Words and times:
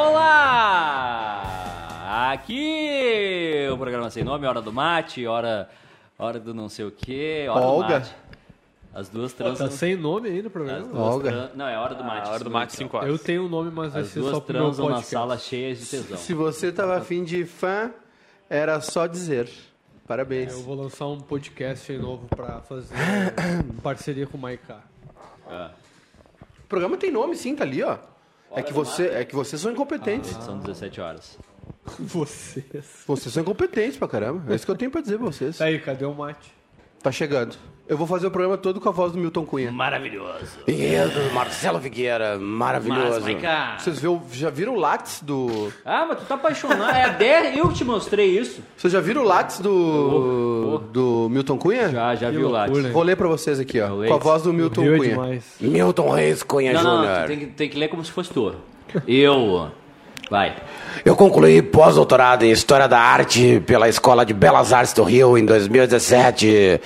Olá! 0.00 1.42
Aqui 2.32 3.68
o 3.70 3.76
programa 3.76 4.08
sem 4.10 4.24
nome, 4.24 4.46
hora 4.46 4.62
do 4.62 4.72
mate, 4.72 5.26
hora, 5.26 5.68
hora 6.18 6.40
do 6.40 6.54
não 6.54 6.70
sei 6.70 6.86
o 6.86 6.90
quê, 6.90 7.46
hora 7.50 7.60
Olga. 7.60 7.86
do 7.86 7.92
mate. 8.06 8.14
As 8.94 9.08
duas 9.10 9.32
Tá 9.34 9.44
transam. 9.44 9.70
sem 9.70 9.94
nome 9.96 10.28
aí 10.30 10.40
no 10.40 10.46
As 10.46 10.52
programa. 10.52 10.80
duas 10.86 10.98
Olga. 10.98 11.30
tran- 11.30 11.50
Não, 11.54 11.68
é 11.68 11.76
hora 11.78 11.94
do 11.94 12.02
mate. 12.02 12.28
A 12.28 12.32
hora 12.32 12.42
do 12.42 12.50
mate, 12.50 12.68
aqui, 12.68 12.76
5 12.78 12.96
ó. 12.96 13.00
horas. 13.00 13.10
Eu 13.12 13.18
tenho 13.18 13.44
um 13.44 13.48
nome, 13.48 13.70
mas 13.70 13.92
vai 13.92 14.00
As 14.02 14.08
ser 14.08 14.20
duas 14.20 14.32
só 14.34 14.40
pro 14.40 14.52
meu 14.54 14.62
transam 14.64 14.86
na 14.86 14.90
podcast. 14.94 15.14
sala 15.14 15.36
cheia 15.38 15.74
de 15.74 15.84
tesão. 15.86 16.16
Se 16.16 16.32
você 16.34 16.72
tava 16.72 16.96
afim 16.96 17.22
de 17.22 17.44
fã, 17.44 17.90
era 18.48 18.80
só 18.80 19.06
dizer. 19.06 19.50
Parabéns. 20.08 20.52
Eu 20.54 20.62
vou 20.62 20.74
lançar 20.76 21.06
um 21.08 21.20
podcast 21.20 21.92
aí 21.92 21.98
novo 21.98 22.26
pra 22.34 22.62
fazer 22.62 22.94
parceria 23.82 24.26
com 24.26 24.38
o 24.38 24.40
Maiká. 24.40 24.80
Ah, 25.46 25.70
O 26.64 26.66
programa 26.68 26.96
tem 26.96 27.10
nome, 27.12 27.36
sim, 27.36 27.54
tá 27.54 27.64
ali, 27.64 27.82
ó. 27.82 27.98
É 28.52 28.62
que, 28.62 28.72
você, 28.72 29.06
é 29.08 29.24
que 29.24 29.34
vocês 29.34 29.60
são 29.60 29.70
incompetentes. 29.72 30.30
são 30.44 30.58
17 30.58 31.00
horas. 31.00 31.38
Vocês. 31.98 32.84
Vocês 33.06 33.32
são 33.32 33.42
incompetentes 33.42 33.96
pra 33.96 34.06
caramba. 34.06 34.52
É 34.52 34.56
isso 34.56 34.64
que 34.64 34.70
eu 34.70 34.76
tenho 34.76 34.90
pra 34.90 35.00
dizer 35.00 35.16
pra 35.18 35.26
vocês. 35.26 35.56
Tá 35.56 35.64
aí, 35.64 35.78
cadê 35.80 36.04
o 36.04 36.14
mate? 36.14 36.52
Tá 37.02 37.10
chegando. 37.10 37.56
Eu 37.90 37.96
vou 37.96 38.06
fazer 38.06 38.28
o 38.28 38.30
programa 38.30 38.56
todo 38.56 38.80
com 38.80 38.88
a 38.88 38.92
voz 38.92 39.10
do 39.10 39.18
Milton 39.18 39.44
Cunha. 39.44 39.72
Maravilhoso. 39.72 40.60
Enredo, 40.68 41.18
Marcelo 41.34 41.80
Figueira, 41.80 42.34
Mas, 42.38 42.40
maravilhoso. 42.40 43.20
vai 43.20 43.34
cá. 43.34 43.76
Vocês 43.80 43.98
viu, 43.98 44.22
já 44.32 44.48
viram 44.48 44.74
o 44.74 44.78
Lattes 44.78 45.20
do. 45.24 45.72
Ah, 45.84 46.06
mas 46.08 46.20
tu 46.20 46.24
tá 46.24 46.36
apaixonado. 46.36 46.94
É 46.94 47.02
a 47.02 47.08
Der, 47.08 47.58
eu 47.58 47.72
te 47.72 47.84
mostrei 47.84 48.38
isso. 48.38 48.62
Vocês 48.76 48.92
já 48.92 49.00
viram 49.00 49.22
o 49.22 49.24
Lattes 49.24 49.58
do. 49.58 50.78
do 50.92 51.28
Milton 51.30 51.58
Cunha? 51.58 51.88
Já, 51.88 52.14
já 52.14 52.30
lá. 52.30 52.64
loucura, 52.66 52.86
hein? 52.86 52.92
Vou 52.92 53.02
ler 53.02 53.16
pra 53.16 53.26
vocês 53.26 53.58
aqui, 53.58 53.80
ó. 53.80 53.88
Com 54.06 54.14
a 54.14 54.18
voz 54.18 54.42
do 54.44 54.52
Milton 54.52 54.82
Cunha. 54.82 55.08
demais. 55.10 55.56
Milton 55.60 56.10
Reis 56.10 56.44
Cunha 56.44 56.72
Não, 56.72 56.84
não, 56.84 56.96
não, 56.98 57.04
Júnior. 57.06 57.22
tu 57.24 57.26
tem 57.26 57.38
que, 57.40 57.46
tem 57.46 57.68
que 57.68 57.76
ler 57.76 57.88
como 57.88 58.04
se 58.04 58.12
fosse 58.12 58.30
tu. 58.32 58.54
Eu. 59.04 59.68
Vai. 60.30 60.54
Eu 61.04 61.16
concluí 61.16 61.60
pós-doutorado 61.60 62.44
em 62.44 62.52
História 62.52 62.86
da 62.86 63.00
Arte 63.00 63.60
pela 63.66 63.88
Escola 63.88 64.24
de 64.24 64.32
Belas 64.32 64.72
Artes 64.72 64.92
do 64.92 65.02
Rio 65.02 65.36
em 65.36 65.44
2017, 65.44 66.80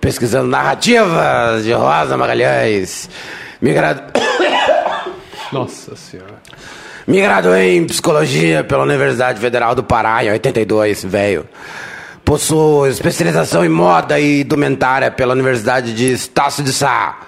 pesquisando 0.00 0.48
narrativas 0.48 1.62
de 1.62 1.72
Rosa 1.72 2.16
Magalhães. 2.16 3.08
Me, 3.60 3.72
gradu... 3.72 4.02
Nossa 5.52 5.94
senhora. 5.94 6.42
Me 7.06 7.20
graduei 7.20 7.76
em 7.76 7.86
Psicologia 7.86 8.64
pela 8.64 8.82
Universidade 8.82 9.38
Federal 9.38 9.76
do 9.76 9.84
Pará 9.84 10.24
em 10.24 10.30
82, 10.30 11.04
velho. 11.04 11.48
Possuo 12.24 12.86
especialização 12.86 13.64
em 13.64 13.68
moda 13.68 14.18
e 14.18 14.42
indumentária 14.42 15.10
pela 15.10 15.34
Universidade 15.34 15.94
de 15.94 16.12
Estácio 16.12 16.64
de 16.64 16.72
Sá. 16.72 17.20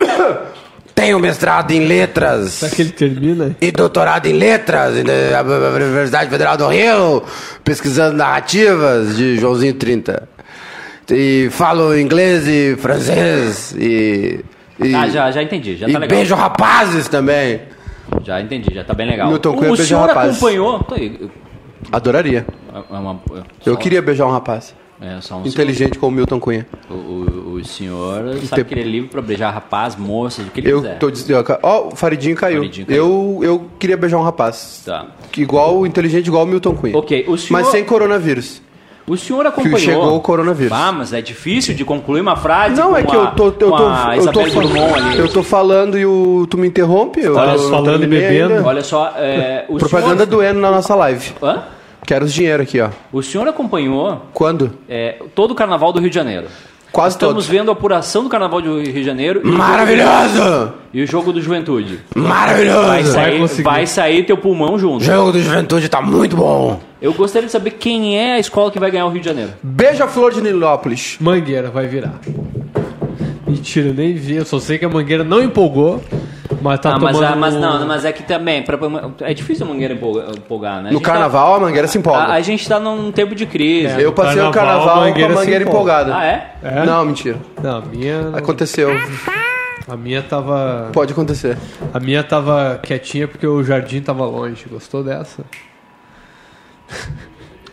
Tenho 1.02 1.18
mestrado 1.18 1.72
em 1.72 1.80
letras. 1.84 2.50
Será 2.52 2.70
que 2.72 2.82
ele 2.82 2.90
termina? 2.92 3.56
e 3.60 3.72
doutorado 3.72 4.26
em 4.26 4.34
letras 4.34 4.94
na 5.02 5.40
Universidade 5.74 6.30
Federal 6.30 6.56
do 6.56 6.68
Rio, 6.68 7.24
pesquisando 7.64 8.16
narrativas 8.16 9.16
de 9.16 9.36
Joãozinho 9.36 9.74
30. 9.74 10.28
E 11.10 11.48
falo 11.50 11.98
inglês 11.98 12.46
e 12.46 12.76
francês 12.76 13.74
e. 13.76 14.44
e 14.80 14.94
Ah, 14.94 15.08
já, 15.08 15.28
já 15.32 15.42
entendi. 15.42 15.76
Já 15.76 15.88
e 15.88 15.92
tá 15.92 15.98
legal. 15.98 16.16
beijo 16.16 16.34
rapazes 16.36 17.08
também. 17.08 17.62
Já 18.22 18.40
entendi, 18.40 18.72
já 18.72 18.84
tá 18.84 18.94
bem 18.94 19.08
legal. 19.10 19.26
Milton 19.28 19.54
Cunha 19.54 19.72
o 19.72 19.76
beija 19.76 19.84
senhor 19.88 20.06
rapazes. 20.06 20.36
acompanhou. 20.36 20.86
Aí, 20.92 21.18
Adoraria. 21.90 22.46
é 22.72 22.94
uma- 22.96 23.20
é 23.34 23.42
Eu 23.66 23.74
só- 23.74 23.80
queria 23.80 24.00
beijar 24.00 24.26
um 24.26 24.30
rapaz. 24.30 24.72
É, 25.02 25.20
só 25.20 25.36
um 25.36 25.46
Inteligente 25.46 25.98
como 25.98 26.12
o 26.12 26.14
Milton 26.16 26.38
Cunha. 26.38 26.64
O, 26.88 26.94
o, 26.94 27.52
o 27.54 27.64
senhor 27.64 28.36
sabe 28.44 28.62
te- 28.62 28.68
que 28.68 28.74
ele 28.74 28.80
é 28.82 28.84
livre 28.84 29.08
pra 29.08 29.20
beijar 29.20 29.50
rapaz, 29.50 29.96
moça, 29.96 30.42
o 30.42 30.44
que 30.46 30.60
ele 30.60 30.70
Eu 30.70 30.80
quiser. 30.80 30.98
tô 30.98 31.10
dizendo. 31.10 31.44
Ó, 31.62 31.88
o 31.88 31.96
Faridinho 31.96 32.36
caiu. 32.36 32.58
Faridinho 32.58 32.86
caiu. 32.86 32.98
Eu, 33.04 33.40
eu 33.42 33.66
queria 33.80 33.96
beijar 33.96 34.18
um 34.18 34.22
rapaz. 34.22 34.82
Tá. 34.86 35.06
Igual, 35.36 35.84
inteligente 35.86 36.28
igual 36.28 36.44
o 36.44 36.46
Milton 36.46 36.74
Cunha. 36.74 36.96
Ok, 36.96 37.24
o 37.26 37.36
senhor- 37.36 37.60
Mas 37.60 37.66
sem 37.68 37.84
coronavírus. 37.84 38.62
O 39.04 39.16
senhor 39.16 39.44
acompanhou. 39.44 39.78
chegou 39.80 40.16
o 40.16 40.20
coronavírus. 40.20 40.72
Ah, 40.72 40.92
mas 40.92 41.12
é 41.12 41.20
difícil 41.20 41.74
de 41.74 41.84
concluir 41.84 42.20
uma 42.20 42.36
frase. 42.36 42.76
Não, 42.76 42.90
com 42.90 42.96
é 42.96 43.02
que 43.02 43.10
a- 43.16 43.18
eu 43.18 43.26
tô, 43.32 43.46
eu 43.46 43.52
tô, 43.52 43.66
eu 43.66 43.72
tô, 43.72 43.86
ali. 43.88 45.18
eu 45.18 45.28
tô 45.28 45.42
falando 45.42 45.98
e 45.98 46.06
o, 46.06 46.46
tu 46.48 46.56
me 46.56 46.68
interrompe. 46.68 47.20
Eu 47.20 47.34
Tá 47.34 47.54
tô- 47.54 47.68
falando 47.68 48.04
e 48.04 48.06
bebendo. 48.06 48.54
ainda. 48.54 48.68
Olha 48.68 48.84
só, 48.84 49.12
é, 49.16 49.64
o 49.68 49.76
Propaganda 49.78 50.24
senhor... 50.24 50.26
do 50.26 50.42
Eno 50.42 50.60
na 50.60 50.70
nossa 50.70 50.94
live. 50.94 51.32
Hã? 51.42 51.64
Quero 52.12 52.26
os 52.26 52.32
dinheiro 52.34 52.62
aqui, 52.62 52.78
ó. 52.78 52.90
O 53.10 53.22
senhor 53.22 53.48
acompanhou 53.48 54.26
Quando? 54.34 54.70
é, 54.86 55.16
todo 55.34 55.52
o 55.52 55.54
carnaval 55.54 55.94
do 55.94 55.98
Rio 55.98 56.10
de 56.10 56.14
Janeiro. 56.14 56.44
Quase 56.92 57.14
Estamos 57.16 57.32
todos. 57.36 57.46
vendo 57.46 57.70
a 57.70 57.72
apuração 57.72 58.22
do 58.22 58.28
carnaval 58.28 58.60
do 58.60 58.82
Rio 58.82 58.92
de 58.92 59.02
Janeiro 59.02 59.40
e 59.42 59.46
Maravilhoso! 59.50 60.74
e 60.92 61.02
o 61.02 61.06
jogo 61.06 61.32
do 61.32 61.40
Juventude. 61.40 62.00
Vai 62.14 62.22
Maravilhoso! 62.28 63.12
sair, 63.12 63.38
conseguir. 63.38 63.62
vai 63.62 63.86
sair 63.86 64.26
teu 64.26 64.36
pulmão 64.36 64.74
O 64.74 64.78
junto. 64.78 65.02
jogo 65.02 65.32
do 65.32 65.40
Juventude 65.40 65.88
tá 65.88 66.02
muito 66.02 66.36
bom. 66.36 66.78
Eu 67.00 67.14
gostaria 67.14 67.46
de 67.46 67.52
saber 67.52 67.70
quem 67.70 68.18
é 68.18 68.34
a 68.34 68.38
escola 68.38 68.70
que 68.70 68.78
vai 68.78 68.90
ganhar 68.90 69.06
o 69.06 69.08
Rio 69.08 69.20
de 69.22 69.26
Janeiro. 69.26 69.52
Beija-flor 69.62 70.32
de 70.34 70.42
Nilópolis. 70.42 71.16
Mangueira 71.18 71.70
vai 71.70 71.86
virar. 71.86 72.20
Mentira, 73.46 73.88
eu 73.88 73.94
nem 73.94 74.12
vi. 74.12 74.36
Eu 74.36 74.44
só 74.44 74.58
sei 74.60 74.76
que 74.76 74.84
a 74.84 74.88
Mangueira 74.90 75.24
não 75.24 75.42
empolgou, 75.42 76.02
mas 76.62 76.80
tá 76.80 76.90
ah, 76.94 76.98
mas, 76.98 77.16
tomando... 77.16 77.32
ah, 77.32 77.36
mas 77.36 77.54
não, 77.54 77.86
mas 77.86 78.04
é 78.04 78.12
que 78.12 78.22
também, 78.22 78.62
pra- 78.62 78.78
é 79.20 79.34
difícil 79.34 79.66
a 79.66 79.68
Mangueira 79.68 79.94
empolga- 79.94 80.26
empolgar, 80.36 80.82
né? 80.82 80.90
A 80.90 80.92
No 80.92 81.00
tá- 81.00 81.10
carnaval, 81.10 81.54
a 81.56 81.60
Mangueira 81.60 81.88
se 81.88 81.98
empolga. 81.98 82.18
a, 82.20 82.32
a 82.34 82.40
gente 82.40 82.66
tá 82.68 82.78
num 82.78 83.10
tempo 83.12 83.34
de 83.34 83.44
crise. 83.46 84.00
É. 84.00 84.04
eu 84.04 84.12
passei 84.12 84.40
o 84.40 84.50
carnaval, 84.50 84.86
carnaval 84.86 85.02
a 85.02 85.08
Mangueira 85.08 85.32
com 85.32 85.38
a 85.38 85.42
se 85.42 85.44
Mangueira 85.46 85.64
empolga. 85.64 85.92
empolgada. 86.02 86.16
Ah, 86.16 86.24
é? 86.24 86.52
É? 86.62 86.86
Não, 86.86 87.04
mentira. 87.04 87.36
Não, 87.62 87.78
a 87.78 87.80
minha... 87.80 88.30
Aconteceu. 88.34 88.90
A 89.88 89.96
minha 89.96 90.22
tava... 90.22 90.90
Pode 90.92 91.12
acontecer. 91.12 91.58
A 91.92 91.98
minha 91.98 92.22
tava 92.22 92.78
quietinha 92.82 93.26
porque 93.26 93.46
o 93.46 93.62
jardim 93.64 94.00
tava 94.00 94.24
longe. 94.24 94.64
Gostou 94.70 95.02
dessa? 95.02 95.44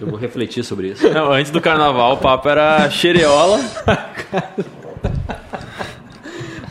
Eu 0.01 0.07
vou 0.07 0.17
refletir 0.17 0.63
sobre 0.63 0.87
isso. 0.89 1.07
Não, 1.09 1.31
antes 1.31 1.51
do 1.51 1.59
carnaval, 1.61 2.13
o 2.13 2.17
papo 2.17 2.47
era 2.49 2.89
xereola. 2.89 3.59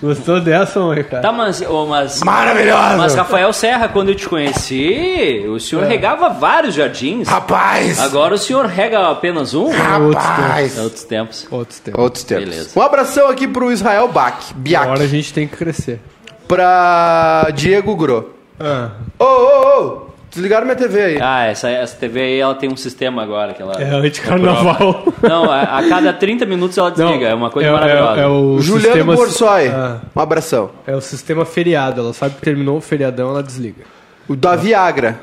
Gostou 0.00 0.40
dessa, 0.40 0.78
mãe, 0.80 1.02
cara? 1.02 1.22
Tá, 1.22 1.32
mas, 1.32 1.60
ô, 1.62 1.86
mas, 1.86 2.22
Maravilhoso! 2.22 2.96
mas 2.96 3.14
Rafael 3.14 3.52
Serra, 3.52 3.88
quando 3.88 4.10
eu 4.10 4.14
te 4.14 4.28
conheci, 4.28 5.44
o 5.48 5.58
senhor 5.58 5.84
É. 5.84 5.88
regava 5.88 6.28
vários 6.28 6.74
jardins. 6.74 7.26
Rapaz! 7.28 7.98
Agora 7.98 8.34
o 8.34 8.38
senhor 8.38 8.66
rega 8.66 9.10
apenas 9.10 9.54
um? 9.54 9.70
Rapaz! 9.70 10.78
É 10.78 10.82
outros 10.82 11.04
tempos. 11.04 11.46
Outros 11.50 11.80
tempos. 11.80 12.00
Outros 12.02 12.24
tempos. 12.24 12.44
Beleza. 12.44 12.70
Um 12.78 12.82
abração 12.82 13.28
aqui 13.28 13.48
pro 13.48 13.72
Israel 13.72 14.08
Bach. 14.08 14.52
Biak. 14.54 14.84
Agora 14.84 15.02
a 15.02 15.06
gente 15.08 15.32
tem 15.32 15.48
que 15.48 15.56
crescer. 15.56 16.00
Pra 16.46 17.48
Diego 17.54 17.94
Gro. 17.96 18.34
Ah, 18.58 18.90
Ô, 19.18 19.24
ô, 19.24 19.82
ô! 20.04 20.07
Desligaram 20.30 20.64
minha 20.66 20.76
TV 20.76 21.02
aí. 21.02 21.18
Ah, 21.20 21.44
essa, 21.46 21.70
essa 21.70 21.96
TV 21.96 22.20
aí, 22.20 22.38
ela 22.38 22.54
tem 22.54 22.70
um 22.70 22.76
sistema 22.76 23.22
agora 23.22 23.54
que 23.54 23.62
ela... 23.62 23.72
é 23.80 23.84
anti-carnaval. 23.94 25.04
Não, 25.22 25.50
a, 25.50 25.78
a 25.78 25.88
cada 25.88 26.12
30 26.12 26.44
minutos 26.46 26.76
ela 26.76 26.90
desliga, 26.90 27.28
é 27.28 27.34
uma 27.34 27.50
coisa 27.50 27.68
é, 27.68 27.72
maravilhosa. 27.72 28.20
É, 28.20 28.24
é 28.24 28.26
o 28.26 28.60
Juliano 28.60 28.86
sistema, 28.94 29.14
Borsoi. 29.16 29.68
Ah. 29.68 30.00
Um 30.14 30.20
abração. 30.20 30.70
é 30.86 30.94
o 30.94 31.00
sistema 31.00 31.44
feriado. 31.46 32.00
Ela 32.00 32.12
sabe 32.12 32.34
que 32.34 32.42
terminou 32.42 32.76
o 32.76 32.80
feriadão, 32.80 33.30
ela 33.30 33.42
desliga. 33.42 33.82
O 34.28 34.36
da 34.36 34.54
Viagra. 34.54 35.20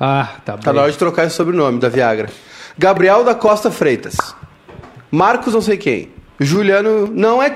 Ah, 0.00 0.28
tá 0.44 0.56
Tá 0.56 0.70
bom. 0.72 0.76
na 0.76 0.82
hora 0.82 0.92
de 0.92 0.98
trocar 0.98 1.26
esse 1.26 1.36
sobrenome 1.36 1.78
da 1.78 1.88
Viagra. 1.88 2.28
Gabriel 2.78 3.22
da 3.24 3.34
Costa 3.34 3.70
Freitas. 3.70 4.16
Marcos 5.10 5.52
não 5.54 5.60
sei 5.60 5.76
quem. 5.76 6.10
Juliano. 6.40 7.06
Não 7.12 7.42
é 7.42 7.54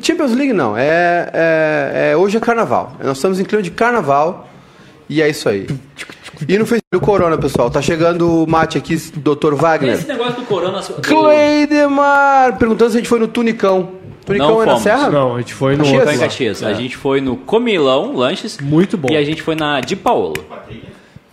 Champions 0.00 0.32
League, 0.32 0.52
não. 0.52 0.76
É, 0.76 1.30
é- 1.32 2.10
é- 2.12 2.16
hoje 2.16 2.36
é 2.36 2.40
carnaval. 2.40 2.92
Nós 3.02 3.16
estamos 3.18 3.40
em 3.40 3.44
clima 3.44 3.62
de 3.62 3.70
carnaval. 3.70 4.48
E 5.08 5.20
é 5.22 5.28
isso 5.28 5.48
aí. 5.48 5.66
E 6.48 6.58
no 6.58 6.66
Facebook 6.66 6.96
o 6.96 7.00
Corona, 7.00 7.36
pessoal. 7.38 7.70
Tá 7.70 7.80
chegando 7.82 8.42
o 8.42 8.46
mate 8.46 8.76
aqui, 8.78 8.96
Dr. 9.16 9.54
Wagner. 9.54 9.94
Esse 9.94 10.08
negócio 10.08 10.34
do 10.34 10.42
corona... 10.42 10.80
do- 10.80 10.94
Cleidemar! 11.02 12.56
Perguntando 12.58 12.90
se 12.90 12.96
a 12.96 13.00
gente 13.00 13.08
foi 13.08 13.18
no 13.18 13.28
Tunicão. 13.28 13.90
Tunicão 14.24 14.48
Não 14.54 14.62
é 14.62 14.66
na 14.66 14.72
fomos. 14.72 14.82
Serra? 14.82 15.10
Não, 15.10 15.36
a 15.36 15.38
gente 15.40 15.52
foi 15.54 15.76
no 15.76 15.84
Caxias? 15.84 16.14
em. 16.14 16.18
Caxias. 16.18 16.62
A 16.62 16.72
gente 16.72 16.96
foi 16.96 17.20
no 17.20 17.36
Comilão, 17.36 18.16
lanches. 18.16 18.58
Muito 18.60 18.96
bom. 18.96 19.08
E 19.10 19.16
a 19.16 19.22
gente 19.24 19.42
foi 19.42 19.54
na 19.54 19.80
Di 19.80 19.94
Paolo. 19.94 20.34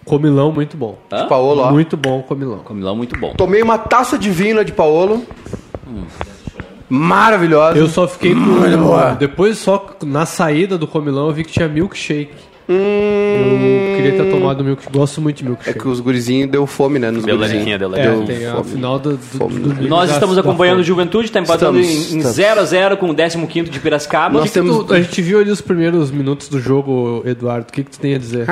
Comilão, 0.04 0.52
muito 0.52 0.76
bom. 0.76 0.98
Hã? 1.12 1.26
Paolo, 1.28 1.62
ó. 1.62 1.72
Muito 1.72 1.96
bom 1.96 2.22
comilão. 2.24 2.60
Comilão 2.60 2.96
muito 2.96 3.18
bom. 3.18 3.34
Tomei 3.38 3.62
uma 3.62 3.78
taça 3.78 4.18
de 4.18 4.30
vinho 4.30 4.58
lá 4.58 4.64
de 4.64 4.74
Paolo. 4.74 5.26
Maravilhosa. 6.90 7.78
Eu 7.78 7.88
só 7.88 8.08
fiquei 8.08 8.36
Muito 8.36 8.78
com... 8.78 8.84
boa. 8.84 9.12
Depois, 9.14 9.58
só 9.58 9.96
na 10.04 10.26
saída 10.26 10.78
do 10.78 10.86
comilão, 10.86 11.28
eu 11.28 11.34
vi 11.34 11.44
que 11.46 11.52
tinha 11.54 11.68
milkshake. 11.68 12.34
Hum, 12.72 13.92
Eu 13.92 13.96
queria 13.98 14.12
ter 14.24 14.32
tomado 14.32 14.64
milkshake. 14.64 14.98
Gosto 14.98 15.22
muito 15.22 15.38
de 15.38 15.44
É 15.44 15.48
milkshake. 15.48 15.80
que 15.80 15.88
os 15.88 16.00
gurizinhos 16.00 16.50
deu 16.50 16.66
fome, 16.66 16.98
né? 17.00 17.12
Nos 17.12 17.24
Deu 17.24 17.36
gurizinhos. 17.38 17.66
lariquinha, 17.68 17.78
deu 17.80 17.96
É, 17.96 18.08
lariquinha. 18.10 18.38
tem 18.38 18.48
a 18.48 18.64
final 18.64 18.98
do, 19.00 19.12
do, 19.12 19.18
Fome. 19.18 19.60
do 19.60 19.70
domingo 19.70 19.88
Nós 19.88 20.10
estamos 20.12 20.38
acompanhando 20.38 20.80
o. 20.80 20.84
Juventude, 20.84 21.26
está 21.26 21.40
empatando 21.40 21.80
Estamos, 21.80 22.14
em 22.14 22.18
estamos. 22.20 22.72
0x0 22.72 22.98
com 22.98 23.10
o 23.10 23.48
15 23.48 23.70
de 23.70 23.80
Piracicaba. 23.80 24.40
Nós 24.40 24.52
temos- 24.52 24.86
tu- 24.86 24.94
a 24.94 25.02
gente 25.02 25.22
viu 25.22 25.40
ali 25.40 25.52
os 25.52 25.62
primeiros 25.62 26.12
minutos 26.12 26.50
do 26.50 26.60
jogo, 26.60 27.22
Eduardo. 27.26 27.68
O 27.70 27.72
que, 27.72 27.84
que 27.84 27.92
tu 27.92 28.00
tem 28.00 28.16
a 28.16 28.18
dizer? 28.18 28.46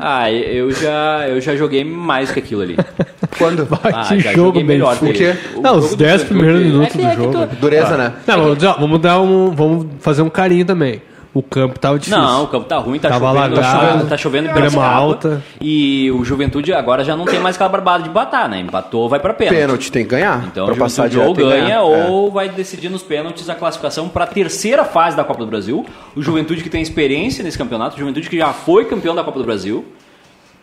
Ah, 0.00 0.30
eu 0.32 0.70
já, 0.72 1.26
eu 1.28 1.40
já 1.40 1.54
joguei 1.56 1.84
mais 1.84 2.30
que 2.30 2.38
aquilo 2.38 2.62
ali. 2.62 2.76
Quando? 3.38 3.66
Ah, 3.82 4.04
que 4.08 4.20
já 4.20 4.32
jogo 4.32 4.62
melhor. 4.62 4.96
O 5.02 5.12
quê? 5.12 5.34
Não, 5.60 5.78
os 5.78 5.90
do 5.90 5.96
10 5.96 6.22
Juventude- 6.22 6.28
primeiros 6.28 6.60
é 6.60 6.64
minutos 6.64 6.96
do 6.96 7.02
é 7.02 7.14
jogo. 7.16 7.46
Dureza, 7.60 7.96
né? 7.96 8.12
Não, 8.26 8.54
vamos 8.78 9.00
dar 9.00 9.20
um. 9.20 9.50
Vamos 9.50 9.86
fazer 10.00 10.22
um 10.22 10.30
carinho 10.30 10.64
também. 10.64 11.02
O 11.34 11.42
campo 11.42 11.80
tava 11.80 11.98
difícil. 11.98 12.16
Não, 12.22 12.44
o 12.44 12.46
campo 12.46 12.64
tá 12.66 12.78
ruim, 12.78 12.96
tá 13.00 13.08
Tava 13.08 13.26
chovendo, 13.26 13.60
alagado, 13.60 14.06
tá 14.08 14.16
chovendo 14.16 14.44
grama 14.44 14.60
Piracicaba. 14.60 14.94
alta. 14.94 15.42
E 15.60 16.08
o 16.12 16.24
Juventude 16.24 16.72
agora 16.72 17.02
já 17.02 17.16
não 17.16 17.24
tem 17.24 17.40
mais 17.40 17.56
aquela 17.56 17.68
barbada 17.70 18.04
de 18.04 18.08
batar, 18.08 18.48
né? 18.48 18.60
Empatou, 18.60 19.08
vai 19.08 19.18
pra 19.18 19.34
pênalti. 19.34 19.56
Pênalti 19.58 19.90
tem 19.92 20.04
que 20.04 20.10
ganhar. 20.10 20.44
Então 20.46 20.64
pra 20.66 20.76
passar 20.76 21.08
direto 21.08 21.26
ou 21.26 21.34
ganha 21.34 21.64
ganhar. 21.64 21.78
É. 21.78 21.80
ou 21.80 22.30
vai 22.30 22.48
decidir 22.48 22.88
nos 22.88 23.02
pênaltis 23.02 23.50
a 23.50 23.54
classificação 23.56 24.08
para 24.08 24.22
a 24.22 24.26
terceira 24.28 24.84
fase 24.84 25.16
da 25.16 25.24
Copa 25.24 25.40
do 25.40 25.46
Brasil. 25.48 25.84
O 26.14 26.22
Juventude 26.22 26.62
que 26.62 26.70
tem 26.70 26.80
experiência 26.80 27.42
nesse 27.42 27.58
campeonato, 27.58 27.96
o 27.96 27.98
Juventude 27.98 28.30
que 28.30 28.38
já 28.38 28.52
foi 28.52 28.84
campeão 28.84 29.12
da 29.12 29.24
Copa 29.24 29.40
do 29.40 29.44
Brasil. 29.44 29.84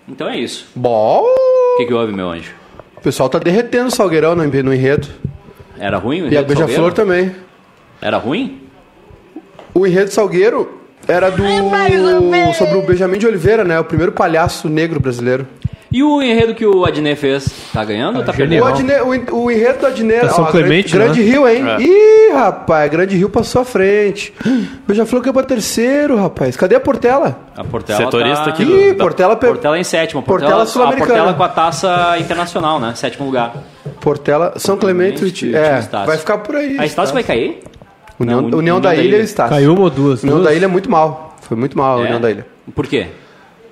Então 0.07 0.29
é 0.29 0.37
isso. 0.37 0.67
Bom, 0.73 1.21
O 1.25 1.77
que, 1.79 1.85
que 1.85 1.93
houve, 1.93 2.13
meu 2.13 2.29
anjo? 2.29 2.53
o 2.97 3.01
pessoal 3.01 3.27
tá 3.27 3.39
derretendo 3.39 3.87
o 3.87 3.91
Salgueirão 3.91 4.35
no, 4.35 4.43
no 4.45 4.73
enredo. 4.73 5.07
Era 5.77 5.97
ruim 5.97 6.21
o 6.21 6.23
E 6.25 6.27
a 6.27 6.41
enredo 6.41 6.47
Beija-Flor 6.47 6.93
também. 6.93 7.35
Era 8.01 8.17
ruim? 8.17 8.61
O 9.73 9.85
enredo 9.87 10.11
Salgueiro 10.11 10.79
era 11.07 11.29
do. 11.31 11.43
sobre 12.57 12.77
o 12.77 12.81
Benjamin 12.81 13.17
de 13.17 13.27
Oliveira, 13.27 13.63
né? 13.63 13.79
O 13.79 13.83
primeiro 13.83 14.11
palhaço 14.11 14.69
negro 14.69 14.99
brasileiro. 14.99 15.47
E 15.93 16.01
o 16.01 16.21
enredo 16.21 16.55
que 16.55 16.65
o 16.65 16.85
Adnet 16.85 17.19
fez? 17.19 17.49
Tá 17.73 17.83
ganhando 17.83 18.19
ou 18.19 18.23
tá 18.23 18.31
genial. 18.31 18.63
O, 18.65 18.71
perdendo? 18.77 18.93
Adne, 19.03 19.27
o, 19.29 19.35
o 19.43 19.51
enredo 19.51 19.79
do 19.79 19.87
Adnet. 19.87 20.21
Tá 20.21 20.29
São 20.29 20.45
ó, 20.45 20.47
Clemente, 20.47 20.89
Grande, 20.93 21.19
Grande 21.19 21.19
né? 21.19 21.31
Rio, 21.31 21.47
hein? 21.49 21.65
Ih, 21.81 22.31
rapaz, 22.33 22.89
Grande 22.89 23.17
Rio 23.17 23.29
passou 23.29 23.61
à 23.61 23.65
frente. 23.65 24.33
Beija-Flor 24.87 25.21
caiu 25.21 25.33
pra 25.33 25.43
terceiro, 25.43 26.15
rapaz. 26.15 26.55
Cadê 26.55 26.75
a 26.75 26.79
Portela? 26.79 27.39
A 27.57 27.63
Portela 27.65 27.97
Setorista 27.99 28.45
tá... 28.45 28.49
aqui 28.51 28.63
Ih, 28.63 28.93
da- 28.93 29.03
Portela, 29.03 29.35
pe- 29.35 29.47
Portela 29.47 29.77
em 29.77 29.83
sétimo. 29.83 30.23
Portela 30.23 30.51
Portela, 30.51 30.63
a 30.63 30.65
Sul-Americana. 30.65 31.13
Portela 31.13 31.33
com 31.33 31.43
a 31.43 31.49
taça 31.49 32.17
internacional, 32.19 32.79
né? 32.79 32.93
Sétimo 32.95 33.25
lugar. 33.25 33.53
Portela, 33.99 34.53
São 34.55 34.77
Clemente. 34.77 35.17
Clemente, 35.17 35.47
e- 35.47 35.53
É, 35.55 35.81
vai 36.05 36.17
ficar 36.17 36.37
por 36.37 36.55
aí. 36.55 36.77
A 36.79 36.85
Estácio 36.85 37.13
vai 37.13 37.23
cair? 37.23 37.59
União, 38.21 38.39
Não, 38.41 38.45
União, 38.47 38.59
União 38.59 38.81
da, 38.81 38.89
da 38.89 38.95
Ilha 38.95 39.03
Ilha. 39.07 39.17
e 39.17 39.23
Estácio. 39.23 39.55
Caiu 39.55 39.73
uma 39.73 39.81
ou 39.83 39.89
duas? 39.89 40.23
União 40.23 40.37
duas? 40.37 40.49
da 40.49 40.55
Ilha 40.55 40.65
é 40.65 40.67
muito 40.67 40.89
mal. 40.89 41.35
Foi 41.41 41.57
muito 41.57 41.77
mal 41.77 41.97
a 41.99 42.01
É? 42.01 42.05
União 42.05 42.21
da 42.21 42.31
Ilha. 42.31 42.45
Por 42.75 42.87
quê? 42.87 43.07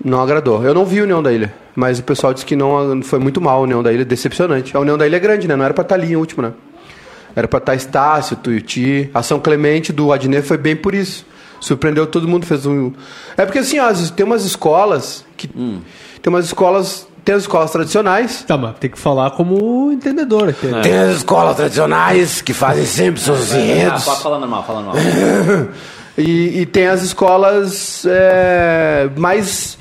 Não 0.04 0.22
agradou. 0.22 0.64
Eu 0.64 0.74
não 0.74 0.86
vi 0.86 1.00
a 1.00 1.04
União 1.04 1.22
da 1.22 1.32
Ilha, 1.32 1.54
mas 1.76 2.00
o 2.00 2.04
pessoal 2.04 2.34
disse 2.34 2.46
que 2.46 2.56
não 2.56 3.02
foi 3.04 3.20
muito 3.20 3.42
mal 3.42 3.60
a 3.60 3.62
União 3.62 3.84
da 3.84 3.92
Ilha, 3.92 4.06
decepcionante. 4.06 4.76
A 4.76 4.80
União 4.80 4.98
da 4.98 5.06
Ilha 5.06 5.18
é 5.18 5.20
grande, 5.20 5.48
né? 5.48 5.56
Não 5.56 5.66
era 5.66 5.74
pra 5.74 5.82
estar 5.82 5.96
ali 5.96 6.14
em 6.14 6.16
último, 6.16 6.42
né? 6.42 6.54
Era 7.36 7.48
pra 7.48 7.58
estar 7.60 7.76
Estácio, 7.76 8.36
Tuiuti. 8.38 9.10
A 9.14 9.22
São 9.22 9.40
Clemente 9.40 9.92
do 9.94 10.12
Adnet 10.14 10.46
foi 10.48 10.58
bem 10.58 10.76
por 10.76 10.96
isso. 10.96 11.26
Surpreendeu 11.60 12.08
todo 12.08 12.28
mundo, 12.28 12.46
fez 12.46 12.66
um. 12.66 12.94
É 13.36 13.46
porque 13.46 13.60
assim, 13.60 13.78
ó, 13.80 13.88
as- 13.90 14.10
tem 14.10 14.26
umas 14.26 14.46
escolas 14.46 15.26
que. 15.36 15.50
Hum. 15.56 15.80
Tem 16.22 16.32
umas 16.34 16.46
escolas. 16.46 17.08
Tem 17.30 17.36
as 17.36 17.44
escolas 17.44 17.70
tradicionais. 17.70 18.44
Tá, 18.48 18.58
mas 18.58 18.76
tem 18.80 18.90
que 18.90 18.98
falar 18.98 19.30
como 19.30 19.92
entendedor 19.92 20.50
aqui. 20.50 20.66
né? 20.66 20.82
Tem 20.82 20.98
as 20.98 21.18
escolas 21.18 21.56
tradicionais 21.56 22.42
que 22.42 22.54
fazem 22.54 22.88
sempre 22.88 23.22
seus 23.22 23.54
Ah, 23.54 23.60
enredos. 23.60 24.04
pode 24.04 24.22
falar 24.24 24.40
normal, 24.40 24.64
fala 24.66 24.82
normal. 24.82 25.04
E, 26.18 26.62
e 26.62 26.66
tem 26.66 26.88
as 26.88 27.02
escolas 27.04 28.04
é, 28.06 29.08
mais 29.16 29.78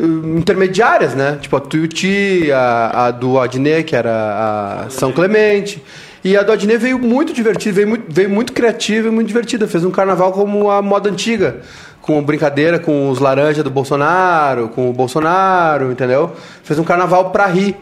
hum, 0.00 0.38
intermediárias, 0.38 1.14
né? 1.14 1.38
Tipo 1.40 1.56
a 1.58 1.60
Tuiuti, 1.60 2.50
a, 2.50 3.06
a 3.06 3.10
do 3.12 3.38
Adnet, 3.38 3.84
que 3.84 3.94
era 3.94 4.86
a 4.86 4.90
São 4.90 5.12
Clemente. 5.12 5.80
E 6.22 6.36
a 6.36 6.42
do 6.42 6.52
Adnet 6.52 6.78
veio 6.78 6.98
muito 6.98 7.32
divertida, 7.32 7.74
veio 7.74 7.88
muito, 7.88 8.04
veio 8.08 8.28
muito 8.28 8.52
criativa 8.52 9.08
e 9.08 9.10
muito 9.10 9.28
divertida. 9.28 9.66
Fez 9.66 9.84
um 9.84 9.90
carnaval 9.90 10.32
como 10.32 10.70
a 10.70 10.82
moda 10.82 11.08
antiga. 11.08 11.60
Com 12.02 12.22
brincadeira 12.22 12.78
com 12.78 13.10
os 13.10 13.18
laranjas 13.18 13.62
do 13.62 13.70
Bolsonaro, 13.70 14.68
com 14.68 14.88
o 14.88 14.92
Bolsonaro, 14.92 15.92
entendeu? 15.92 16.32
Fez 16.62 16.78
um 16.78 16.84
carnaval 16.84 17.30
pra 17.30 17.46
rir. 17.46 17.76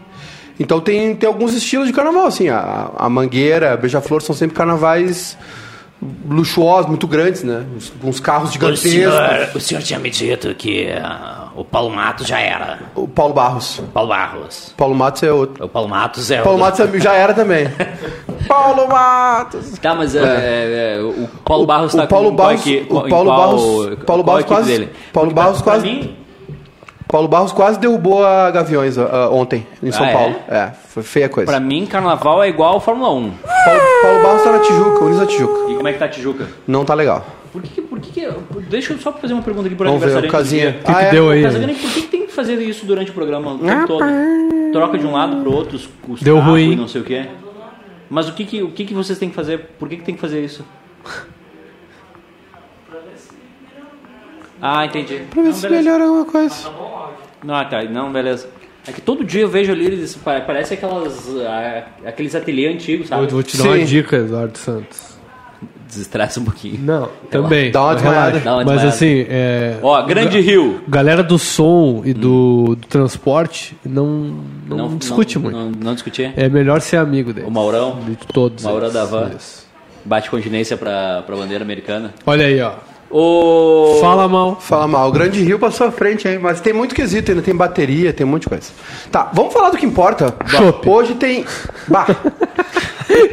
Então 0.58 0.81
tem, 0.81 1.14
tem 1.14 1.26
alguns 1.26 1.55
estilos 1.55 1.87
de 1.87 1.93
carnaval, 1.93 2.26
assim. 2.26 2.49
A, 2.49 2.90
a 2.96 3.08
Mangueira, 3.08 3.73
a 3.73 3.76
Beija-Flor 3.76 4.23
são 4.23 4.35
sempre 4.35 4.56
carnavais 4.56 5.37
luxuosos, 6.29 6.87
muito 6.89 7.06
grandes, 7.06 7.43
né? 7.43 7.65
Uns, 7.77 7.93
uns 8.03 8.21
carros 8.21 8.50
O 8.50 8.53
gigantescos. 8.53 8.91
senhor, 8.91 9.49
o 9.55 9.61
senhor 9.61 9.83
tinha 9.83 9.99
me 9.99 10.11
dito 10.11 10.55
que 10.55 10.89
ah, 10.93 11.49
o 11.56 11.65
Paulo 11.65 11.91
Matos 11.95 12.27
já 12.27 12.39
era. 12.41 12.79
O 12.95 13.09
Paulo 13.09 13.35
Barros. 13.35 13.83
Paulo 13.93 14.09
Barros. 14.11 14.73
Paulo 14.77 14.95
Matos 14.95 15.23
é 15.23 15.33
outro. 15.33 15.65
O 15.65 15.69
Paulo 15.69 15.89
Matos 15.89 16.31
é 16.31 16.41
Paulo 16.43 16.59
o. 16.59 16.61
Matos 16.61 16.81
é- 16.81 17.00
já 17.00 17.12
era 17.15 17.35
também. 17.35 17.67
Paulo 18.47 18.89
Matos! 18.89 19.79
Tá, 19.79 19.95
mas 19.95 20.15
é, 20.15 20.21
é, 20.21 20.97
é, 20.99 21.03
o 21.03 21.29
Paulo 21.45 21.67
Barros 21.67 21.93
o 21.93 21.97
tá 21.99 22.06
Paulo 22.06 22.31
com 22.31 22.37
Barros, 22.37 22.62
qual 22.62 22.75
equi- 22.77 22.87
o 22.89 22.94
Paulo 22.94 23.09
qual- 23.09 23.25
Barros, 23.27 23.62
Paulo 23.62 24.05
qual 24.06 24.23
Barros 24.25 24.41
equipe 24.41 24.49
quase, 24.55 24.69
dele? 24.73 24.85
Paulo 25.12 25.29
Porque 25.31 25.35
Barros 25.35 25.61
quase, 25.62 25.87
mim, 25.87 26.17
Paulo 27.08 27.26
Barros 27.26 27.52
quase 27.52 27.78
derrubou 27.81 28.25
a 28.25 28.50
Gaviões 28.50 28.99
ah, 28.99 29.31
ontem 29.32 29.66
em 29.82 29.90
São 29.90 30.05
Ah, 30.05 30.10
é? 30.10 30.12
Paulo. 30.12 30.37
É, 30.49 30.70
foi 30.88 31.02
feia 31.02 31.28
coisa. 31.28 31.50
pra 31.50 31.58
mim, 31.60 31.87
carnaval 31.87 32.43
é 32.43 32.49
igual 32.49 32.78
Fórmula 32.81 33.10
1. 33.12 33.31
Paulo, 33.64 33.81
Paulo 34.02 34.22
Barros 34.22 34.43
tá 34.43 34.52
na 34.52 34.58
Tijuca, 34.60 35.05
Unis 35.05 35.19
da 35.19 35.26
Tijuca. 35.26 35.70
E 35.72 35.75
como 35.76 35.88
é 35.88 35.93
que 35.93 35.99
tá 35.99 36.05
a 36.05 36.08
Tijuca? 36.08 36.46
Não 36.66 36.84
tá 36.84 36.93
legal. 36.94 37.25
Por 37.50 37.62
que, 37.62 37.69
que- 37.70 37.81
por 37.82 37.99
que, 37.99 38.10
que 38.12 38.28
Deixa 38.69 38.93
eu 38.93 38.99
só 38.99 39.10
fazer 39.12 39.32
uma 39.32 39.43
pergunta 39.43 39.66
aqui 39.66 39.75
pro 39.75 39.87
Vamos 39.87 40.00
ver 40.05 40.10
o 40.10 40.19
aniversariante. 40.19 40.32
casinha. 40.32 40.72
dia. 40.72 40.81
que 40.82 40.90
Ah, 40.93 41.02
é? 41.02 41.10
deu 41.10 41.31
aí? 41.31 41.43
Casagrande, 41.43 41.75
por 41.81 41.90
que, 41.90 42.00
que 42.02 42.08
tem 42.08 42.26
que 42.26 42.32
fazer 42.32 42.55
isso 42.56 42.84
durante 42.84 43.10
o 43.10 43.14
programa 43.14 43.52
o 43.55 43.58
tempo 43.58 43.87
todo? 43.87 44.05
Troca 44.72 44.99
de 44.99 45.06
um 45.06 45.12
lado 45.12 45.37
pro 45.43 45.52
outro, 45.55 45.81
os, 46.08 46.20
Deu 46.20 46.38
ruim. 46.38 46.72
e 46.72 46.76
não 46.76 46.87
sei 46.87 47.00
o 47.00 47.05
quê. 47.05 47.26
Mas 48.10 48.28
o 48.28 48.34
que 48.34 48.44
que, 48.44 48.62
o 48.62 48.70
que 48.70 48.84
que 48.84 48.93
vocês 48.94 49.19
têm 49.19 49.31
que 49.31 49.34
fazer? 49.34 49.60
Por 49.78 49.88
que 49.88 49.96
que 49.96 50.02
tem 50.05 50.14
que 50.14 50.20
fazer 50.20 50.44
isso? 50.44 50.62
Ah, 54.60 54.84
entendi. 54.87 55.20
Pra 55.31 55.43
ver 55.43 55.49
Não, 55.49 55.55
se 55.55 55.62
beleza. 55.62 55.82
melhora 55.82 56.05
alguma 56.05 56.25
coisa. 56.25 56.55
Ah, 57.49 57.64
tá. 57.64 57.82
Não, 57.84 58.12
beleza. 58.12 58.49
É 58.87 58.93
que 58.93 59.00
todo 59.00 59.22
dia 59.25 59.43
eu 59.43 59.49
vejo 59.49 59.70
ali, 59.70 59.84
eles, 59.87 60.19
parece 60.25 60.75
aquelas, 60.75 61.28
ah, 61.46 61.84
aqueles 62.06 62.34
ateliês 62.34 62.75
antigos, 62.75 63.08
Vou, 63.08 63.19
sabe? 63.20 63.32
vou 63.32 63.43
te 63.43 63.56
dar 63.58 63.64
uma 63.64 63.76
Sim. 63.76 63.84
dica, 63.84 64.16
Eduardo 64.16 64.56
Santos. 64.56 65.19
Desestressa 65.87 66.40
um 66.40 66.44
pouquinho. 66.44 66.78
Não, 66.82 67.08
também. 67.31 67.70
Dá 67.70 67.82
uma 67.82 67.94
relaxa. 67.94 68.31
desmaiada. 68.32 68.38
Uma 68.38 68.56
Mas 68.56 68.64
desmaiada. 68.82 68.88
assim, 68.88 69.26
é, 69.28 69.78
Ó, 69.82 70.02
Grande 70.02 70.40
Rio. 70.40 70.82
galera 70.87 71.22
do 71.22 71.38
som 71.38 72.02
e 72.05 72.12
do, 72.12 72.76
do 72.76 72.87
transporte 72.88 73.76
não, 73.84 74.38
não, 74.66 74.96
discute 74.99 75.38
muito. 75.38 75.56
Não, 75.56 75.70
não 75.70 75.94
discutir. 75.94 76.31
É 76.37 76.49
melhor 76.49 76.81
ser 76.82 76.99
amigo 76.99 77.32
dele. 77.32 77.46
O 77.46 77.50
Maurão 77.50 78.00
De 78.06 78.16
todos. 78.16 78.64
Maurão 78.64 78.84
eles. 78.84 78.94
da 78.94 79.05
Van. 79.06 79.31
Isso. 79.37 79.66
bate 80.05 80.28
continência 80.31 80.76
pra, 80.76 81.22
pra 81.22 81.34
bandeira 81.37 81.64
americana. 81.64 82.12
Olha 82.26 82.46
aí, 82.46 82.60
ó. 82.60 82.72
O... 83.10 83.99
Fala 84.00 84.28
mal. 84.28 84.56
Fala 84.60 84.87
mal, 84.87 85.08
o 85.08 85.12
Grande 85.12 85.43
Rio 85.43 85.58
passou 85.58 85.87
à 85.87 85.90
frente, 85.90 86.28
hein? 86.28 86.38
Mas 86.40 86.60
tem 86.60 86.72
muito 86.72 86.94
quesito 86.94 87.31
ainda, 87.31 87.43
tem 87.43 87.55
bateria, 87.55 88.12
tem 88.12 88.26
um 88.26 88.31
monte 88.31 88.43
de 88.43 88.49
coisa. 88.49 88.70
Tá, 89.10 89.31
vamos 89.32 89.52
falar 89.52 89.70
do 89.70 89.76
que 89.78 89.87
importa. 89.87 90.34
Hoje 90.87 91.14
tem. 91.14 91.44
Bah, 91.87 92.06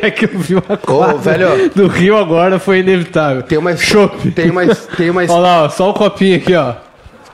É 0.02 0.10
que 0.10 0.26
eu 0.26 0.30
vi 0.40 0.56
uma 0.56 0.78
quadra 0.78 1.18
velho. 1.18 1.70
do 1.76 1.88
Rio 1.88 2.18
agora, 2.18 2.58
foi 2.58 2.80
inevitável. 2.80 3.44
tem 3.44 3.58
uma. 3.58 3.76
Chopp. 3.76 4.32
Tem 4.32 4.50
uma, 4.50 4.66
tem 4.66 5.10
uma, 5.10 5.22
Olha 5.30 5.34
lá, 5.36 5.64
ó, 5.64 5.70
só 5.70 5.90
o 5.90 5.94
copinho 5.94 6.38
aqui, 6.38 6.56
ó. 6.56 6.74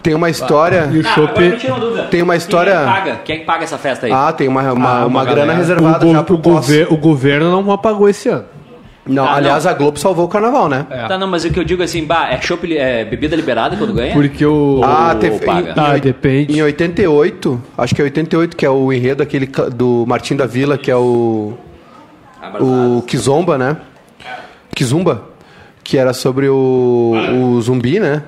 tem 0.01 0.15
uma 0.15 0.29
história. 0.29 0.89
E 0.91 0.98
o 1.00 1.03
Ah, 1.07 1.15
uma. 1.19 2.03
Tem 2.07 2.21
uma 2.24 2.36
história- 2.36 2.74
Quem 2.74 2.81
é 2.81 2.86
que 2.86 2.91
paga? 2.93 3.19
Quem 3.24 3.36
é 3.36 3.39
que 3.39 3.45
paga 3.45 3.63
essa 3.63 3.77
festa 3.77 4.07
aí? 4.07 4.12
Ah, 4.12 4.33
tem 4.33 4.48
uma, 4.48 4.74
uma, 4.74 5.01
Ah, 5.01 5.05
uma, 5.05 5.24
grana 5.24 5.41
galera. 5.41 5.57
reservada 5.60 6.05
o, 6.07 6.12
já 6.12 6.24
pro 6.24 6.36
o, 6.36 6.38
gover- 6.39 6.91
o 6.91 6.98
governo 6.98 7.51
não 7.62 7.71
apagou 7.71 8.10
esse 8.10 8.27
ano. 8.27 8.45
Não, 9.12 9.25
Ah, 9.25 9.36
aliás, 9.36 9.65
a 9.68 9.74
Globo 9.74 10.00
salvou 10.00 10.25
o 10.25 10.27
carnaval, 10.27 10.68
né? 10.70 10.86
Tá, 11.08 11.18
não, 11.18 11.27
mas 11.27 11.44
o 11.46 11.50
que 11.51 11.60
eu 11.60 11.63
digo 11.63 11.84
assim, 11.84 12.06
bah, 12.06 12.30
é, 12.32 12.39
chopp, 12.41 12.65
li- 12.65 12.77
é 12.77 13.03
bebida 13.06 13.36
liberada 13.36 13.75
quando 13.77 13.94
ganha? 13.94 14.13
Porque 14.13 14.46
o. 14.46 14.82
Ah, 14.84 15.15
teve. 15.20 15.46
paga? 15.46 15.72
Em, 15.72 15.74
Ah, 15.77 15.98
depende. 15.98 16.58
Em 16.58 16.62
88, 16.62 17.62
acho 17.77 17.94
que 17.96 18.01
é 18.01 18.03
88, 18.06 18.56
que 18.58 18.65
é 18.65 18.70
o 18.70 18.91
enredo 18.91 19.22
aquele 19.22 19.48
do 19.74 20.06
Martim 20.08 20.36
da 20.36 20.46
Vila, 20.46 20.77
que 20.77 20.89
é 20.89 20.96
o. 20.96 21.53
O 22.60 23.03
Kizomba, 23.06 23.58
né? 23.58 23.77
Kizumba, 24.75 25.24
que 25.84 25.98
era 25.98 26.13
sobre 26.13 26.48
o, 26.50 27.13
o 27.56 27.62
zumbi, 27.62 28.00
né? 28.00 28.24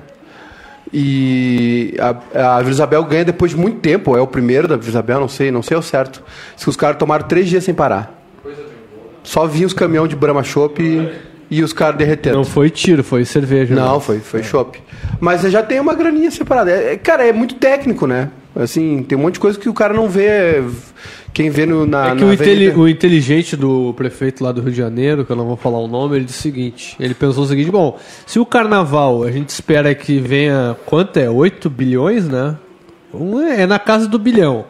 E 0.92 1.96
a, 1.98 2.56
a 2.56 2.58
Vila 2.60 2.70
Isabel 2.70 3.02
ganha 3.04 3.24
depois 3.24 3.50
de 3.50 3.56
muito 3.56 3.78
tempo, 3.80 4.16
é 4.16 4.20
o 4.20 4.26
primeiro 4.26 4.68
da 4.68 4.76
Vila 4.76 4.88
Isabel, 4.90 5.18
não 5.20 5.28
sei, 5.28 5.50
não 5.50 5.62
sei 5.62 5.76
ao 5.76 5.82
certo. 5.82 6.22
Diz 6.54 6.62
que 6.62 6.70
os 6.70 6.76
caras 6.76 6.96
tomaram 6.98 7.26
três 7.26 7.48
dias 7.48 7.64
sem 7.64 7.74
parar. 7.74 8.13
Só 9.24 9.46
vinha 9.46 9.66
os 9.66 9.72
caminhões 9.72 10.08
de 10.10 10.14
Brahma 10.14 10.44
Chopp 10.44 10.80
e, 10.80 11.10
e 11.50 11.62
os 11.62 11.72
caras 11.72 11.96
derretendo. 11.96 12.36
Não 12.36 12.44
foi 12.44 12.70
tiro, 12.70 13.02
foi 13.02 13.24
cerveja. 13.24 13.74
Não, 13.74 13.94
né? 13.94 14.00
foi, 14.00 14.20
foi 14.20 14.42
chopp. 14.42 14.80
Mas 15.18 15.42
já 15.42 15.62
tem 15.62 15.80
uma 15.80 15.94
graninha 15.94 16.30
separada. 16.30 16.70
É, 16.70 16.92
é- 16.92 16.96
cara, 16.96 17.26
é 17.26 17.32
muito 17.32 17.56
técnico, 17.56 18.06
né? 18.06 18.30
Assim, 18.54 19.02
tem 19.02 19.18
um 19.18 19.22
monte 19.22 19.34
de 19.34 19.40
coisa 19.40 19.58
que 19.58 19.68
o 19.68 19.74
cara 19.74 19.92
não 19.92 20.08
vê. 20.08 20.62
Quem 21.32 21.50
vê 21.50 21.66
no, 21.66 21.84
na. 21.84 22.10
É 22.10 22.14
que 22.14 22.22
na 22.22 22.30
o, 22.30 22.32
inteli- 22.32 22.68
o 22.70 22.88
inteligente 22.88 23.56
do 23.56 23.92
prefeito 23.94 24.44
lá 24.44 24.52
do 24.52 24.60
Rio 24.60 24.70
de 24.70 24.76
Janeiro, 24.76 25.24
que 25.24 25.32
eu 25.32 25.34
não 25.36 25.46
vou 25.46 25.56
falar 25.56 25.78
o 25.80 25.88
nome, 25.88 26.14
ele 26.16 26.24
disse 26.24 26.38
o 26.38 26.42
seguinte: 26.42 26.94
ele 27.00 27.14
pensou 27.14 27.42
o 27.42 27.46
seguinte, 27.48 27.70
bom, 27.72 27.98
se 28.24 28.38
o 28.38 28.46
carnaval 28.46 29.24
a 29.24 29.30
gente 29.32 29.48
espera 29.48 29.92
que 29.92 30.20
venha, 30.20 30.76
quanto 30.86 31.16
é? 31.16 31.28
8 31.28 31.68
bilhões, 31.68 32.28
né? 32.28 32.56
Um 33.12 33.40
é 33.40 33.62
é 33.62 33.66
na 33.66 33.78
casa 33.80 34.06
do 34.06 34.18
bilhão. 34.20 34.66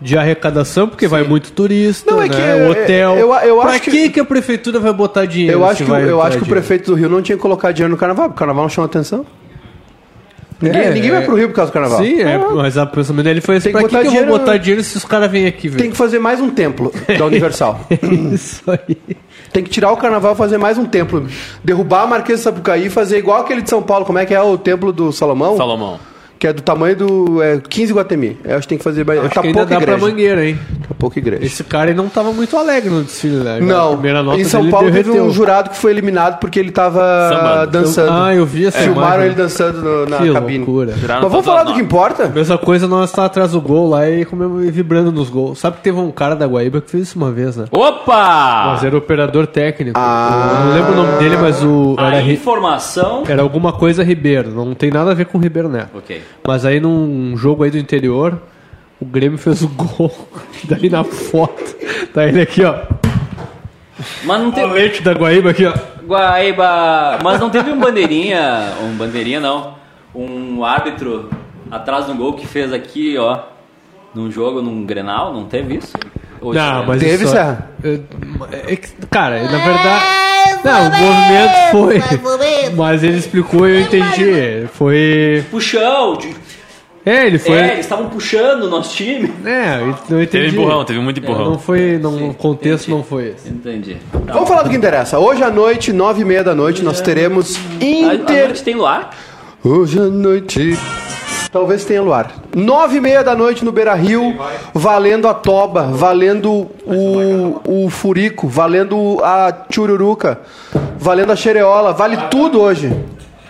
De 0.00 0.16
arrecadação, 0.16 0.88
porque 0.88 1.06
vai 1.06 1.22
muito 1.24 1.52
turista, 1.52 2.10
Não, 2.10 2.22
é 2.22 2.28
né? 2.28 2.34
que 2.34 2.40
é- 2.40 2.68
hotel. 2.70 3.16
eu- 3.18 3.34
eu 3.34 3.60
pra 3.60 3.70
acho 3.72 3.82
que, 3.82 4.08
que- 4.08 4.20
a 4.20 4.24
prefeitura 4.24 4.80
vai 4.80 4.92
botar 4.94 5.26
dinheiro? 5.26 5.58
Eu 5.58 5.64
acho 5.64 5.84
que, 5.84 5.90
eu 5.90 6.22
acho 6.22 6.38
que 6.38 6.44
o 6.44 6.46
prefeito 6.46 6.90
do 6.90 6.94
Rio 6.96 7.08
não 7.10 7.20
tinha 7.20 7.36
que 7.36 7.42
colocar 7.42 7.70
dinheiro 7.72 7.90
no 7.92 7.98
carnaval, 7.98 8.26
porque 8.30 8.36
o 8.36 8.38
carnaval 8.38 8.62
não 8.62 8.70
chama 8.70 8.86
atenção. 8.86 9.26
Ninguém, 10.62 10.80
É, 10.82 10.90
ninguém 10.90 11.10
vai 11.10 11.22
é. 11.22 11.24
pro 11.24 11.34
Rio 11.36 11.48
por 11.48 11.54
causa 11.54 11.70
do 11.70 11.74
carnaval. 11.74 11.98
Sim, 12.04 12.20
é, 12.20 12.36
mas 12.38 12.76
o 12.76 12.86
pensamento 12.86 13.24
dele 13.24 13.40
foi 13.40 13.56
assim, 13.56 13.72
Tem 13.72 13.72
que 13.72 13.78
pra 13.80 13.88
que, 13.88 13.94
botar 13.94 14.00
que 14.02 14.06
eu 14.08 14.12
vou 14.12 14.20
dinheiro- 14.22 14.38
botar 14.44 14.56
dinheiro 14.58 14.84
se 14.84 14.96
os 14.96 15.04
caras 15.06 15.30
vêm 15.30 15.46
aqui, 15.46 15.68
velho? 15.68 15.80
Tem 15.82 15.90
que 15.90 15.96
fazer 15.96 16.18
mais 16.18 16.38
um 16.40 16.50
templo 16.50 16.92
da 17.18 17.24
Universal. 17.26 17.80
Isso 18.32 18.62
aí. 18.70 18.96
Tem 19.52 19.64
que 19.64 19.70
tirar 19.70 19.90
o 19.90 19.96
carnaval 19.96 20.34
e 20.34 20.36
fazer 20.36 20.58
mais 20.58 20.76
um 20.76 20.84
templo. 20.84 21.26
Derrubar 21.64 22.02
a 22.02 22.06
Marquesa 22.06 22.36
de 22.38 22.42
Sapucaí 22.44 22.86
e 22.86 22.90
fazer 22.90 23.16
igual 23.18 23.40
aquele 23.40 23.62
de 23.62 23.70
São 23.70 23.82
Paulo. 23.82 24.04
Como 24.04 24.18
é 24.18 24.26
que 24.26 24.34
é 24.34 24.40
o 24.40 24.58
templo 24.58 24.92
do 24.92 25.10
Salomão? 25.12 25.56
Salomão. 25.56 25.98
Que 26.40 26.46
é 26.46 26.52
do 26.54 26.62
tamanho 26.62 26.96
do 26.96 27.42
é, 27.42 27.58
15 27.60 27.92
Guatemi. 27.92 28.38
Eu 28.42 28.52
acho 28.56 28.62
que 28.62 28.68
tem 28.70 28.78
que 28.78 28.84
fazer 28.84 29.04
mais. 29.04 29.20
Acho 29.20 29.28
tá 29.34 29.42
que 29.42 29.48
ainda 29.48 29.66
dá 29.66 29.76
igreja. 29.76 29.98
pra 29.98 30.08
mangueira, 30.08 30.46
hein? 30.46 30.58
Tá 30.88 30.94
pouca 30.98 31.18
igreja. 31.18 31.44
Esse 31.44 31.62
cara 31.62 31.90
aí 31.90 31.94
não 31.94 32.08
tava 32.08 32.32
muito 32.32 32.56
alegre 32.56 32.88
no 32.88 33.02
desfile, 33.04 33.36
né? 33.44 33.60
Não, 33.60 33.92
primeira 33.92 34.22
nota 34.22 34.40
em 34.40 34.44
São 34.44 34.60
dele 34.62 34.72
Paulo 34.72 34.86
teve 34.86 35.02
derreteu. 35.02 35.24
um 35.26 35.30
jurado 35.30 35.68
que 35.68 35.76
foi 35.76 35.90
eliminado 35.90 36.38
porque 36.40 36.58
ele 36.58 36.70
tava 36.70 36.98
Sambando. 37.28 37.70
dançando. 37.72 38.10
Ah, 38.10 38.34
eu 38.34 38.46
vi 38.46 38.64
essa 38.64 38.78
Filmaram 38.78 39.06
imagem. 39.16 39.26
ele 39.26 39.34
dançando 39.34 39.82
no- 39.82 40.06
na 40.06 40.16
Que 40.16 40.32
cabine. 40.32 40.64
loucura. 40.64 40.94
Mas 40.98 41.30
vamos 41.30 41.44
falar 41.44 41.64
do 41.64 41.74
que 41.74 41.80
importa? 41.80 42.26
Mesma 42.28 42.56
coisa, 42.56 42.88
nós 42.88 43.12
tá 43.12 43.26
atrás 43.26 43.52
do 43.52 43.60
gol 43.60 43.90
lá 43.90 44.08
e, 44.08 44.26
vibrando 44.70 45.12
nos 45.12 45.28
gols. 45.28 45.58
Sabe 45.58 45.76
que 45.76 45.82
teve 45.82 45.98
um 45.98 46.10
cara 46.10 46.34
da 46.34 46.46
Guaíba 46.46 46.80
que 46.80 46.90
fez 46.90 47.02
isso 47.08 47.18
uma 47.18 47.30
vez, 47.30 47.54
né? 47.54 47.66
Opa! 47.70 48.68
Mas 48.72 48.82
era 48.82 48.96
operador 48.96 49.46
técnico. 49.46 49.92
Ah. 50.00 50.54
Eu 50.60 50.64
não 50.66 50.74
lembro 50.74 50.92
o 50.92 50.96
nome 50.96 51.18
dele, 51.18 51.36
mas 51.36 51.62
o. 51.62 51.94
A 51.98 52.06
Era, 52.14 52.22
informação. 52.32 53.24
era 53.28 53.42
alguma 53.42 53.74
coisa 53.74 54.02
Ribeiro. 54.02 54.50
Não 54.50 54.74
tem 54.74 54.90
nada 54.90 55.10
a 55.10 55.14
ver 55.14 55.26
com 55.26 55.36
o 55.36 55.40
Ribeiro 55.40 55.68
Neto. 55.68 55.90
Ok. 55.98 56.22
Mas 56.46 56.64
aí 56.64 56.80
num 56.80 57.36
jogo 57.36 57.62
aí 57.64 57.70
do 57.70 57.78
interior, 57.78 58.40
o 59.00 59.04
Grêmio 59.04 59.38
fez 59.38 59.62
o 59.62 59.68
gol. 59.68 60.10
Daí 60.68 60.88
na 60.90 61.04
foto. 61.04 61.74
Tá 62.12 62.26
ele 62.26 62.40
aqui, 62.42 62.64
ó. 62.64 62.74
Mas 64.24 64.40
não 64.40 64.48
O 64.48 64.52
teve. 64.52 64.72
leite 64.72 65.02
da 65.02 65.12
Guaíba 65.12 65.50
aqui, 65.50 65.66
ó. 65.66 65.74
Guaíba. 66.06 67.18
Mas 67.22 67.40
não 67.40 67.50
teve 67.50 67.70
um 67.70 67.78
bandeirinha. 67.78 68.72
Um 68.82 68.96
bandeirinha 68.96 69.40
não. 69.40 69.74
Um 70.14 70.64
árbitro 70.64 71.30
atrás 71.70 72.06
do 72.06 72.14
gol 72.14 72.32
que 72.34 72.46
fez 72.46 72.72
aqui, 72.72 73.16
ó. 73.18 73.40
Num 74.14 74.30
jogo, 74.30 74.60
num 74.60 74.84
Grenal, 74.84 75.32
não 75.32 75.44
teve 75.44 75.76
isso? 75.76 75.92
Isso 76.42 76.52
Não, 76.54 76.82
é- 76.82 76.86
mas 76.86 77.00
Teve, 77.00 77.24
isso- 77.24 77.32
Serra? 77.32 77.70
é- 77.84 77.98
é 78.72 78.76
que, 78.76 78.88
Cara, 79.10 79.42
na 79.42 79.58
verdade. 79.58 80.04
Não, 80.64 80.88
o 80.88 80.90
movimento 81.00 81.70
foi. 81.70 82.70
Mas 82.76 83.02
ele 83.04 83.16
explicou 83.18 83.68
e 83.68 83.72
eu 83.76 83.80
entendi. 83.82 84.66
Foi. 84.74 85.44
Puxão! 85.50 86.16
de- 86.16 86.34
É, 87.04 87.26
ele 87.26 87.38
foi. 87.38 87.54
É, 87.56 87.66
eles 87.72 87.80
estavam 87.80 88.10
puxando 88.10 88.64
o 88.64 88.68
nosso 88.68 88.94
time. 88.94 89.32
É, 89.46 89.80
eu 89.80 89.90
entendi. 89.90 90.26
Teve 90.26 90.48
empurrão, 90.48 90.84
teve 90.84 90.98
muito 91.00 91.18
É, 91.18 91.22
empurrão. 91.22 91.52
Não 91.52 91.58
foi. 91.58 91.98
Não, 91.98 92.28
o 92.28 92.34
contexto 92.34 92.90
não 92.90 93.02
foi 93.02 93.28
esse. 93.28 93.48
Entendi. 93.48 93.96
Vamos 94.12 94.46
falar 94.48 94.62
do 94.64 94.70
que 94.70 94.76
interessa. 94.76 95.18
Hoje 95.18 95.42
à 95.42 95.50
noite, 95.50 95.92
nove 95.94 96.20
e 96.20 96.24
meia 96.26 96.44
da 96.44 96.54
noite, 96.54 96.82
nós 96.82 97.00
teremos 97.00 97.56
A, 97.56 98.10
a 98.10 98.14
Inter. 98.14 98.44
noite 98.48 98.62
tem 98.62 98.74
luar? 98.74 99.10
Hoje 99.64 99.98
à 99.98 100.04
noite. 100.04 100.78
Talvez 101.52 101.84
tenha 101.84 102.00
luar. 102.00 102.32
Nove 102.54 102.98
e 102.98 103.00
meia 103.00 103.24
da 103.24 103.34
noite 103.34 103.64
no 103.64 103.72
Beira 103.72 103.94
Rio, 103.94 104.36
valendo 104.72 105.26
a 105.26 105.34
toba, 105.34 105.82
valendo 105.82 106.70
o, 106.86 107.84
o 107.86 107.90
furico, 107.90 108.46
valendo 108.46 109.18
a 109.22 109.66
chururuca, 109.68 110.40
valendo 110.96 111.32
a 111.32 111.36
xereola, 111.36 111.92
vale 111.92 112.16
tudo 112.30 112.60
hoje. 112.60 112.94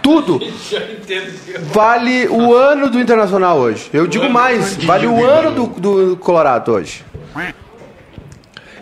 Tudo. 0.03 0.41
Vale 1.73 2.27
o 2.29 2.55
ano 2.55 2.89
do 2.89 2.99
Internacional 2.99 3.59
hoje. 3.59 3.91
Eu 3.93 4.07
digo 4.07 4.31
mais, 4.31 4.77
vale 4.85 5.07
o 5.07 5.23
ano 5.23 5.51
do, 5.51 5.67
do 5.81 6.17
Colorado 6.17 6.73
hoje. 6.73 7.05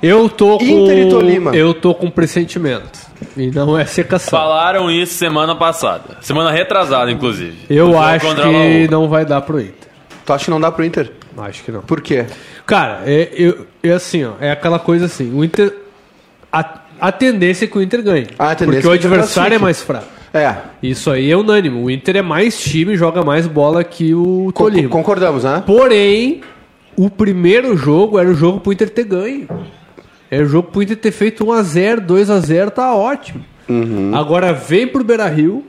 Eu 0.03 0.29
tô 0.29 0.59
com. 0.59 0.65
Inter 0.65 1.07
e 1.07 1.09
Tolima. 1.09 1.55
Eu 1.55 1.75
tô 1.75 1.95
com 1.95 2.11
pressentimento. 2.11 2.99
E 3.37 3.51
não 3.51 3.77
é 3.77 3.85
secação. 3.85 4.39
Falaram 4.39 4.91
isso 4.91 5.15
semana 5.15 5.55
passada. 5.55 6.19
Semana 6.21 6.51
retrasada, 6.51 7.11
inclusive. 7.11 7.57
Eu 7.69 7.99
acho 7.99 8.35
que 8.35 8.89
não 8.89 9.09
vai 9.09 9.25
dar 9.25 9.41
pro 9.41 9.61
Inter. 9.61 9.89
Tu 10.25 10.33
acha 10.33 10.45
que 10.45 10.51
não 10.51 10.61
dá 10.61 10.71
pro 10.71 10.85
Inter? 10.85 11.11
Acho 11.37 11.63
que 11.65 11.73
não. 11.73 11.81
Por 11.81 12.01
quê? 12.01 12.27
Cara, 12.67 13.03
é, 13.07 13.31
eu, 13.33 13.67
é 13.83 13.93
assim, 13.93 14.25
ó. 14.25 14.33
É 14.41 14.51
aquela 14.51 14.79
coisa 14.79 15.07
assim. 15.07 15.33
O 15.33 15.45
Inter. 15.45 15.75
A, 16.53 16.81
a 17.01 17.13
tendência 17.13 17.65
é 17.65 17.69
que 17.69 17.79
o 17.79 17.83
Inter 17.83 18.03
ganhe. 18.03 18.27
A 18.39 18.55
tendência 18.55 18.83
porque 18.83 18.89
o 18.89 18.95
é 18.95 18.99
que 18.99 19.05
o 19.05 19.09
Inter 19.09 19.13
adversário 19.13 19.55
é 19.55 19.59
mais 19.59 19.83
fraco. 19.83 20.07
É, 20.33 20.55
Isso 20.83 21.11
aí 21.11 21.31
é 21.31 21.37
unânime. 21.37 21.83
O 21.83 21.91
Inter 21.91 22.17
é 22.17 22.23
mais 22.23 22.61
time, 22.61 22.97
joga 22.97 23.23
mais 23.23 23.47
bola 23.47 23.83
que 23.83 24.15
o 24.15 24.53
Tolima. 24.55 24.89
concordamos, 24.89 25.45
né? 25.45 25.63
Porém, 25.67 26.43
o 26.97 27.09
primeiro 27.09 27.77
jogo 27.77 28.19
era 28.19 28.29
o 28.29 28.35
jogo 28.35 28.61
pro 28.61 28.73
Inter 28.73 28.91
ter 28.91 29.05
ganho. 29.05 29.49
Era 30.31 30.45
o 30.45 30.49
jogo 30.49 30.71
pro 30.71 30.83
Inter 30.83 30.97
ter 30.97 31.13
feito 31.13 31.45
1x0, 31.45 32.07
2x0, 32.07 32.71
tá 32.71 32.95
ótimo. 32.95 33.45
Uhum. 33.69 34.15
Agora 34.15 34.53
vem 34.53 34.87
pro 34.87 35.05
Beira 35.05 35.29
Rio 35.29 35.65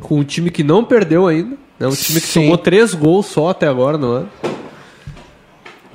com 0.00 0.18
um 0.18 0.24
time 0.24 0.50
que 0.50 0.62
não 0.62 0.84
perdeu 0.84 1.26
ainda. 1.26 1.56
É 1.78 1.86
um 1.86 1.94
time 1.94 2.20
que 2.20 2.26
Sim. 2.26 2.42
tomou 2.42 2.58
três 2.58 2.94
gols 2.94 3.26
só 3.26 3.48
até 3.48 3.66
agora 3.66 3.98
no 3.98 4.10
ano. 4.10 4.28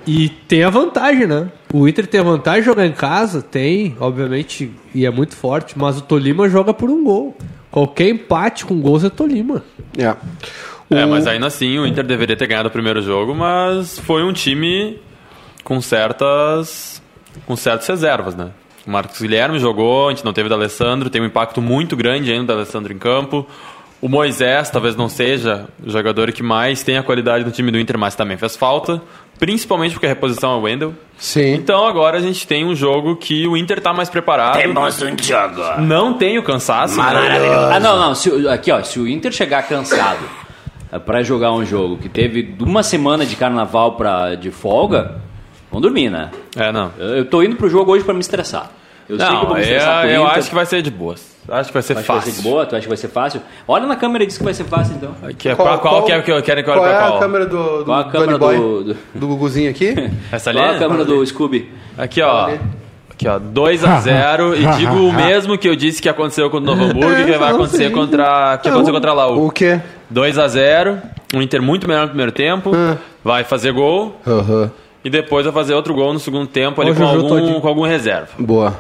E 0.06 0.30
tem 0.30 0.64
a 0.64 0.70
vantagem, 0.70 1.28
né? 1.28 1.52
O 1.74 1.88
Inter 1.88 2.08
tem 2.08 2.22
a 2.22 2.24
vantagem 2.24 2.62
de 2.62 2.66
jogar 2.66 2.86
em 2.86 2.94
casa, 2.94 3.42
tem, 3.42 3.96
obviamente, 4.00 4.72
e 4.96 5.06
é 5.06 5.12
muito 5.12 5.36
forte, 5.36 5.78
mas 5.78 5.98
o 5.98 6.02
Tolima 6.02 6.50
joga 6.50 6.74
por 6.74 6.90
um 6.90 7.04
gol. 7.04 7.36
Qualquer 7.70 8.08
empate 8.10 8.66
com 8.66 8.80
gols 8.80 9.04
é 9.04 9.10
Tolima. 9.10 9.64
É. 9.98 10.16
É, 10.90 11.06
mas 11.06 11.28
ainda 11.28 11.48
assim 11.48 11.78
o 11.78 11.86
Inter 11.86 12.06
deveria 12.06 12.38
ter 12.38 12.48
ganhado 12.48 12.70
o 12.70 12.72
primeiro 12.72 13.02
jogo, 13.02 13.36
mas 13.36 14.00
foi 14.00 14.24
um 14.24 14.32
time 14.32 14.98
com 15.64 15.82
certas 15.82 16.97
com 17.46 17.56
certas 17.56 17.88
reservas, 17.88 18.36
né? 18.36 18.50
O 18.86 18.90
Marcos 18.92 19.20
Guilherme 19.22 19.60
jogou, 19.60 20.08
a 20.08 20.12
gente 20.12 20.24
não 20.24 20.32
teve 20.34 20.48
o 20.48 20.50
D'Alessandro, 20.50 21.10
tem 21.10 21.22
um 21.22 21.26
impacto 21.26 21.62
muito 21.62 21.96
grande 21.98 22.32
ainda 22.32 22.44
do 22.46 22.48
D'Alessandro 22.54 22.94
em 22.94 22.98
campo. 22.98 23.46
O 24.00 24.08
Moisés 24.08 24.70
talvez 24.70 24.96
não 24.96 25.10
seja 25.10 25.66
o 25.84 25.90
jogador 25.90 26.32
que 26.32 26.44
mais 26.44 26.84
tem 26.84 26.98
a 26.98 27.04
qualidade 27.04 27.44
do 27.44 27.52
time 27.52 27.72
do 27.72 27.80
Inter, 27.80 27.98
mas 27.98 28.14
também 28.16 28.38
fez 28.38 28.56
falta, 28.56 29.02
principalmente 29.40 29.94
porque 29.94 30.06
a 30.06 30.10
reposição 30.10 30.54
é 30.54 30.56
o 30.56 30.62
Wendel. 30.62 30.94
Sim. 31.18 31.54
Então 31.56 31.86
agora 31.88 32.18
a 32.18 32.22
gente 32.22 32.48
tem 32.48 32.64
um 32.64 32.76
jogo 32.76 33.16
que 33.16 33.48
o 33.48 33.58
Inter 33.58 33.82
tá 33.82 33.92
mais 33.92 34.08
preparado. 34.10 34.54
Temos 34.60 35.02
um 35.02 35.18
jogo. 35.24 35.82
Não 35.82 36.14
tem 36.14 36.38
o 36.38 36.44
cansaço. 36.44 36.96
né? 36.96 37.04
Ah, 37.74 37.80
não, 37.80 38.00
não. 38.00 38.14
Se 38.16 38.30
o- 38.30 38.50
aqui, 38.52 38.72
ó, 38.72 38.82
se 38.84 39.00
o 39.00 39.08
Inter 39.08 39.32
chegar 39.32 39.64
cansado 39.68 40.20
eh, 40.92 41.00
pra 41.00 41.24
jogar 41.24 41.52
um 41.54 41.66
jogo 41.66 41.98
que 41.98 42.08
teve 42.08 42.56
uma 42.60 42.84
semana 42.84 43.26
de 43.26 43.36
carnaval 43.36 43.94
pra, 43.94 44.36
de 44.36 44.52
folga, 44.52 45.16
vão 45.72 45.82
dormir, 45.82 46.10
né? 46.10 46.30
É, 46.56 46.72
não. 46.72 46.92
Eu, 46.98 47.18
eu 47.18 47.26
tô 47.26 47.42
indo 47.44 47.56
pro 47.56 47.70
jogo 47.70 47.92
hoje 47.92 48.04
pra 48.04 48.14
me 48.14 48.20
estressar. 48.22 48.70
Eu 49.10 49.18
sei 49.18 49.26
que 49.26 49.32
eu 49.34 49.38
Não, 49.38 49.46
vou 49.46 49.54
me 49.56 49.62
é- 49.62 49.64
estressar 49.64 50.02
com 50.02 50.08
o 50.08 50.12
eu 50.12 50.22
Inter. 50.24 50.38
acho 50.38 50.50
que 50.50 50.56
vai 50.56 50.66
ser 50.66 50.82
de 50.82 50.92
boas. 50.92 51.38
Acho 51.50 51.68
que 51.70 51.74
vai 51.74 51.82
ser 51.82 51.94
Tu 51.94 52.00
acha 52.00 52.04
que 52.06 52.12
vai 52.12 52.20
fácil. 52.20 52.32
ser 52.34 52.42
de 52.42 52.50
boa? 52.50 52.66
Tu 52.66 52.76
acha 52.76 52.82
que 52.84 52.88
vai 52.90 52.98
ser 52.98 53.08
fácil? 53.08 53.42
Olha 53.66 53.86
na 53.88 53.96
câmera 53.96 54.24
e 54.26 54.28
diz 54.28 54.38
que 54.38 54.44
vai 54.44 54.54
ser 54.54 54.66
fácil, 54.66 54.96
então. 54.96 55.16
Que 55.38 55.48
é, 55.50 55.56
qual, 55.56 55.80
qual, 55.80 56.04
que 56.04 56.12
é 56.12 56.22
que 56.22 56.30
eu 56.30 56.42
quero 56.44 56.62
que 56.62 56.70
eu 56.70 56.74
olhe 56.74 56.82
Qual 56.82 56.92
é 56.92 56.98
pra 56.98 57.06
a 57.06 57.10
qual? 57.12 57.20
câmera 57.22 57.46
do, 57.46 57.78
do 57.80 57.86
Qual 57.86 58.00
a 58.00 58.04
câmera 58.12 58.38
Boy? 58.38 58.58
do- 58.58 58.84
do- 58.84 58.98
do 59.16 59.28
Guguzinho 59.28 59.70
aqui? 59.70 59.96
Essa 60.30 60.50
ali? 60.50 60.60
Qual 60.60 60.72
a 60.72 60.78
câmera 60.78 61.06
do 61.06 61.26
Scooby? 61.26 61.72
Aqui, 61.98 62.22
ó. 62.22 62.50
Aqui, 63.10 63.30
ó. 63.30 63.40
2x0. 63.40 64.56
e 64.58 64.78
digo 64.78 64.94
o 65.08 65.14
mesmo 65.14 65.58
que 65.58 65.70
eu 65.70 65.76
disse 65.78 66.02
que 66.02 66.10
aconteceu 66.10 66.50
contra 66.50 66.70
o 66.70 66.76
Novo 66.76 66.92
Hamburgo 66.92 67.22
e 67.22 67.26
que 67.32 67.38
vai 67.38 67.52
acontecer 67.54 67.92
contra, 67.94 68.58
que 68.62 68.68
aconteceu 68.68 68.94
contra 68.94 69.12
a 69.12 69.14
Laú. 69.14 69.46
O 69.48 69.50
quê? 69.52 69.80
2x0. 70.14 70.98
Um 71.34 71.42
Inter 71.42 71.62
muito 71.62 71.88
melhor 71.88 72.02
no 72.04 72.08
primeiro 72.10 72.32
tempo. 72.34 72.72
Vai 73.24 73.46
fazer 73.46 73.72
gol. 73.72 74.20
Aham. 74.28 74.70
E 75.08 75.10
depois 75.10 75.46
vai 75.46 75.54
fazer 75.54 75.74
outro 75.74 75.94
gol 75.94 76.12
no 76.12 76.20
segundo 76.20 76.46
tempo 76.48 76.82
ali 76.82 76.94
com 76.94 76.98
Juju 76.98 77.34
algum, 77.34 77.62
com 77.62 77.68
algum 77.70 77.82
reserva. 77.84 78.28
Boa. 78.38 78.76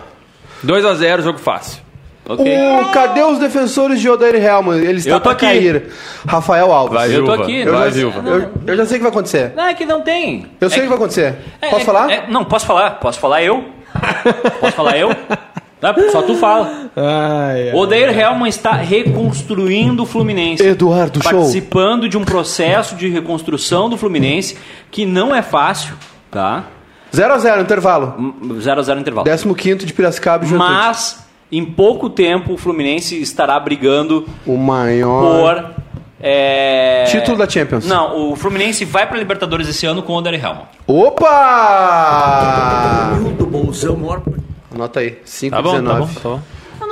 2x0, 0.65 1.21
jogo 1.21 1.39
fácil. 1.39 1.81
Ok. 2.27 2.45
O, 2.45 2.91
cadê 2.91 3.23
os 3.23 3.39
defensores 3.39 4.01
de 4.01 4.09
Odair 4.09 4.35
Helman? 4.35 4.77
Eles 4.79 5.05
Eu 5.05 5.15
estão 5.15 5.19
tô 5.19 5.23
pra 5.23 5.31
aqui. 5.31 5.45
cair. 5.45 5.85
Rafael 6.27 6.69
Alves. 6.73 6.93
Vai, 6.99 7.15
Eu 7.15 7.23
tô 7.23 7.31
aqui, 7.31 7.59
eu, 7.61 7.71
Vai, 7.71 7.89
já, 7.89 7.95
Vilva. 7.95 8.29
eu, 8.29 8.51
eu 8.67 8.75
já 8.75 8.85
sei 8.85 8.97
o 8.97 8.99
que 8.99 9.03
vai 9.03 9.11
acontecer. 9.11 9.53
Não, 9.55 9.63
é 9.63 9.73
que 9.73 9.85
não 9.85 10.01
tem. 10.01 10.47
Eu 10.59 10.69
sei 10.69 10.79
o 10.79 10.81
É 10.81 10.83
que 10.83 10.89
vai 10.89 10.97
acontecer. 10.97 11.35
é- 11.61 11.69
Posso 11.69 11.83
é- 11.83 11.85
falar? 11.85 12.11
é- 12.11 12.25
não, 12.27 12.43
posso 12.43 12.65
falar. 12.65 12.91
Posso 12.99 13.17
falar 13.21 13.41
eu? 13.43 13.63
posso 14.59 14.75
falar 14.75 14.97
eu? 14.97 15.09
Não, 15.81 16.11
só 16.11 16.21
tu 16.23 16.35
fala. 16.35 16.89
Ai, 16.93 17.69
ai. 17.69 17.73
Odair 17.73 18.09
Helman 18.19 18.49
está 18.49 18.73
reconstruindo 18.73 20.03
o 20.03 20.05
Fluminense. 20.05 20.61
Eduardo, 20.65 21.23
show. 21.23 21.31
Participando 21.31 22.09
de 22.09 22.17
um 22.17 22.25
processo 22.25 22.95
de 22.95 23.07
reconstrução 23.07 23.87
do 23.89 23.95
Fluminense 23.95 24.57
que 24.91 25.05
não 25.05 25.33
é 25.33 25.41
fácil, 25.41 25.93
tá? 26.31 26.63
0x0 27.13 27.61
intervalo. 27.61 28.15
0x0 28.43 28.95
no 28.95 29.01
intervalo. 29.01 29.55
15 29.55 29.85
de 29.85 29.93
Piracicaba 29.93 30.43
e 30.43 30.47
Juventude. 30.47 30.71
Mas, 30.73 31.25
em 31.51 31.63
pouco 31.65 32.09
tempo, 32.09 32.53
o 32.53 32.57
Fluminense 32.57 33.19
estará 33.21 33.59
brigando 33.59 34.27
O 34.45 34.57
maior... 34.57 35.63
por... 35.63 35.73
é, 36.19 37.05
Título 37.09 37.37
da 37.37 37.47
Champions. 37.49 37.85
Não, 37.87 38.31
o 38.31 38.35
Fluminense 38.35 38.83
vai 38.85 39.07
para 39.07 39.17
Libertadores 39.17 39.67
esse 39.69 39.85
ano 39.85 40.03
com 40.03 40.13
o 40.13 40.17
Odair 40.17 40.43
Helman. 40.43 40.63
Opa! 40.85 41.27
Anota 44.73 44.99
aí. 44.99 45.17
5 45.23 45.55
Tá 45.55 45.61
bom, 45.61 45.71
tá 45.71 45.77
19. 45.79 46.01
bom, 46.01 46.07
tá 46.21 46.29
bom. 46.29 46.41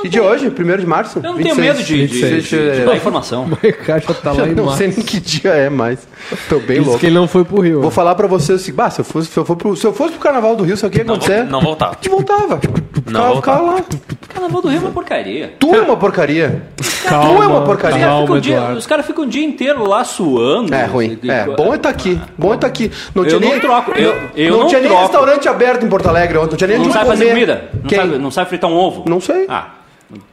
Que 0.02 0.10
dia 0.10 0.22
é 0.22 0.24
hoje? 0.24 0.48
1 0.48 0.78
de 0.78 0.86
março? 0.86 1.20
Eu 1.20 1.24
não 1.34 1.36
tenho 1.38 1.56
medo 1.56 1.78
de, 1.80 1.84
de, 1.86 1.96
26 2.08 2.44
de, 2.44 2.72
de 2.80 2.86
dar 2.86 2.96
informação. 2.96 3.46
O 3.64 3.86
caixa 3.86 4.14
tá 4.14 4.32
lá 4.34 4.40
Eu 4.40 4.48
em 4.52 4.56
não 4.56 4.66
março. 4.66 4.78
sei 4.80 4.88
nem 4.88 4.98
que 5.02 5.20
dia 5.20 5.52
é 5.52 5.70
mais. 5.70 6.08
Tô 6.50 6.60
bem 6.60 6.78
Diz 6.78 6.86
louco. 6.86 7.00
que 7.00 7.06
ele 7.08 7.16
não 7.16 7.28
foi 7.28 7.44
pro 7.44 7.62
Rio. 7.62 7.82
Vou 7.82 7.92
falar 7.92 8.16
pra 8.16 8.28
vocês 8.28 8.62
assim, 8.62 8.74
bah, 8.74 8.90
se 8.90 9.02
eu 9.02 9.06
fosse, 9.06 9.28
se 9.32 9.38
eu 9.38 9.46
for 9.46 9.56
pro, 9.56 9.76
se 9.76 9.86
eu 9.86 9.94
fosse 9.94 10.12
pro 10.12 10.20
carnaval 10.22 10.56
do 10.56 10.64
Rio, 10.64 10.76
sabe 10.78 10.90
o 10.90 10.92
que 10.92 10.98
ia 11.00 11.04
Não, 11.04 11.16
acontecer? 11.16 11.42
vou- 11.44 11.52
não 11.52 11.62
voltava. 11.62 11.96
Te 11.96 12.10
voltava. 12.10 12.60
Ficava, 12.60 13.36
ficava 13.36 13.62
lá. 13.62 13.84
Carnaval 14.30 14.62
do 14.62 14.68
Rio 14.68 14.78
é 14.78 14.82
uma 14.82 14.92
porcaria. 14.92 15.54
Tu 15.60 15.76
é 15.76 15.82
uma 15.82 15.98
porcaria. 15.98 16.64
Calma, 17.08 17.36
tu 17.38 17.44
é 17.44 17.48
uma 17.48 17.62
porcaria. 17.64 17.98
Os 17.98 18.02
caras 18.02 18.10
Calma, 18.10 18.22
ficam 18.22 18.36
o 18.38 18.42
dia- 18.42 18.56
Eduardo. 18.56 18.78
os 18.80 18.88
caras 18.88 19.06
ficam 19.06 19.24
o 19.24 19.28
dia 19.28 19.46
inteiro 19.46 19.88
lá 19.88 20.04
suando. 20.04 20.74
É 20.74 20.86
ruim. 20.86 21.18
E- 21.24 21.30
É, 21.32 21.46
bom 21.46 21.74
é 21.74 21.78
estar 21.78 21.90
aqui. 21.90 22.20
Bom 22.38 22.52
é 22.52 22.56
estar 22.56 22.68
aqui. 22.68 22.92
Não 23.14 23.24
Eu 23.24 23.30
tinha 23.30 23.40
não 23.42 23.50
nem, 23.50 23.60
troco, 23.60 23.92
eu- 23.92 24.16
eu 24.36 24.52
não, 24.52 24.60
não 24.62 24.68
tinha 24.68 24.80
nem 24.82 24.90
troco. 24.90 25.04
restaurante 25.04 25.48
aberto 25.48 25.86
em 25.86 25.90
Porto 25.90 26.08
Alegre 26.08 26.38
ontem. 26.38 26.52
Não 26.52 26.58
tinha 26.58 26.68
nem 26.68 26.78
Não 26.80 26.92
sabe 26.92 27.06
fazer 27.08 27.30
comida? 27.30 27.70
Não 27.84 27.90
sabe, 27.90 28.18
não 28.18 28.32
sabe 28.32 28.50
fritar 28.50 28.70
um 28.70 28.74
ovo? 28.76 29.06
Não 29.08 29.22
sei. 29.22 29.46
Ah, 29.48 29.70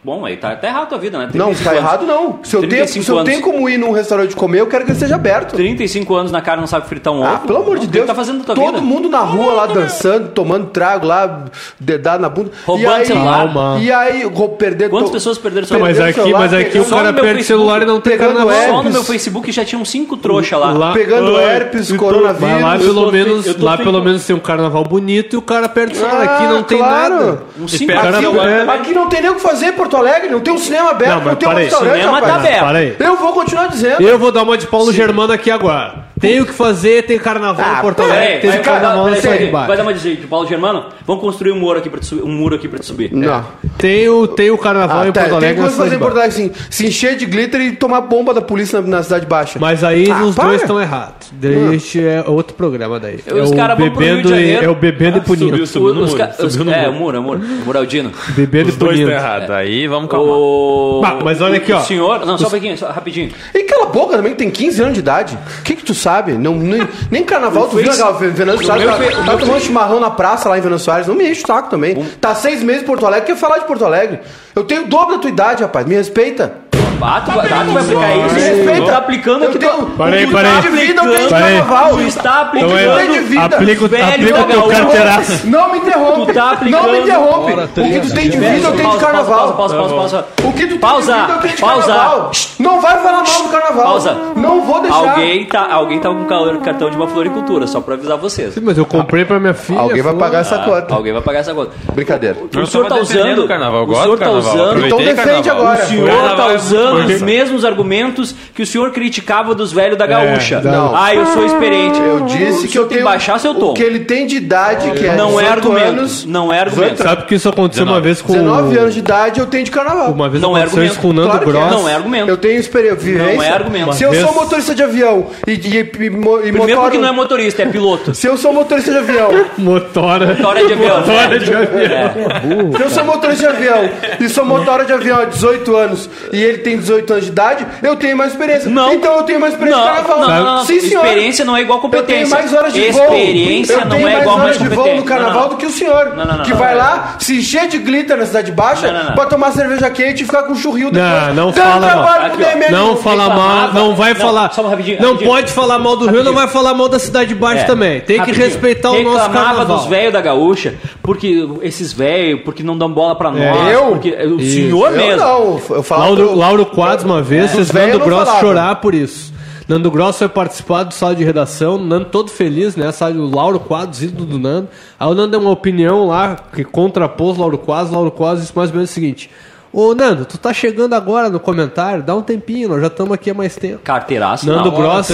bom, 0.04 0.24
aí 0.24 0.36
tá, 0.36 0.54
tá 0.56 0.66
errado 0.68 0.82
a 0.84 0.86
tua 0.86 0.98
vida, 0.98 1.18
né? 1.18 1.24
Não, 1.34 1.46
35 1.54 1.64
tá 1.64 1.70
anos. 1.70 1.82
errado 1.82 2.06
não. 2.06 2.38
Se 2.42 2.56
eu, 2.56 2.60
tenho, 2.60 2.70
35 2.70 3.04
se 3.04 3.10
eu 3.10 3.24
tenho 3.24 3.40
como 3.42 3.68
ir 3.68 3.78
num 3.78 3.92
restaurante 3.92 4.34
comer, 4.36 4.60
eu 4.60 4.66
quero 4.66 4.84
que 4.84 4.90
ele 4.90 4.96
esteja 4.96 5.14
aberto. 5.16 5.54
35 5.54 6.14
anos 6.14 6.32
na 6.32 6.40
cara 6.40 6.60
não 6.60 6.66
sabe 6.66 6.86
fritar 6.88 7.12
um 7.12 7.24
Ah, 7.24 7.34
ovo. 7.34 7.46
pelo 7.46 7.58
amor 7.62 7.78
de 7.78 7.86
Deus. 7.86 8.06
tá 8.06 8.14
fazendo 8.14 8.44
tua 8.44 8.54
Todo 8.54 8.66
vida? 8.66 8.80
mundo 8.80 9.08
na 9.08 9.20
rua 9.20 9.52
lá 9.52 9.66
dançando, 9.66 10.28
tomando 10.30 10.66
trago 10.66 11.06
lá, 11.06 11.44
dedado 11.78 12.20
na 12.20 12.28
bunda. 12.28 12.50
Roubando 12.66 12.84
e 12.84 12.94
aí, 12.94 13.06
celular. 13.06 13.38
Calma. 13.52 13.78
E 13.80 13.92
aí, 13.92 14.24
vou 14.24 14.48
perder 14.50 14.88
Quantas 14.90 15.08
to- 15.10 15.12
pessoas 15.14 15.38
perderam 15.38 15.66
seu 15.66 15.78
Não, 15.78 15.86
mas 15.86 16.00
aqui, 16.00 16.12
celular, 16.14 16.38
mas 16.38 16.54
aqui 16.54 16.78
o 16.78 16.84
cara 16.84 17.12
perde 17.12 17.20
Facebook, 17.22 17.44
celular 17.44 17.82
e 17.82 17.84
não 17.84 18.00
tem 18.00 18.12
pegando 18.12 18.36
carnaval. 18.36 18.68
Só 18.68 18.82
no 18.82 18.90
meu 18.90 19.04
Facebook 19.04 19.52
já 19.52 19.64
tinha 19.64 19.80
uns 19.80 19.90
5 19.90 20.16
trouxa 20.16 20.56
lá. 20.56 20.72
Lá- 20.72 20.92
Pegando 20.92 21.36
Ah, 21.36 21.42
herpes, 21.42 21.90
coronavírus. 21.92 22.62
Lá 22.62 22.78
pelo 22.78 23.04
tô 23.06 23.10
menos, 23.12 23.56
lá 23.58 23.76
pelo 23.76 24.02
menos 24.02 24.24
tem 24.26 24.34
um 24.36 24.40
carnaval 24.40 24.84
bonito 24.84 25.34
e 25.34 25.36
o 25.36 25.42
cara 25.42 25.68
perde 25.68 25.94
o 25.94 25.96
celular. 25.96 26.22
Aqui 26.22 26.44
Ah, 26.44 26.48
não 26.52 26.62
tem 26.62 26.78
nada. 26.80 27.42
Uns 27.60 27.72
5 27.72 27.86
pega 27.86 28.00
cara- 28.02 28.18
Aqui, 28.18 28.70
aqui 28.70 28.94
não 28.94 29.08
tem 29.08 29.20
nem 29.22 29.30
o 29.30 29.34
que 29.36 29.40
fazer 29.42 29.71
em 29.72 29.76
Porto 29.76 29.96
Alegre, 29.96 30.28
não 30.28 30.40
tem 30.40 30.52
um 30.52 30.58
cinema 30.58 30.90
aberto, 30.90 31.18
Não, 31.18 31.24
não, 31.24 31.36
tem 31.36 31.48
um 31.48 31.54
restaurante, 31.54 31.98
Cinema 31.98 32.20
tá 32.20 32.34
aberto. 32.36 33.02
Eu 33.02 33.16
vou 33.16 33.32
continuar 33.32 33.66
dizendo. 33.66 34.00
Eu 34.02 34.18
vou 34.18 34.30
dar 34.32 34.42
uma 34.42 34.56
de 34.56 34.66
Paulo 34.66 34.92
Germano 34.92 35.32
aqui 35.32 35.50
agora. 35.50 36.11
Tem 36.22 36.40
o 36.40 36.46
que 36.46 36.52
fazer, 36.54 37.02
tem 37.02 37.18
carnaval 37.18 37.66
Ah, 37.68 37.78
em 37.78 37.82
Porto 37.82 38.00
Alegre, 38.02 38.38
tem 38.38 38.50
vai, 38.50 38.58
vai, 38.60 38.64
carnaval 38.64 39.02
vai, 39.02 39.04
na 39.04 39.10
vai, 39.10 39.20
cidade 39.20 39.36
vai, 39.38 39.46
de 39.46 39.52
vai 39.52 39.66
baixo. 39.66 39.76
dar 39.76 39.82
uma 39.82 39.92
de 39.94 40.16
de 40.16 40.26
Paulo 40.26 40.46
Germano? 40.48 40.84
Vamos 41.06 41.20
construir 41.22 41.52
um 41.52 41.58
muro 41.58 41.78
aqui 41.80 41.90
pra 41.90 42.00
te 42.00 42.06
subir. 42.06 42.22
Um 42.22 42.30
muro 42.30 42.54
aqui 42.56 42.68
pra 42.68 42.78
te 42.78 42.86
subir. 42.86 43.12
Não. 43.12 43.44
Tem 43.76 44.08
o, 44.08 44.26
tem 44.28 44.50
o 44.50 44.56
carnaval 44.56 45.00
Ah, 45.02 45.08
em 45.08 45.12
tá, 45.12 45.20
Porto 45.20 45.28
tem 45.30 45.48
Alegre 45.48 45.56
na 45.62 45.68
coisa 45.68 45.82
fazer 45.82 45.96
em 45.96 45.98
Porto. 45.98 46.12
Alegre 46.16 46.28
assim, 46.30 46.52
se 46.70 46.86
encher 46.86 47.16
de 47.16 47.26
glitter 47.26 47.60
e 47.60 47.72
tomar 47.72 48.00
bomba 48.02 48.32
da 48.32 48.40
polícia 48.40 48.80
na, 48.80 48.86
na 48.88 49.02
cidade 49.02 49.26
baixa. 49.26 49.58
Mas 49.58 49.82
aí 49.82 50.08
Ah, 50.10 50.22
os 50.24 50.34
para. 50.36 50.48
dois 50.48 50.60
estão 50.62 50.80
errados. 50.80 51.28
Deixa 51.32 52.00
é 52.00 52.24
outro 52.26 52.54
programa 52.54 53.00
daí. 53.00 53.16
Os 53.16 53.50
é, 53.50 53.54
o 53.54 53.56
caras 53.56 53.76
vão 53.76 53.90
pro 53.90 54.00
Rio 54.00 54.16
de 54.16 54.22
bebendo 54.22 54.28
e, 54.28 54.30
Janeiro. 54.30 54.64
é 54.64 54.68
o 54.68 54.74
bebendo 54.76 55.18
e 55.18 55.20
punindo. 55.22 55.46
subiu, 55.50 55.66
subiu 55.66 55.94
no 55.94 56.02
Os 56.02 56.10
muro, 56.12 56.24
os- 56.38 56.52
subiu 56.52 56.64
no 56.66 56.72
É, 56.72 56.86
muro. 56.88 56.92
o 56.92 57.00
muro, 57.00 57.16
é 57.16 57.20
o 57.20 57.22
muro. 57.22 57.40
O 57.40 57.64
muro 57.66 57.78
Aldino. 57.78 58.12
Bebendo 58.36 58.68
e 58.68 58.70
Os 58.70 58.76
dois 58.76 58.92
estão 58.98 59.06
punindo. 59.06 59.10
errados. 59.10 59.50
Aí 59.50 59.88
vamos 59.88 60.08
calmar. 60.08 61.18
Mas 61.24 61.40
olha 61.40 61.56
aqui, 61.56 61.72
o 61.72 61.76
ó. 61.76 61.80
senhor... 61.80 62.24
Não, 62.24 62.38
só 62.38 62.46
um 62.46 62.50
pouquinho, 62.50 62.76
rapidinho. 62.78 63.30
E 63.54 63.64
cala 63.64 63.86
a 63.86 63.88
boca 63.88 64.16
também, 64.16 64.32
que 64.32 64.38
tem 64.38 64.50
15 64.50 64.80
anos 64.82 64.94
de 64.94 65.00
idade. 65.00 65.36
O 65.58 65.62
que 65.62 65.74
que 65.74 65.82
tu 65.84 65.94
sabe? 65.94 66.11
Não, 66.38 66.54
nem, 66.54 66.86
nem 67.10 67.24
carnaval, 67.24 67.68
tu 67.68 67.76
viu 67.76 67.84
Venâncio 68.32 68.66
Soares? 68.66 68.84
Tá, 68.84 68.92
tá 68.92 69.22
meu 69.24 69.38
tomando 69.38 69.60
chimarrão 69.60 70.00
na 70.00 70.10
praça 70.10 70.48
lá 70.48 70.58
em 70.58 70.60
Venâncio 70.60 70.84
Soares. 70.84 71.06
Não 71.06 71.14
me 71.14 71.30
enche 71.30 71.42
o 71.42 71.46
saco 71.46 71.70
também. 71.70 71.94
Tá 72.20 72.34
seis 72.34 72.62
meses 72.62 72.82
em 72.82 72.86
Porto 72.86 73.06
Alegre, 73.06 73.26
quer 73.26 73.36
falar 73.36 73.58
de 73.58 73.66
Porto 73.66 73.84
Alegre. 73.84 74.20
Eu 74.54 74.64
tenho 74.64 74.82
o 74.82 74.86
dobro 74.86 75.16
da 75.16 75.20
tua 75.22 75.30
idade, 75.30 75.62
rapaz. 75.62 75.86
Me 75.86 75.94
respeita. 75.94 76.61
Ah, 77.02 77.20
tu, 77.24 77.30
vai- 77.32 77.46
ah, 77.52 77.64
tu 77.66 77.72
vai 77.72 77.82
aplicar 77.82 78.16
isso? 78.16 78.34
Respeita. 78.34 78.80
Tu 78.82 78.86
tá 78.86 78.96
aplicando 78.98 79.44
aqui... 79.44 79.58
Parei, 79.98 80.24
o 80.24 80.26
que 80.26 80.26
tu 80.26 80.32
parei. 80.32 80.52
tá 80.52 80.60
de 80.60 80.68
vida, 80.68 81.02
eu 81.02 81.10
tenho 81.10 81.22
de 81.24 81.28
Parei. 81.28 81.56
carnaval. 81.58 81.90
Tu 81.92 82.00
está 82.02 82.40
aplicando... 82.42 82.72
Então 82.78 82.96
de 83.12 83.18
é, 83.18 83.20
vida. 83.22 83.44
aplica, 83.44 83.82
o- 83.82 83.86
aplica 83.86 84.44
teu 84.44 84.62
carteiraço. 84.68 85.46
Não 85.46 85.72
me 85.72 85.78
interrompe. 85.78 86.26
Tu 86.26 86.34
tá 86.34 86.50
aplicando- 86.52 86.82
Não 86.86 86.92
me 86.92 86.98
interrompe. 87.00 87.52
O 87.52 87.56
que 87.92 88.00
tu 88.00 88.14
tem 88.14 88.30
de 88.30 88.38
vida, 88.38 88.68
eu 88.68 88.72
tenho 88.76 88.90
de 88.90 88.96
carnaval. 88.98 89.38
Pausa, 89.38 89.52
pausa, 89.54 89.74
pausa, 89.76 89.94
pausa. 89.94 90.26
O 90.44 90.52
que 90.52 90.66
tu 90.66 90.78
Pausa, 90.78 91.12
tem 91.12 91.20
de 91.20 91.26
vida, 91.26 91.32
eu 91.36 91.40
tenho 91.42 91.54
de 91.54 91.60
pausa. 91.60 91.86
carnaval. 91.86 92.30
Não 92.58 92.80
vai 92.80 92.96
falar 92.98 93.22
mal 93.24 93.42
do 93.42 93.48
carnaval. 93.48 93.84
Pausa. 93.84 94.16
Não 94.36 94.62
vou 94.62 94.80
deixar. 94.80 94.96
Alguém 94.96 95.46
tá, 95.46 95.68
alguém 95.72 95.98
tá 96.00 96.08
com 96.08 96.24
calor- 96.24 96.56
cartão 96.58 96.90
de 96.90 96.96
uma 96.96 97.06
floricultura, 97.08 97.66
só 97.66 97.80
pra 97.80 97.94
avisar 97.94 98.16
vocês. 98.18 98.54
Sim, 98.54 98.60
mas 98.62 98.78
eu 98.78 98.84
comprei 98.86 99.24
pra 99.24 99.38
minha 99.40 99.54
filha. 99.54 99.80
Alguém 99.80 100.02
vai 100.02 100.14
pagar 100.14 100.40
essa 100.40 100.58
conta. 100.58 100.94
Alguém 100.94 101.12
vai 101.12 101.22
pagar 101.22 101.40
essa 101.40 101.54
conta. 101.54 101.70
Brincadeira. 101.92 102.36
O 102.56 102.66
senhor 102.66 102.86
tá 102.86 102.96
usando... 102.96 103.44
o 103.44 103.94
senhor 104.02 104.18
tá 104.18 104.30
usando... 104.30 104.86
Então 104.86 104.98
defende 104.98 105.50
agora. 105.50 105.82
O 105.82 105.86
senhor 105.86 106.36
tá 106.36 106.50
é 106.52 106.56
usando 106.56 106.91
os 106.94 107.22
mesmos 107.22 107.64
argumentos 107.64 108.34
que 108.54 108.62
o 108.62 108.66
senhor 108.66 108.90
criticava 108.92 109.54
dos 109.54 109.72
velhos 109.72 109.96
da 109.98 110.06
gaúcha. 110.06 110.60
não. 110.60 110.94
Ah, 110.94 111.14
eu 111.14 111.26
sou 111.26 111.44
experiente. 111.44 111.98
Eu 112.00 112.20
disse 112.26 112.68
que 112.68 112.78
eu 112.78 112.82
tem 112.84 112.98
tenho 112.98 113.00
que 113.00 113.04
baixar 113.12 113.38
seu 113.38 113.54
tom. 113.54 113.70
o 113.70 113.74
que 113.74 113.82
ele 113.82 114.00
tem 114.00 114.26
de 114.26 114.36
idade, 114.36 114.90
que 114.92 115.06
é 115.06 115.14
Não 115.16 115.38
é 115.40 115.44
18 115.44 115.52
argumento. 115.52 115.86
anos. 116.00 116.24
Não 116.24 116.52
é 116.52 116.60
argumento. 116.60 117.02
Sabe 117.02 117.24
que 117.24 117.34
isso 117.34 117.48
aconteceu 117.48 117.84
uma 117.84 118.00
vez 118.00 118.20
com. 118.22 118.32
19 118.32 118.78
anos 118.78 118.94
de 118.94 119.00
idade 119.00 119.40
eu 119.40 119.46
tenho 119.46 119.64
de 119.64 119.70
carnaval. 119.70 120.12
Uma 120.12 120.28
vez 120.28 120.42
Não 120.42 120.56
é 120.56 120.60
aconteceu 120.62 120.84
isso 120.84 120.94
argumento. 120.96 121.00
com 121.02 121.08
o 121.08 121.12
Nando 121.12 121.28
Claro 121.30 121.48
é. 121.48 121.52
Gross. 121.70 121.82
Não 121.82 121.88
é 121.88 121.94
argumento. 121.94 122.28
Eu 122.28 122.36
tenho 122.36 122.58
experiência. 122.60 123.12
Não 123.12 123.42
é 123.42 123.48
argumento. 123.50 123.92
Se 123.94 124.04
eu 124.04 124.14
sou 124.14 124.34
motorista 124.34 124.74
de 124.74 124.82
avião 124.82 125.26
e, 125.46 125.52
e, 125.52 125.78
e, 125.78 125.84
Primeiro 125.84 126.56
motora- 126.58 126.80
porque 126.82 126.98
não 126.98 127.08
é 127.08 127.12
motorista, 127.12 127.62
é 127.62 127.66
piloto. 127.66 128.14
Se 128.14 128.26
eu 128.26 128.36
sou 128.36 128.52
motorista 128.52 128.90
de 128.92 128.98
avião, 128.98 129.30
Motora. 129.58 130.36
Hora 130.44 130.66
de 130.66 130.72
avião. 130.72 130.98
Motora 131.00 131.38
de 131.38 131.54
avião. 131.54 131.82
É. 131.82 132.76
se 132.76 132.82
eu 132.82 132.90
sou 132.90 133.04
motorista 133.04 133.48
de 133.48 133.56
avião 133.56 133.90
e 134.20 134.28
sou 134.28 134.44
motora 134.44 134.84
de 134.84 134.92
avião 134.92 135.20
há 135.20 135.24
18 135.24 135.76
anos 135.76 136.10
e 136.32 136.42
ele 136.42 136.58
tem 136.58 136.76
18 136.82 137.12
anos 137.12 137.24
de 137.24 137.30
idade, 137.32 137.66
eu 137.82 137.96
tenho 137.96 138.16
mais 138.16 138.32
experiência. 138.32 138.70
Não. 138.70 138.92
Então 138.92 139.16
eu 139.16 139.22
tenho 139.22 139.40
mais 139.40 139.52
experiência 139.54 139.82
Não, 139.84 139.90
de 139.90 139.96
carnaval. 140.02 140.20
não, 140.20 140.44
não, 140.44 140.56
não. 140.58 140.64
Sim, 140.64 140.80
senhor. 140.80 141.04
Experiência 141.04 141.44
não 141.44 141.56
é 141.56 141.62
igual 141.62 141.78
Eu 141.82 141.88
tenho 141.90 142.02
competência. 142.02 142.36
mais 142.38 142.52
horas 142.54 142.72
de 142.72 142.80
voo. 142.90 143.02
Experiência 143.02 143.72
eu 143.74 143.80
não 143.80 143.88
tenho 143.88 144.08
é 144.08 144.12
mais 144.12 144.22
igual 144.22 144.36
horas 144.36 144.46
mais 144.46 144.58
de 144.58 144.64
voo 144.68 144.76
competência. 144.76 145.00
no 145.00 145.06
carnaval 145.06 145.34
Não, 145.34 145.42
não. 145.42 145.48
do 145.50 145.56
que 145.56 145.66
o 145.66 145.70
senhor. 145.70 146.04
Não, 146.14 146.24
não, 146.24 146.36
não, 146.38 146.44
que 146.44 146.50
não. 146.50 146.56
vai 146.58 146.74
lá, 146.74 147.16
se 147.18 147.38
encher 147.38 147.68
de 147.68 147.78
glitter 147.78 148.16
na 148.16 148.26
cidade 148.26 148.52
baixa 148.52 148.90
Não, 148.90 148.98
não, 149.00 149.04
não. 149.10 149.14
pra 149.14 149.26
tomar 149.26 149.52
cerveja 149.52 149.88
quente 149.90 150.22
e 150.22 150.26
ficar 150.26 150.42
com 150.44 150.54
churril 150.54 150.90
depois. 150.90 151.12
Não, 151.28 151.34
não 151.34 151.50
Dando 151.50 151.64
fala 151.64 152.26
Aqui, 152.26 152.42
ó. 152.42 152.70
Não 152.70 152.96
fala 152.96 153.28
mal, 153.28 153.72
não 153.72 153.94
vai 153.94 154.14
falar. 154.14 154.52
só 154.52 154.62
rapidinho, 154.62 155.00
não 155.00 155.16
pode 155.16 155.52
falar 155.52 155.78
mal 155.78 155.96
do 155.96 156.08
Rio, 156.10 156.22
não 156.24 156.32
vai 156.34 156.48
falar 156.48 156.74
mal 156.74 156.88
da 156.88 156.98
cidade 156.98 157.28
de 157.28 157.34
baixo 157.34 157.62
É. 157.62 157.66
também. 157.66 158.00
Tem 158.00 158.20
que 158.22 158.32
respeitar 158.32 158.90
o 158.90 159.02
nosso 159.02 159.30
carnaval. 159.30 159.64
dos 159.76 159.86
velhos 159.86 160.12
da 160.12 160.20
gaúcha, 160.20 160.74
porque 161.02 161.46
esses 161.62 161.92
velhos, 161.92 162.40
porque 162.44 162.62
não 162.62 162.76
dão 162.76 162.90
bola 162.90 163.14
pra 163.14 163.30
nós. 163.30 163.72
eu? 163.72 163.82
Porque 163.92 164.10
o 164.10 164.40
Isso. 164.40 164.56
senhor 164.56 164.90
Eu 164.92 164.96
mesmo. 164.96 165.16
não, 165.20 165.60
eu 165.70 165.82
falo 165.82 166.02
Lauro, 166.02 166.34
Lauro 166.34 166.66
Quadros 166.74 167.04
uma 167.04 167.22
vez 167.22 167.52
fez 167.52 167.70
velhos 167.70 167.94
Nando 167.94 168.04
Gross 168.04 168.24
falavam. 168.24 168.40
chorar 168.40 168.74
por 168.76 168.94
isso. 168.94 169.32
Nando 169.68 169.90
Gross 169.90 170.18
foi 170.18 170.28
participar 170.28 170.82
do 170.82 170.92
sala 170.92 171.14
de 171.14 171.24
redação, 171.24 171.78
Nando 171.78 172.06
todo 172.06 172.30
feliz, 172.30 172.74
né? 172.76 172.90
Sabe, 172.92 173.18
o 173.18 173.26
Lauro 173.26 173.60
Quadros, 173.60 174.02
ídolo 174.02 174.26
do 174.26 174.38
Nando. 174.38 174.68
Aí 174.98 175.08
o 175.08 175.14
Nando 175.14 175.30
deu 175.30 175.40
uma 175.40 175.50
opinião 175.50 176.06
lá 176.06 176.36
que 176.52 176.64
contrapôs 176.64 177.38
Lauro 177.38 177.56
Quadros. 177.58 177.92
Lauro 177.92 178.10
Quadros 178.10 178.42
disse 178.42 178.56
mais 178.56 178.70
ou 178.70 178.76
menos 178.76 178.90
o 178.90 178.92
seguinte: 178.92 179.30
Ô 179.72 179.94
Nando, 179.94 180.24
tu 180.26 180.36
tá 180.36 180.52
chegando 180.52 180.94
agora 180.94 181.30
no 181.30 181.40
comentário, 181.40 182.02
dá 182.02 182.14
um 182.14 182.22
tempinho, 182.22 182.68
nós 182.68 182.80
já 182.80 182.88
estamos 182.88 183.12
aqui 183.12 183.30
há 183.30 183.34
mais 183.34 183.56
tempo. 183.56 183.78
Carteiraço 183.82 184.46
Nando 184.46 184.70
não. 184.70 184.76
Gross 184.76 185.08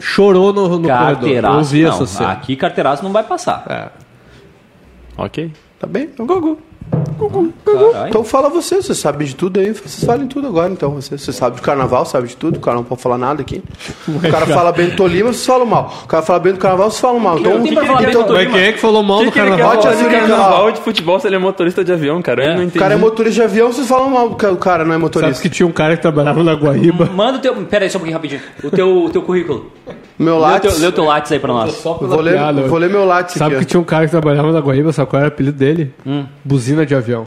chorou 0.00 0.52
no, 0.52 0.62
no 0.62 0.68
corredor. 0.68 0.88
Eu 0.88 1.14
Carteiraço 1.14 1.56
ouvi 1.58 1.82
não. 1.82 1.90
essa 1.90 2.06
cena. 2.06 2.32
Aqui 2.32 2.56
carteiraço 2.56 3.04
não 3.04 3.12
vai 3.12 3.22
passar. 3.22 3.64
É. 3.68 3.88
Ok. 5.16 5.52
Tá 5.78 5.86
bem? 5.86 6.04
Então, 6.04 6.26
Gugu. 6.26 6.58
Caralho. 7.64 8.08
Então 8.08 8.24
fala 8.24 8.48
você, 8.48 8.82
você 8.82 8.94
sabe 8.94 9.24
de 9.24 9.34
tudo 9.34 9.58
aí, 9.58 9.72
vocês 9.72 10.04
falem 10.04 10.26
tudo 10.26 10.46
agora, 10.48 10.70
então. 10.70 10.90
Você, 10.90 11.16
você 11.16 11.32
sabe 11.32 11.56
de 11.56 11.62
carnaval, 11.62 12.04
sabe 12.04 12.28
de 12.28 12.36
tudo, 12.36 12.56
o 12.56 12.60
cara 12.60 12.76
não 12.76 12.84
pode 12.84 13.00
falar 13.00 13.16
nada 13.16 13.40
aqui. 13.40 13.62
O 14.08 14.18
cara 14.30 14.46
fala 14.46 14.72
bem 14.72 14.88
do 14.90 14.96
Tolima, 14.96 15.32
vocês 15.32 15.46
falam 15.46 15.64
mal. 15.66 15.92
O 16.04 16.06
cara 16.06 16.22
fala 16.22 16.38
bem 16.40 16.52
do 16.52 16.58
carnaval, 16.58 16.90
vocês 16.90 17.00
falam 17.00 17.20
mal. 17.20 17.38
Então, 17.38 17.62
pra 17.62 17.86
falar 17.86 17.98
bem 18.00 18.08
então, 18.10 18.26
do 18.26 18.34
Mas 18.34 18.48
quem 18.50 18.60
é 18.62 18.72
que 18.72 18.78
falou 18.78 19.02
mal 19.02 19.24
do 19.24 19.32
que 19.32 19.38
ele 19.38 19.50
quer 19.50 19.56
carnaval? 19.58 19.74
Bote 19.76 19.82
falar 19.82 19.92
a 19.94 19.96
de 19.96 20.02
Zurica, 20.02 20.20
carnaval 20.28 20.72
de 20.72 20.80
futebol 20.80 21.20
se 21.20 21.26
ele 21.26 21.36
é 21.36 21.38
motorista 21.38 21.84
de 21.84 21.92
avião, 21.92 22.20
cara? 22.20 22.44
Eu 22.44 22.50
não 22.54 22.60
o 22.60 22.62
entendi. 22.64 22.78
cara 22.78 22.94
é 22.94 22.96
motorista 22.96 23.40
de 23.40 23.42
avião, 23.42 23.72
vocês 23.72 23.86
falam 23.88 24.10
mal 24.10 24.28
do 24.28 24.36
ca- 24.36 24.50
o 24.50 24.56
cara, 24.56 24.84
não 24.84 24.90
é 24.90 24.94
Sabe 24.94 25.02
motorista. 25.02 25.42
que 25.42 25.48
tinha 25.48 25.66
um 25.66 25.72
cara 25.72 25.96
que 25.96 26.02
trabalhava 26.02 26.42
na 26.42 26.52
Guaíba. 26.54 27.06
Manda 27.06 27.38
o 27.38 27.40
teu. 27.40 27.54
Pera 27.64 27.84
aí, 27.84 27.90
só 27.90 27.98
um 27.98 28.00
pouquinho 28.00 28.16
rapidinho. 28.16 28.42
O 28.62 28.70
teu, 28.70 29.04
o 29.04 29.10
teu 29.10 29.22
currículo. 29.22 29.70
Meu 30.22 30.38
Lê 30.38 30.44
o 30.56 30.60
teu, 30.60 30.70
látis. 30.70 30.78
lê 30.80 30.86
o 30.86 30.92
teu 30.92 31.04
látis 31.04 31.32
aí 31.32 31.38
pra 31.38 31.52
nós. 31.52 31.82
Vou 31.82 32.20
ler, 32.20 32.32
piada. 32.34 32.62
vou 32.62 32.78
ler 32.78 32.88
meu 32.90 33.04
látis 33.04 33.36
Sabe 33.36 33.56
aqui. 33.56 33.64
que 33.64 33.70
tinha 33.72 33.80
um 33.80 33.84
cara 33.84 34.04
que 34.04 34.10
trabalhava 34.10 34.52
na 34.52 34.60
Guaíba, 34.60 34.92
sabe 34.92 35.10
qual 35.10 35.20
era 35.20 35.28
o 35.30 35.32
apelido 35.32 35.58
dele? 35.58 35.92
Hum. 36.06 36.24
Buzina 36.44 36.86
de 36.86 36.94
avião. 36.94 37.24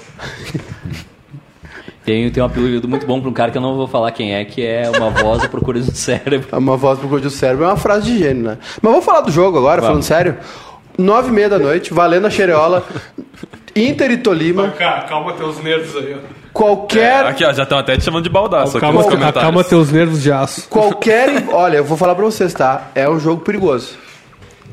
Tem, 2.04 2.30
tem 2.30 2.44
um 2.44 2.46
apelido 2.46 2.88
muito 2.88 3.06
bom 3.08 3.20
pra 3.20 3.30
um 3.30 3.34
cara 3.34 3.50
que 3.52 3.58
eu 3.58 3.62
não 3.62 3.76
vou 3.76 3.88
falar 3.88 4.12
quem 4.12 4.36
é, 4.36 4.46
que 4.46 4.64
é 4.64 4.90
uma 4.96 5.10
voz 5.10 5.44
à 5.44 5.50
procura 5.50 5.80
do 5.80 5.92
cérebro. 5.92 6.48
ó. 6.52 6.58
Uma 6.60 6.78
voz 6.78 7.00
pro 7.00 7.08
cor 7.10 7.20
do 7.20 7.32
cérebro 7.32 7.66
é 7.66 7.68
uma 7.68 7.78
frase 7.78 8.06
de 8.12 8.20
gênio, 8.20 8.44
né? 8.44 8.58
Mas 8.82 8.92
vamos 8.92 9.04
falar 9.06 9.22
do 9.22 9.32
jogo 9.32 9.58
agora, 9.58 9.82
falando 9.82 10.04
sério. 10.04 10.38
Nove 10.98 11.30
e 11.30 11.32
meia 11.32 11.50
da 11.50 11.58
noite, 11.58 11.94
valendo 11.94 12.28
a 12.28 12.30
xereola. 12.30 12.84
Inter 13.76 14.12
e 14.12 14.18
Tolima. 14.18 14.70
calma 15.08 15.34
teus 15.34 15.62
nervos 15.62 15.96
aí. 15.98 16.16
Qualquer 16.54 17.26
Aqui, 17.26 17.44
ó, 17.44 17.52
já 17.52 17.64
estão 17.64 17.78
até 17.78 17.98
te 17.98 18.04
chamando 18.06 18.24
de 18.24 18.30
baldaço 18.30 18.78
aqui 18.78 18.80
Calma, 18.80 19.02
nos 19.02 19.10
comentários. 19.10 19.42
calma 19.42 19.64
teus 19.64 19.92
nervos 19.92 20.24
de 20.24 20.32
aço. 20.32 20.70
Qualquer. 20.70 21.44
Olha, 21.52 21.78
eu 21.78 21.84
vou 21.84 21.98
falar 21.98 22.16
pra 22.16 22.24
vocês, 22.24 22.54
tá? 22.54 22.92
É 22.96 23.10
um 23.10 23.20
jogo 23.20 23.42
perigoso. 23.42 23.98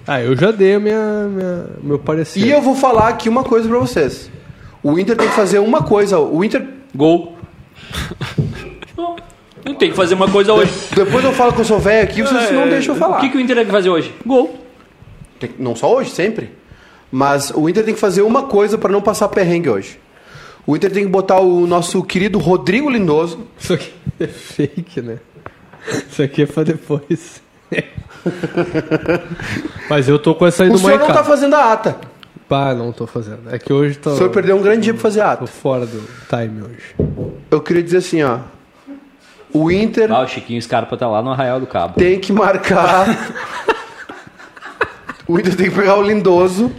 Ah, 0.06 0.20
eu 0.20 0.36
já 0.36 0.52
dei 0.52 0.74
a 0.76 0.80
minha, 0.80 1.26
minha- 1.28 1.66
meu 1.82 1.98
parecer. 1.98 2.38
E 2.40 2.50
eu 2.50 2.60
vou 2.62 2.76
falar 2.76 3.08
aqui 3.08 3.28
uma 3.28 3.42
coisa 3.42 3.68
pra 3.68 3.78
vocês. 3.78 4.30
O 4.82 4.96
Inter 4.98 5.16
tem 5.16 5.28
que 5.28 5.34
fazer 5.34 5.58
uma 5.58 5.82
coisa. 5.82 6.18
O 6.20 6.44
Inter. 6.44 6.64
Gol. 6.94 7.36
Não 9.64 9.74
tem 9.74 9.90
que 9.90 9.96
fazer 9.96 10.14
uma 10.14 10.28
coisa 10.28 10.52
hoje. 10.52 10.72
Depois 10.94 11.24
eu 11.24 11.32
falo 11.32 11.52
que 11.52 11.60
eu 11.60 11.64
sou 11.64 11.78
velho 11.78 12.02
aqui, 12.04 12.22
vocês 12.22 12.50
não 12.52 12.68
deixam 12.68 12.94
eu 12.94 12.98
falar. 12.98 13.18
O 13.18 13.20
que, 13.20 13.28
que 13.30 13.36
o 13.36 13.40
Inter 13.40 13.56
tem 13.56 13.64
que 13.64 13.70
fazer 13.70 13.88
hoje? 13.90 14.12
Gol. 14.26 14.58
Tem- 15.38 15.50
Não 15.58 15.74
só 15.76 15.92
hoje, 15.94 16.10
sempre. 16.10 16.50
Mas 17.12 17.52
o 17.54 17.68
Inter 17.68 17.84
tem 17.84 17.92
que 17.94 18.00
fazer 18.00 18.22
uma 18.22 18.44
coisa 18.44 18.78
pra 18.78 18.90
não 18.90 19.02
passar 19.02 19.28
perrengue 19.28 19.68
hoje. 19.68 20.00
O 20.66 20.74
Inter 20.74 20.90
tem 20.90 21.04
que 21.04 21.10
botar 21.10 21.38
o 21.40 21.66
nosso 21.66 22.02
querido 22.02 22.38
Rodrigo 22.38 22.88
Lindoso. 22.88 23.40
Isso 23.58 23.74
aqui 23.74 23.92
é 24.18 24.26
fake, 24.26 25.02
né? 25.02 25.18
Isso 26.10 26.22
aqui 26.22 26.42
é 26.42 26.46
pra 26.46 26.62
depois. 26.62 27.42
Mas 29.90 30.08
eu 30.08 30.18
tô 30.18 30.34
com 30.34 30.46
essa 30.46 30.62
aí 30.62 30.68
O 30.70 30.72
do 30.72 30.78
senhor 30.78 30.98
não 30.98 31.06
tá 31.08 31.24
fazendo 31.24 31.54
a 31.54 31.72
ata. 31.72 31.96
Pá, 32.48 32.74
não 32.74 32.92
tô 32.92 33.06
fazendo. 33.06 33.40
É 33.50 33.58
que 33.58 33.72
hoje 33.72 33.96
tô, 33.98 34.10
O 34.10 34.16
senhor 34.16 34.30
perdeu 34.30 34.56
um 34.56 34.62
grande 34.62 34.82
dia 34.82 34.92
pra 34.94 35.02
fazer 35.02 35.20
tô 35.20 35.26
ato. 35.26 35.46
fora 35.46 35.86
do 35.86 36.02
time 36.28 36.62
hoje. 36.62 36.94
Eu 37.50 37.60
queria 37.60 37.82
dizer 37.82 37.98
assim, 37.98 38.22
ó. 38.22 38.38
O 39.52 39.70
Inter 39.70 40.10
Ah, 40.10 40.22
o 40.22 40.26
Chiquinho 40.28 40.60
Scarpa 40.62 40.96
tá 40.96 41.06
lá 41.08 41.20
no 41.22 41.30
Arraial 41.30 41.60
do 41.60 41.66
Cabo. 41.66 41.94
tem 41.98 42.18
que 42.18 42.32
marcar. 42.32 43.06
o 45.28 45.38
Inter 45.38 45.54
tem 45.56 45.70
que 45.70 45.76
pegar 45.76 45.96
o 45.96 46.02
Lindoso. 46.02 46.70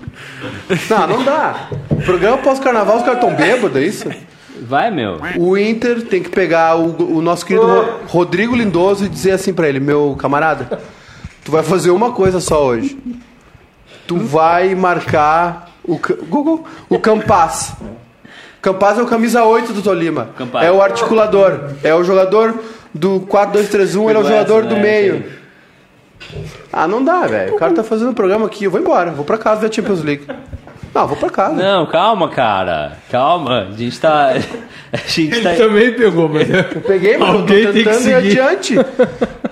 Não, 0.89 1.07
não 1.07 1.23
dá. 1.23 1.69
Programa 2.05 2.37
pós-carnaval, 2.37 2.97
os 2.97 3.03
caras 3.03 3.19
tão 3.21 3.33
bêbados, 3.33 3.75
é 3.77 3.85
isso? 3.85 4.09
Vai, 4.61 4.91
meu. 4.91 5.19
O 5.37 5.57
Inter 5.57 6.03
tem 6.03 6.21
que 6.21 6.29
pegar 6.29 6.75
o, 6.77 7.17
o 7.17 7.21
nosso 7.21 7.45
querido 7.45 7.65
Ro- 7.65 7.99
Rodrigo 8.07 8.55
Lindoso 8.55 9.05
e 9.05 9.09
dizer 9.09 9.31
assim 9.31 9.53
pra 9.53 9.67
ele: 9.67 9.79
Meu 9.79 10.15
camarada, 10.17 10.79
tu 11.43 11.51
vai 11.51 11.63
fazer 11.63 11.89
uma 11.91 12.11
coisa 12.11 12.39
só 12.39 12.63
hoje. 12.65 12.97
Tu 14.07 14.17
vai 14.17 14.75
marcar 14.75 15.69
o, 15.83 15.97
Ca- 15.97 16.15
Google, 16.29 16.65
o 16.89 16.99
Campaz. 16.99 17.73
Campaz 18.61 18.97
é 18.97 19.01
o 19.01 19.05
camisa 19.07 19.43
8 19.43 19.73
do 19.73 19.81
Tolima. 19.81 20.29
Campaz. 20.37 20.65
É 20.65 20.71
o 20.71 20.81
articulador. 20.81 21.71
É 21.83 21.93
o 21.93 22.03
jogador 22.03 22.53
do 22.93 23.21
4-2-3-1, 23.21 24.09
ele 24.09 24.17
é 24.17 24.21
o 24.21 24.23
jogador 24.23 24.63
do 24.63 24.75
né, 24.75 24.81
meio. 24.81 25.25
Ah, 26.71 26.87
não 26.87 27.03
dá, 27.03 27.21
velho. 27.27 27.55
O 27.55 27.57
cara 27.57 27.73
tá 27.73 27.83
fazendo 27.83 28.11
um 28.11 28.13
programa 28.13 28.45
aqui. 28.47 28.65
Eu 28.65 28.71
vou 28.71 28.79
embora. 28.79 29.11
Vou 29.11 29.25
pra 29.25 29.37
casa 29.37 29.61
ver 29.61 29.73
Champions 29.73 30.03
League. 30.03 30.25
Não, 30.93 31.07
vou 31.07 31.17
pra 31.17 31.29
casa. 31.29 31.53
Não, 31.55 31.85
calma, 31.87 32.29
cara. 32.29 32.93
Calma. 33.11 33.67
A 33.71 33.77
gente 33.77 33.99
tá. 33.99 34.33
A 34.93 34.97
gente 35.07 35.41
tá. 35.41 35.53
Também 35.55 35.91
pegou, 35.93 36.29
mas... 36.29 36.47
Eu 36.47 36.81
peguei, 36.81 37.17
mas 37.17 37.29
Alguém 37.29 37.57
eu 37.61 37.65
tô 37.67 37.73
tem 37.73 37.83
que 37.83 37.89
tentando 37.89 38.09
ir 38.09 38.13
seguir. 38.21 38.39
adiante. 38.41 38.75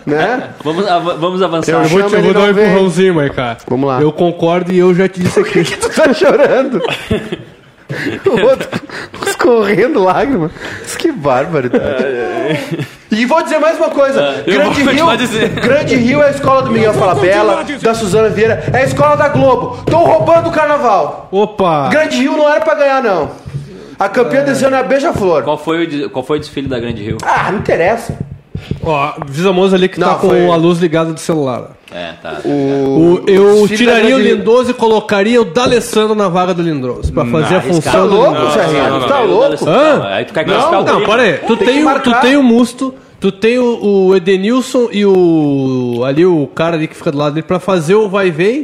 né? 0.06 0.50
Vamos, 0.64 0.86
av- 0.88 1.18
vamos 1.20 1.42
avançar. 1.42 1.72
Eu 1.84 1.90
vou, 1.90 2.04
te, 2.04 2.14
eu 2.14 2.22
vou 2.22 2.30
ele 2.30 2.34
dar 2.34 2.40
um 2.42 2.50
empurrãozinho, 2.52 3.16
mas, 3.16 3.32
cara. 3.32 3.58
Vamos 3.68 3.88
lá. 3.90 4.00
Eu 4.00 4.12
concordo 4.12 4.72
e 4.72 4.78
eu 4.78 4.94
já 4.94 5.08
te 5.08 5.20
disse 5.20 5.40
aqui. 5.40 5.64
Tu 5.64 5.90
tá 5.96 6.14
chorando. 6.14 6.80
o 8.26 8.46
outro 8.48 8.70
escorrendo 9.28 10.04
lágrimas. 10.04 10.52
Isso 10.86 10.98
que 10.98 11.12
barbaridade. 11.12 12.88
E 13.12 13.26
vou 13.26 13.42
dizer 13.44 13.60
mais 13.60 13.78
uma 13.78 13.90
coisa. 13.90 14.44
eu 14.48 14.54
Grande 14.54 14.84
vou 14.84 14.94
Rio. 14.94 15.50
Grande 15.62 15.96
Rio 15.96 16.22
é 16.22 16.28
a 16.28 16.32
escola 16.32 16.62
do 16.62 16.72
Miguel 16.72 16.94
Falabella, 16.94 17.64
da 17.82 17.94
Suzana 17.94 18.30
Vieira, 18.30 18.64
é 18.74 18.78
a 18.78 18.84
escola 18.84 19.16
da 19.18 19.28
Globo. 19.30 19.78
Estão 19.80 20.04
roubando 20.04 20.50
o 20.50 20.52
carnaval. 20.52 21.28
Opa! 21.32 21.90
Grande 21.90 22.18
Rio 22.18 22.38
não 22.38 22.50
era 22.50 22.62
pra 22.62 22.76
ganhar, 22.76 23.04
não. 23.04 23.30
A 24.00 24.10
campeã 24.10 24.44
desse 24.44 24.66
ano 24.66 24.76
é 24.76 24.80
a 24.80 24.84
Beija-Flor. 24.84 25.44
Qual 25.44 25.58
foi, 25.58 25.84
o, 25.84 25.88
de- 25.88 26.10
qual 26.10 26.24
foi 26.26 26.38
o 26.38 26.40
desfile 26.40 26.68
da 26.68 26.80
Grande 26.80 27.04
Rio? 27.04 27.18
Ah, 27.24 27.52
não 27.52 27.60
interessa. 27.60 28.18
Ó, 28.84 29.14
avisa 29.22 29.50
a 29.50 29.54
moça 29.54 29.76
ali 29.76 29.88
que 29.90 30.00
Não, 30.00 30.08
tá 30.08 30.16
com 30.16 30.30
foi- 30.30 30.50
a 30.50 30.56
luz 30.56 30.80
ligada 30.80 31.14
do 31.14 31.20
celular. 31.20 31.72
É, 31.94 32.14
tá. 32.22 32.40
O, 32.46 33.22
eu 33.28 33.54
desfile 33.68 33.78
tiraria 33.78 34.10
da 34.12 34.16
o 34.16 34.20
Grande- 34.20 34.34
Lindoso 34.36 34.72
e 34.72 34.74
colocaria 34.74 35.42
o 35.42 35.46
D'Alessandro 35.46 36.16
na 36.16 36.30
vaga 36.30 36.54
do 36.54 36.62
Lindoso. 36.62 37.12
Pra 37.12 37.26
fazer 37.26 37.56
a 37.56 37.62
Tá 37.62 37.68
função 37.68 38.08
do 38.08 38.16
louco, 38.16 38.32
Lindoso. 38.34 38.54
Serrinha? 38.54 38.90
não, 38.90 39.00
Tu 39.02 39.08
tá 39.08 39.20
não, 39.20 39.26
louco? 39.28 39.70
Hã? 39.70 40.04
Aí 40.06 40.26
tu 40.26 40.34
quer 40.34 40.48
Não, 40.48 40.68
o 40.70 40.72
Não, 40.72 40.84
Grêmio. 40.86 41.06
para 41.06 41.22
aí. 41.24 41.34
Tu 41.46 41.58
Tem 41.58 41.68
que 41.68 41.82
o, 41.82 41.86
marcar. 41.86 42.20
tu 42.20 42.22
tem 42.22 42.38
o 42.38 42.44
Musto, 42.44 42.94
tu 43.20 43.32
tem 43.32 43.60
o, 43.60 43.80
o 44.08 44.16
Edenilson 44.16 44.88
e 44.92 45.06
o. 45.06 46.02
ali 46.06 46.26
o 46.26 46.48
cara 46.48 46.76
ali 46.78 46.88
que 46.88 46.96
fica 46.96 47.12
do 47.12 47.18
lado 47.18 47.34
dele 47.34 47.46
pra 47.46 47.60
fazer 47.60 47.96
o 47.96 48.08
vai 48.10 48.28
e 48.28 48.32
vem. 48.32 48.62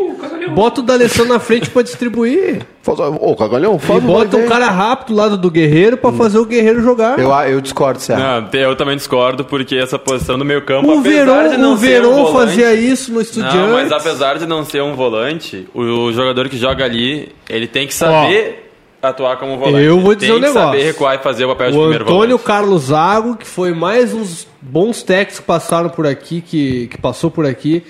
Bota 0.49 0.81
o 0.81 0.83
D'Alessandro 0.83 1.33
na 1.33 1.39
frente 1.39 1.69
pra 1.69 1.81
distribuir. 1.81 2.65
Faz- 2.81 2.99
Ô, 2.99 3.36
Cagalhão, 3.36 3.75
E 3.75 3.79
faz 3.79 4.03
um 4.03 4.07
bota 4.07 4.38
um 4.38 4.45
cara 4.47 4.69
rápido 4.69 5.07
do 5.10 5.15
lado 5.15 5.38
do 5.38 5.51
Guerreiro 5.51 5.97
pra 5.97 6.12
fazer 6.12 6.38
o 6.39 6.45
Guerreiro 6.45 6.81
jogar. 6.81 7.19
Eu, 7.19 7.31
eu 7.49 7.60
discordo, 7.62 7.99
te- 7.99 8.57
eu 8.57 8.75
também 8.75 8.95
discordo, 8.95 9.43
porque 9.43 9.75
essa 9.75 9.99
posição 9.99 10.38
do 10.38 10.45
meio 10.45 10.62
campo, 10.63 10.88
O 10.88 10.99
apesar 10.99 11.25
Verón, 11.25 11.49
de 11.49 11.57
não 11.57 11.73
o 11.73 11.77
ser 11.77 11.88
Verón 11.88 12.12
um 12.12 12.25
volante, 12.25 12.33
fazia 12.33 12.73
isso 12.73 13.12
no 13.13 13.21
Estudiantes. 13.21 13.55
Não, 13.60 13.71
mas 13.73 13.91
apesar 13.91 14.38
de 14.38 14.45
não 14.45 14.63
ser 14.63 14.81
um 14.81 14.95
volante, 14.95 15.67
o, 15.73 15.81
o 15.81 16.13
jogador 16.13 16.47
que 16.49 16.57
joga 16.57 16.86
ali, 16.86 17.29
ele 17.49 17.67
tem 17.67 17.86
que 17.88 17.93
saber 17.93 18.63
atuar 19.01 19.38
como 19.38 19.57
volante. 19.57 19.86
eu 19.86 19.99
vou 19.99 20.15
dizer 20.15 20.27
tem 20.27 20.36
um 20.36 20.39
que 20.41 20.47
negócio. 20.47 20.69
saber 20.71 20.83
recuar 20.83 21.15
e 21.15 21.19
fazer 21.19 21.45
o 21.45 21.49
papel 21.49 21.71
de 21.71 21.77
O 21.77 21.79
primeiro 21.81 22.03
Antônio 22.05 22.19
volante. 22.38 22.43
Carlos 22.45 22.81
Zago, 22.83 23.36
que 23.36 23.47
foi 23.47 23.73
mais 23.73 24.13
uns 24.13 24.47
bons 24.62 25.03
técnicos 25.03 25.39
que 25.39 25.45
passaram 25.45 25.89
por 25.89 26.07
aqui, 26.07 26.41
que, 26.41 26.88
que 26.88 26.97
passou 26.97 27.29
por 27.29 27.45
aqui, 27.45 27.83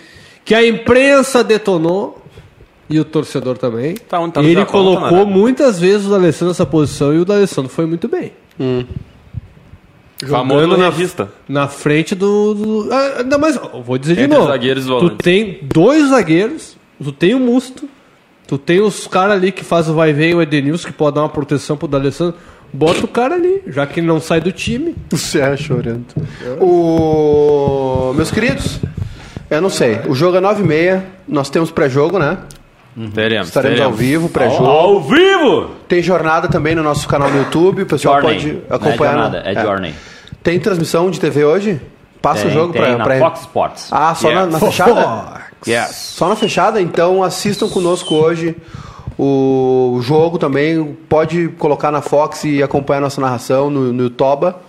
que 0.43 0.53
a 0.53 0.65
imprensa 0.67 1.43
detonou 1.43 2.16
e 2.89 2.99
o 2.99 3.05
torcedor 3.05 3.57
também. 3.57 3.95
Tá 3.95 4.19
onde 4.19 4.33
tá 4.33 4.41
Ele 4.41 4.53
Japão, 4.53 4.71
colocou 4.71 5.09
tá 5.09 5.25
na 5.25 5.25
muitas 5.25 5.79
vezes 5.79 6.07
o 6.07 6.09
D'Alessandro 6.09 6.47
nessa 6.49 6.65
posição 6.65 7.13
e 7.13 7.19
o 7.19 7.25
D'Alessandro 7.25 7.69
foi 7.69 7.85
muito 7.85 8.07
bem. 8.07 8.31
Famoso 10.25 10.61
Jogando 10.61 10.77
na, 10.79 10.89
regista. 10.89 11.29
na 11.47 11.67
frente 11.67 12.15
do. 12.15 12.53
do 12.55 12.89
ah, 12.91 13.19
ainda 13.19 13.37
mais, 13.37 13.55
eu 13.55 13.83
vou 13.83 13.97
dizer 13.99 14.15
de 14.15 14.21
Entre 14.23 14.33
novo. 14.35 14.47
os 14.47 14.51
zagueiros 14.53 14.85
tu 14.85 14.89
volantes. 14.89 15.17
tem 15.23 15.59
dois 15.61 16.09
zagueiros, 16.09 16.75
tu 17.03 17.11
tem 17.11 17.35
o 17.35 17.39
Musto, 17.39 17.87
tu 18.47 18.57
tem 18.57 18.81
os 18.81 19.05
caras 19.05 19.33
ali 19.35 19.51
que 19.51 19.63
faz 19.63 19.87
o 19.87 19.93
vai 19.93 20.09
e 20.09 20.13
vem, 20.13 20.33
o 20.33 20.41
Edenilson, 20.41 20.87
que 20.87 20.93
pode 20.93 21.15
dar 21.15 21.21
uma 21.21 21.29
proteção 21.29 21.77
pro 21.77 21.87
D'Alessandro. 21.87 22.35
Bota 22.73 23.05
o 23.05 23.07
cara 23.07 23.35
ali, 23.35 23.61
já 23.67 23.85
que 23.85 23.99
ele 23.99 24.07
não 24.07 24.19
sai 24.19 24.41
do 24.41 24.51
time. 24.51 24.95
O 25.13 25.17
Serra 25.17 25.55
chorando. 25.55 26.05
O... 26.59 28.11
Meus 28.15 28.31
queridos, 28.31 28.79
eu 29.49 29.61
não 29.61 29.69
sei. 29.69 29.99
O 30.07 30.15
jogo 30.15 30.37
é 30.37 30.41
9h30. 30.41 31.03
Nós 31.27 31.49
temos 31.49 31.69
pré-jogo, 31.71 32.17
né? 32.19 32.39
Teremos, 33.13 33.47
Estaremos 33.49 33.79
ao 33.79 33.91
teremos. 33.91 33.99
vivo, 33.99 34.29
pré-jogo. 34.29 34.65
Ao 34.65 35.01
vivo! 35.01 35.71
Tem 35.87 36.01
jornada 36.01 36.47
também 36.47 36.73
no 36.73 36.81
nosso 36.81 37.07
canal 37.07 37.29
no 37.29 37.37
YouTube. 37.37 37.83
O 37.83 37.85
pessoal 37.85 38.19
Journey. 38.21 38.39
pode 38.39 38.53
Não 38.69 38.75
acompanhar. 38.75 39.11
É 39.11 39.13
jornada, 39.21 39.43
é, 39.45 39.53
É. 39.53 39.61
Journey. 39.61 39.93
Tem 40.41 40.59
transmissão 40.59 41.11
de 41.11 41.19
TV 41.19 41.45
hoje? 41.45 41.79
Passa 42.21 42.41
Tem, 42.43 42.51
o 42.51 42.53
jogo 42.53 42.73
pra, 42.73 42.97
na 42.97 43.03
pra- 43.03 43.19
Fox 43.19 43.41
Sports. 43.41 43.87
Ah, 43.91 44.15
só 44.15 44.29
Yeah. 44.29 44.45
na, 44.47 44.51
na 44.53 44.65
fechada? 44.65 45.47
Yes. 45.67 45.95
Só 46.15 46.27
na 46.29 46.35
fechada? 46.35 46.81
Então 46.81 47.21
assistam 47.23 47.67
conosco 47.67 48.13
hoje 48.15 48.55
o 49.17 49.99
jogo 50.03 50.37
também. 50.37 50.95
Pode 51.09 51.47
colocar 51.57 51.91
na 51.91 52.01
Fox 52.01 52.43
e 52.43 52.61
acompanhar 52.61 53.01
nossa 53.01 53.19
narração 53.19 53.69
no, 53.69 53.91
no 53.91 54.09
Toba. 54.09 54.59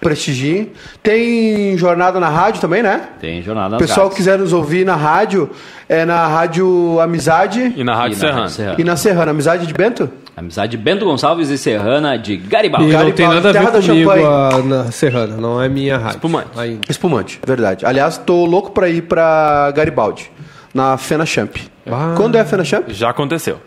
Prestigiem. 0.00 0.70
Tem 1.02 1.76
jornada 1.78 2.20
na 2.20 2.28
rádio 2.28 2.60
também, 2.60 2.82
né? 2.82 3.02
Tem 3.20 3.42
jornada 3.42 3.68
O 3.76 3.78
nas 3.78 3.80
pessoal 3.88 4.08
que 4.10 4.16
quiser 4.16 4.38
nos 4.38 4.52
ouvir 4.52 4.84
na 4.84 4.94
rádio, 4.96 5.50
é 5.88 6.04
na 6.04 6.26
Rádio 6.26 7.00
Amizade 7.00 7.72
E 7.76 7.82
na 7.84 7.94
Rádio 7.94 8.12
E 8.12 8.16
na 8.16 8.20
Serrano. 8.20 8.40
Rádio 8.42 8.54
Serrana. 8.56 8.76
e 8.78 8.84
na 8.84 8.96
Serrana. 8.96 9.30
Amizade 9.30 9.66
de 9.66 9.74
Bento? 9.74 10.10
Amizade 10.36 10.76
Bento 10.76 11.04
Gonçalves 11.04 11.48
e 11.48 11.56
Serrana 11.56 12.18
de 12.18 12.34
E 12.34 12.36
Garibaldi. 12.36 12.92
Cara, 12.92 13.04
não 13.04 13.12
tem 13.12 13.26
nada 13.26 13.50
a 13.50 13.52
terra 13.52 13.70
da 13.70 13.78
ver 13.80 13.86
comigo 13.88 14.10
a, 14.10 14.62
na 14.62 14.92
Serrana, 14.92 15.36
não 15.38 15.62
é 15.62 15.68
minha 15.68 15.96
rádio. 15.96 16.16
Espumante. 16.16 16.48
Ainda. 16.56 16.80
Espumante, 16.90 17.40
verdade. 17.46 17.86
Aliás, 17.86 18.18
tô 18.18 18.44
louco 18.44 18.70
pra 18.72 18.88
ir 18.88 19.02
pra 19.02 19.70
Garibaldi, 19.74 20.30
na 20.74 20.98
Fena 20.98 21.24
Champ. 21.24 21.56
Ah. 21.90 22.12
Quando 22.16 22.36
é 22.36 22.40
a 22.40 22.44
Fena 22.44 22.64
Champ? 22.64 22.84
Já 22.90 23.08
aconteceu. 23.10 23.58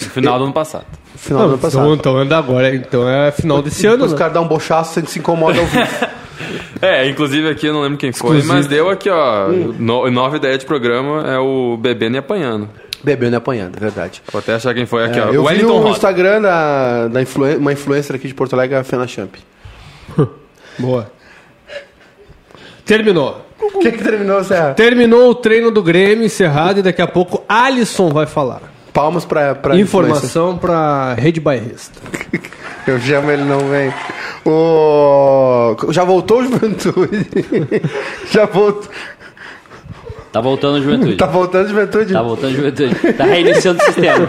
No 0.00 0.08
final 0.10 0.38
do 0.38 0.44
ano 0.44 0.52
passado. 0.52 0.84
Final 1.16 1.38
do 1.40 1.44
ano 1.44 1.54
então, 1.56 1.70
passado. 1.70 1.94
então 1.94 2.16
anda 2.16 2.38
agora, 2.38 2.74
então 2.74 3.08
é 3.08 3.30
final 3.30 3.62
desse 3.62 3.86
ano. 3.86 4.04
Os 4.04 4.12
Né? 4.12 4.18
caras 4.18 4.32
dão 4.34 4.44
um 4.44 4.48
bochaço, 4.48 4.94
você 5.00 5.06
se 5.06 5.18
incomoda 5.18 5.58
ao 5.58 5.66
vivo. 5.66 5.86
É, 6.80 7.08
inclusive 7.08 7.48
aqui 7.48 7.66
eu 7.66 7.72
não 7.72 7.82
lembro 7.82 7.96
quem 7.96 8.10
foi, 8.10 8.38
Exclusivo. 8.38 8.52
mas 8.52 8.66
deu 8.66 8.90
aqui, 8.90 9.08
ó. 9.08 9.46
No, 9.48 10.10
nova 10.10 10.36
ideia 10.36 10.58
de 10.58 10.66
programa 10.66 11.22
é 11.32 11.38
o 11.38 11.76
bebendo 11.80 12.16
e 12.16 12.18
apanhando. 12.18 12.68
Bebendo 13.04 13.36
e 13.36 13.38
apanhando, 13.38 13.78
verdade. 13.78 14.20
Vou 14.32 14.40
até 14.40 14.54
achar 14.54 14.74
quem 14.74 14.84
foi 14.84 15.04
aqui, 15.04 15.18
É, 15.20 15.22
ó. 15.22 15.26
eu 15.26 15.32
vi 15.32 15.38
Wellington 15.38 15.68
no 15.68 15.78
Rosa. 15.78 15.90
Instagram 15.90 16.40
da, 16.42 17.06
da 17.08 17.22
influen- 17.22 17.58
uma 17.58 17.72
influencer 17.72 18.16
aqui 18.16 18.26
de 18.26 18.34
Porto 18.34 18.54
Alegre, 18.54 18.74
a 18.76 18.82
Fena 18.82 19.06
Champ. 19.06 19.32
Boa. 20.76 21.12
Terminou. 22.84 23.46
O 23.60 23.78
que 23.78 23.92
que 23.92 24.02
terminou, 24.02 24.42
Serra? 24.42 24.74
Terminou 24.74 25.30
o 25.30 25.34
treino 25.36 25.70
do 25.70 25.82
Grêmio 25.82 26.24
encerrado 26.24 26.80
e 26.80 26.82
daqui 26.82 27.00
a 27.00 27.06
pouco 27.06 27.44
Alisson 27.48 28.08
vai 28.10 28.26
falar. 28.26 28.62
Palmas 28.92 29.24
pra, 29.24 29.54
pra 29.54 29.78
influencer. 29.78 30.16
Informação 30.16 30.58
pra 30.58 31.14
Rede 31.14 31.40
Bairrista. 31.40 31.98
Eu 32.86 32.98
chamo 33.00 33.30
ele, 33.30 33.44
não 33.44 33.60
vem. 33.68 33.92
O... 34.44 35.76
Já 35.90 36.04
voltou 36.04 36.40
o 36.40 36.44
Juventude? 36.44 37.26
Já 38.30 38.44
voltou. 38.46 38.90
Tá 40.32 40.40
voltando 40.40 40.78
a 40.78 40.80
juventude. 40.80 41.16
Tá 41.16 41.26
voltando 41.26 41.68
Juventude? 41.68 42.12
Tá 42.14 42.22
voltando 42.22 42.46
a 42.48 42.56
juventude. 42.56 42.94
Tá 43.12 43.24
reiniciando 43.24 43.82
o 43.82 43.84
sistema. 43.84 44.28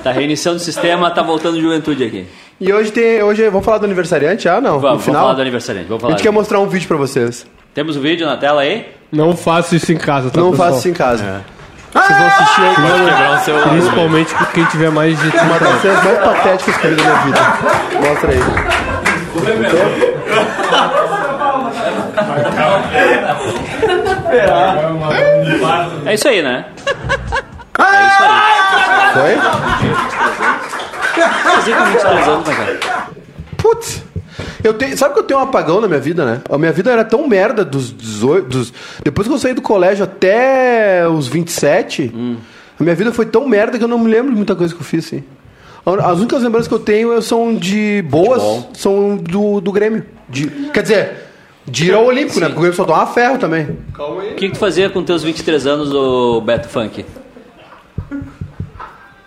Tá 0.00 0.12
reiniciando 0.12 0.56
o 0.58 0.60
sistema, 0.60 1.10
tá 1.10 1.20
voltando 1.20 1.58
a 1.58 1.60
juventude 1.60 2.04
aqui. 2.04 2.26
E 2.60 2.72
hoje 2.72 2.92
tem. 2.92 3.20
Hoje, 3.24 3.48
vamos 3.48 3.64
falar 3.64 3.78
do 3.78 3.86
aniversariante? 3.86 4.48
Ah, 4.48 4.60
não. 4.60 4.78
Vamos, 4.78 4.82
no 4.82 4.88
vamos 4.90 5.04
final. 5.04 5.22
falar 5.22 5.34
do 5.34 5.40
aniversariante. 5.42 5.88
Vamos 5.88 6.00
A 6.00 6.06
falar. 6.06 6.12
gente 6.16 6.22
quer 6.22 6.30
mostrar 6.30 6.60
um 6.60 6.68
vídeo 6.68 6.86
pra 6.86 6.96
vocês. 6.96 7.44
Temos 7.74 7.96
o 7.96 8.00
vídeo 8.00 8.24
na 8.24 8.36
tela 8.36 8.60
aí? 8.60 8.86
Não 9.10 9.36
faça 9.36 9.74
isso 9.74 9.92
em 9.92 9.96
casa, 9.96 10.30
tá, 10.30 10.40
não 10.40 10.52
pessoal? 10.52 10.68
faça 10.68 10.78
isso 10.78 10.88
em 10.90 10.92
casa. 10.92 11.44
Vocês 11.92 12.18
vão 12.18 12.26
assistir 12.26 12.62
aí, 12.62 12.74
Pode 12.74 13.04
quebrar 13.04 13.30
o 13.30 13.38
celular. 13.44 13.68
principalmente 13.68 14.34
com 14.34 14.44
quem 14.46 14.64
tiver 14.66 14.90
mais 14.90 15.18
de 15.18 15.30
30 15.30 15.44
Uma 15.44 15.58
das 15.58 15.82
cenas 15.82 16.04
mais 16.04 16.18
patéticas 16.18 16.76
que 16.78 16.86
eu 16.86 16.90
vi 16.90 16.96
da 16.96 17.02
minha 17.02 17.16
vida. 17.24 17.40
Mostra 18.08 18.30
aí. 18.30 18.40
É 26.06 26.14
isso 26.14 26.28
aí, 26.28 26.42
né? 26.42 26.64
É 27.78 28.06
isso 28.06 28.22
aí. 28.22 28.42
Foi? 29.14 29.36
Fazia 31.54 31.76
com 31.76 31.84
23 31.84 32.28
anos, 32.28 32.48
né, 32.48 32.54
cara? 32.54 33.06
Putz. 33.56 34.02
Eu 34.64 34.74
tenho, 34.74 34.96
sabe 34.96 35.14
que 35.14 35.20
eu 35.20 35.24
tenho 35.24 35.40
um 35.40 35.42
apagão 35.42 35.80
na 35.80 35.88
minha 35.88 36.00
vida, 36.00 36.24
né? 36.24 36.40
A 36.50 36.56
minha 36.58 36.72
vida 36.72 36.90
era 36.90 37.04
tão 37.04 37.26
merda 37.28 37.64
dos 37.64 37.92
18. 37.96 38.48
Dos, 38.48 38.72
depois 39.04 39.26
que 39.28 39.34
eu 39.34 39.38
saí 39.38 39.54
do 39.54 39.62
colégio 39.62 40.04
até 40.04 41.06
os 41.08 41.26
27, 41.28 42.10
Hum. 42.14 42.36
a 42.78 42.82
minha 42.82 42.94
vida 42.94 43.12
foi 43.12 43.26
tão 43.26 43.46
merda 43.48 43.76
que 43.78 43.84
eu 43.84 43.88
não 43.88 43.98
me 43.98 44.10
lembro 44.10 44.30
de 44.30 44.36
muita 44.36 44.54
coisa 44.56 44.74
que 44.74 44.80
eu 44.80 44.84
fiz, 44.84 45.06
assim. 45.06 45.22
As 45.84 46.18
únicas 46.18 46.42
lembranças 46.42 46.68
que 46.68 46.74
eu 46.74 46.78
tenho 46.78 47.20
são 47.20 47.54
de 47.56 48.02
boas, 48.08 48.40
Futebol. 48.40 48.70
são 48.74 49.16
do, 49.16 49.60
do 49.60 49.72
Grêmio. 49.72 50.04
De- 50.28 50.46
quer 50.72 50.82
dizer, 50.82 51.12
de 51.66 51.86
ir 51.88 51.94
ao 51.94 52.04
Olímpico, 52.04 52.38
né? 52.38 52.46
Porque 52.46 52.58
o 52.58 52.62
Grêmio 52.62 52.76
só 52.76 52.84
toma 52.84 53.04
ferro 53.08 53.36
também. 53.36 53.76
O 53.98 54.34
que, 54.36 54.46
que 54.48 54.50
tu 54.50 54.58
fazia 54.58 54.88
com 54.88 55.02
teus 55.02 55.24
23 55.24 55.66
anos, 55.66 55.92
o 55.92 56.40
Beto 56.40 56.68
Funk? 56.68 57.04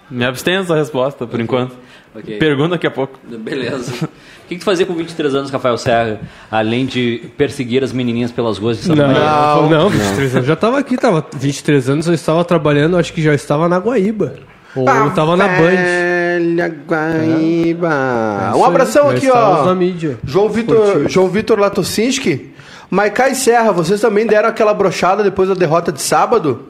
Me 0.10 0.24
abstenho 0.26 0.62
dessa 0.62 0.76
resposta, 0.76 1.26
por 1.28 1.40
enquanto. 1.42 1.76
Ok. 2.16 2.38
Pergunta 2.38 2.70
daqui 2.70 2.88
a 2.88 2.92
pouco. 2.92 3.20
Beleza. 3.28 3.92
O 3.92 4.48
que, 4.48 4.56
que 4.56 4.60
tu 4.60 4.64
fazia 4.66 4.86
com 4.86 4.94
23 4.94 5.36
anos, 5.36 5.50
Rafael 5.50 5.78
Serra, 5.78 6.22
além 6.52 6.86
de 6.86 7.30
perseguir 7.36 7.84
as 7.84 7.92
menininhas 7.92 8.32
pelas 8.32 8.58
ruas 8.58 8.78
de 8.78 8.84
Santa 8.84 9.08
Não, 9.08 9.14
Maria? 9.14 9.78
não, 9.78 9.90
23 9.90 10.36
anos. 10.36 10.48
Já 10.48 10.56
tava 10.56 10.78
aqui, 10.78 10.98
tava 10.98 11.26
23 11.36 11.90
anos, 11.90 12.08
eu 12.08 12.14
estava 12.14 12.46
trabalhando, 12.46 12.98
acho 12.98 13.12
que 13.12 13.22
já 13.22 13.34
estava 13.34 13.68
na 13.68 13.78
Guaíba. 13.80 14.36
Ou 14.76 14.88
eu 14.88 15.12
tava 15.12 15.36
na 15.36 15.48
Band. 15.48 15.72
Velha 15.72 16.68
Guaíba. 16.88 18.52
É 18.54 18.56
um 18.56 18.66
abração 18.66 19.10
aí, 19.10 19.18
aqui, 19.18 19.32
ó. 19.32 19.66
na 19.66 19.74
mídia. 19.74 20.20
João 20.24 20.50
Vitor. 20.50 21.08
João 21.10 21.28
Vitor 21.28 21.60
Latocinski. 21.60 22.54
Maikai 22.90 23.34
Serra, 23.34 23.72
vocês 23.72 24.00
também 24.00 24.28
deram 24.28 24.50
aquela 24.50 24.74
brochada 24.74 25.24
depois 25.24 25.50
da 25.50 25.56
derrota 25.56 25.92
de 25.92 26.02
sábado? 26.02 26.68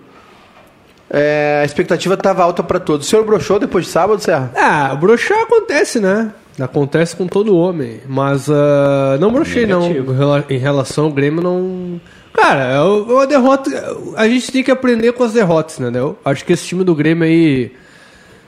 É, 1.09 1.59
a 1.61 1.65
expectativa 1.65 2.15
estava 2.15 2.43
alta 2.43 2.63
para 2.63 2.79
todos. 2.79 3.05
O 3.05 3.09
senhor 3.09 3.23
brochou 3.25 3.59
depois 3.59 3.85
de 3.85 3.91
sábado, 3.91 4.21
Serra? 4.21 4.51
Ah, 4.55 4.95
broxar 4.95 5.39
acontece, 5.41 5.99
né? 5.99 6.31
Acontece 6.59 7.15
com 7.15 7.27
todo 7.27 7.55
homem. 7.55 7.99
Mas 8.07 8.49
ah, 8.49 9.17
não 9.19 9.31
brochei, 9.31 9.65
não. 9.65 9.85
Em 9.91 10.13
rela- 10.15 10.45
Em 10.49 10.57
relação 10.57 11.05
ao 11.05 11.11
Grêmio, 11.11 11.41
não. 11.43 11.99
Cara, 12.33 12.71
é 12.73 12.75
é 12.77 12.81
uma 12.81 13.27
derrota. 13.27 13.69
A 14.17 14.27
gente 14.27 14.51
tem 14.51 14.63
que 14.63 14.71
aprender 14.71 15.13
com 15.13 15.23
as 15.23 15.33
derrotas, 15.33 15.79
entendeu? 15.79 16.17
Acho 16.25 16.43
que 16.43 16.53
esse 16.53 16.65
time 16.65 16.83
do 16.83 16.95
Grêmio 16.95 17.23
aí. 17.23 17.71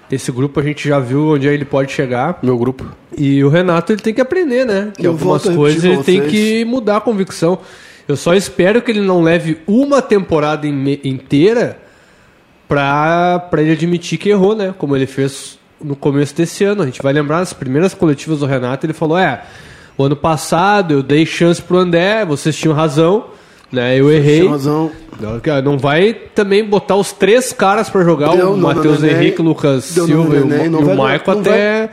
Esse 0.09 0.31
grupo 0.31 0.59
a 0.61 0.63
gente 0.63 0.87
já 0.87 0.99
viu 0.99 1.31
onde 1.33 1.47
ele 1.47 1.65
pode 1.65 1.91
chegar. 1.91 2.39
Meu 2.41 2.57
grupo. 2.57 2.85
E 3.17 3.43
o 3.43 3.49
Renato 3.49 3.91
ele 3.91 4.01
tem 4.01 4.13
que 4.13 4.21
aprender, 4.21 4.65
né? 4.65 4.91
Que 4.95 5.05
Eu 5.05 5.11
algumas 5.11 5.43
coisas 5.43 5.83
ele 5.83 6.01
tem 6.03 6.21
que 6.21 6.63
mudar 6.63 6.97
a 6.97 7.01
convicção. 7.01 7.59
Eu 8.07 8.15
só 8.15 8.33
espero 8.33 8.81
que 8.81 8.89
ele 8.89 9.01
não 9.01 9.21
leve 9.21 9.57
uma 9.67 10.01
temporada 10.01 10.65
in- 10.65 10.99
inteira 11.03 11.77
pra 12.67 13.49
ele 13.57 13.71
admitir 13.71 14.17
que 14.17 14.29
errou, 14.29 14.55
né? 14.55 14.73
Como 14.77 14.95
ele 14.95 15.07
fez 15.07 15.57
no 15.81 15.95
começo 15.95 16.35
desse 16.35 16.63
ano. 16.63 16.83
A 16.83 16.85
gente 16.85 17.01
vai 17.01 17.13
lembrar 17.13 17.39
nas 17.39 17.53
primeiras 17.53 17.93
coletivas 17.93 18.39
do 18.39 18.45
Renato, 18.45 18.85
ele 18.85 18.93
falou: 18.93 19.17
é, 19.17 19.43
o 19.97 20.03
ano 20.03 20.15
passado 20.15 20.93
eu 20.93 21.03
dei 21.03 21.25
chance 21.25 21.61
pro 21.61 21.77
André, 21.77 22.25
vocês 22.25 22.57
tinham 22.57 22.73
razão, 22.73 23.27
né? 23.71 23.99
Eu 23.99 24.11
errei. 24.11 24.41
Tem 24.41 24.49
razão. 24.49 24.91
Não, 25.63 25.77
vai 25.77 26.13
também 26.13 26.63
botar 26.63 26.95
os 26.95 27.11
três 27.11 27.51
caras 27.51 27.89
pra 27.89 28.03
jogar, 28.03 28.35
Deu 28.35 28.53
o 28.53 28.57
Matheus 28.57 29.03
Henrique, 29.03 29.41
Lucas 29.41 29.91
deu 29.95 30.05
Silva 30.05 30.35
e 30.35 30.39
o, 30.41 30.45
Neném, 30.45 30.65
e 30.65 30.67
o 30.67 30.71
não 30.71 31.05
até 31.05 31.89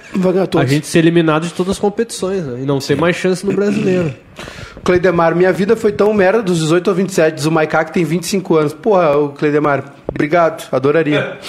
a 0.59 0.67
gente 0.67 0.87
ser 0.87 0.99
eliminado 0.99 1.47
de 1.47 1.55
todas 1.55 1.73
as 1.73 1.79
competições 1.79 2.45
né? 2.45 2.61
e 2.61 2.67
não 2.67 2.79
ter 2.79 2.97
mais 2.97 3.17
chance 3.17 3.45
no 3.47 3.53
brasileiro. 3.55 4.15
Cleidemar, 4.85 5.35
minha 5.35 5.53
vida 5.53 5.75
foi 5.75 5.91
tão 5.91 6.13
merda 6.13 6.43
dos 6.43 6.59
18 6.59 6.91
aos 6.91 6.97
27, 6.99 7.35
diz 7.35 7.47
o 7.47 7.51
Maiká 7.51 7.85
que 7.85 7.93
tem 7.95 8.05
25 8.05 8.57
anos. 8.57 8.75
Porra, 8.75 9.17
o 9.17 9.31
Cleidemar, 9.31 9.95
obrigado, 10.07 10.69
adoraria. 10.71 11.39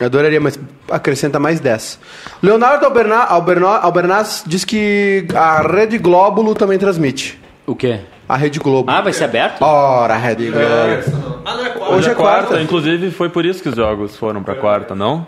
Adoraria, 0.00 0.40
mas 0.40 0.58
acrescenta 0.90 1.38
mais 1.38 1.60
10. 1.60 2.00
Leonardo 2.42 2.84
Alberna, 2.84 3.18
Alberna, 3.18 3.76
Albernaz 3.76 4.42
diz 4.44 4.64
que 4.64 5.24
a 5.32 5.62
Rede 5.62 5.98
Glóbulo 5.98 6.52
também 6.52 6.76
transmite. 6.76 7.38
O 7.64 7.76
quê? 7.76 8.00
A 8.28 8.36
Rede 8.36 8.58
Globo. 8.58 8.90
Ah, 8.90 9.00
vai 9.02 9.12
ser 9.12 9.24
aberto? 9.24 9.60
Ora, 9.62 10.16
Rede 10.16 10.50
Globo. 10.50 11.94
Hoje 11.94 12.10
é 12.10 12.14
quarta. 12.14 12.60
Inclusive, 12.62 13.10
foi 13.10 13.28
por 13.28 13.44
isso 13.44 13.62
que 13.62 13.68
os 13.68 13.76
jogos 13.76 14.16
foram 14.16 14.42
pra 14.42 14.54
quarta, 14.54 14.94
não? 14.94 15.26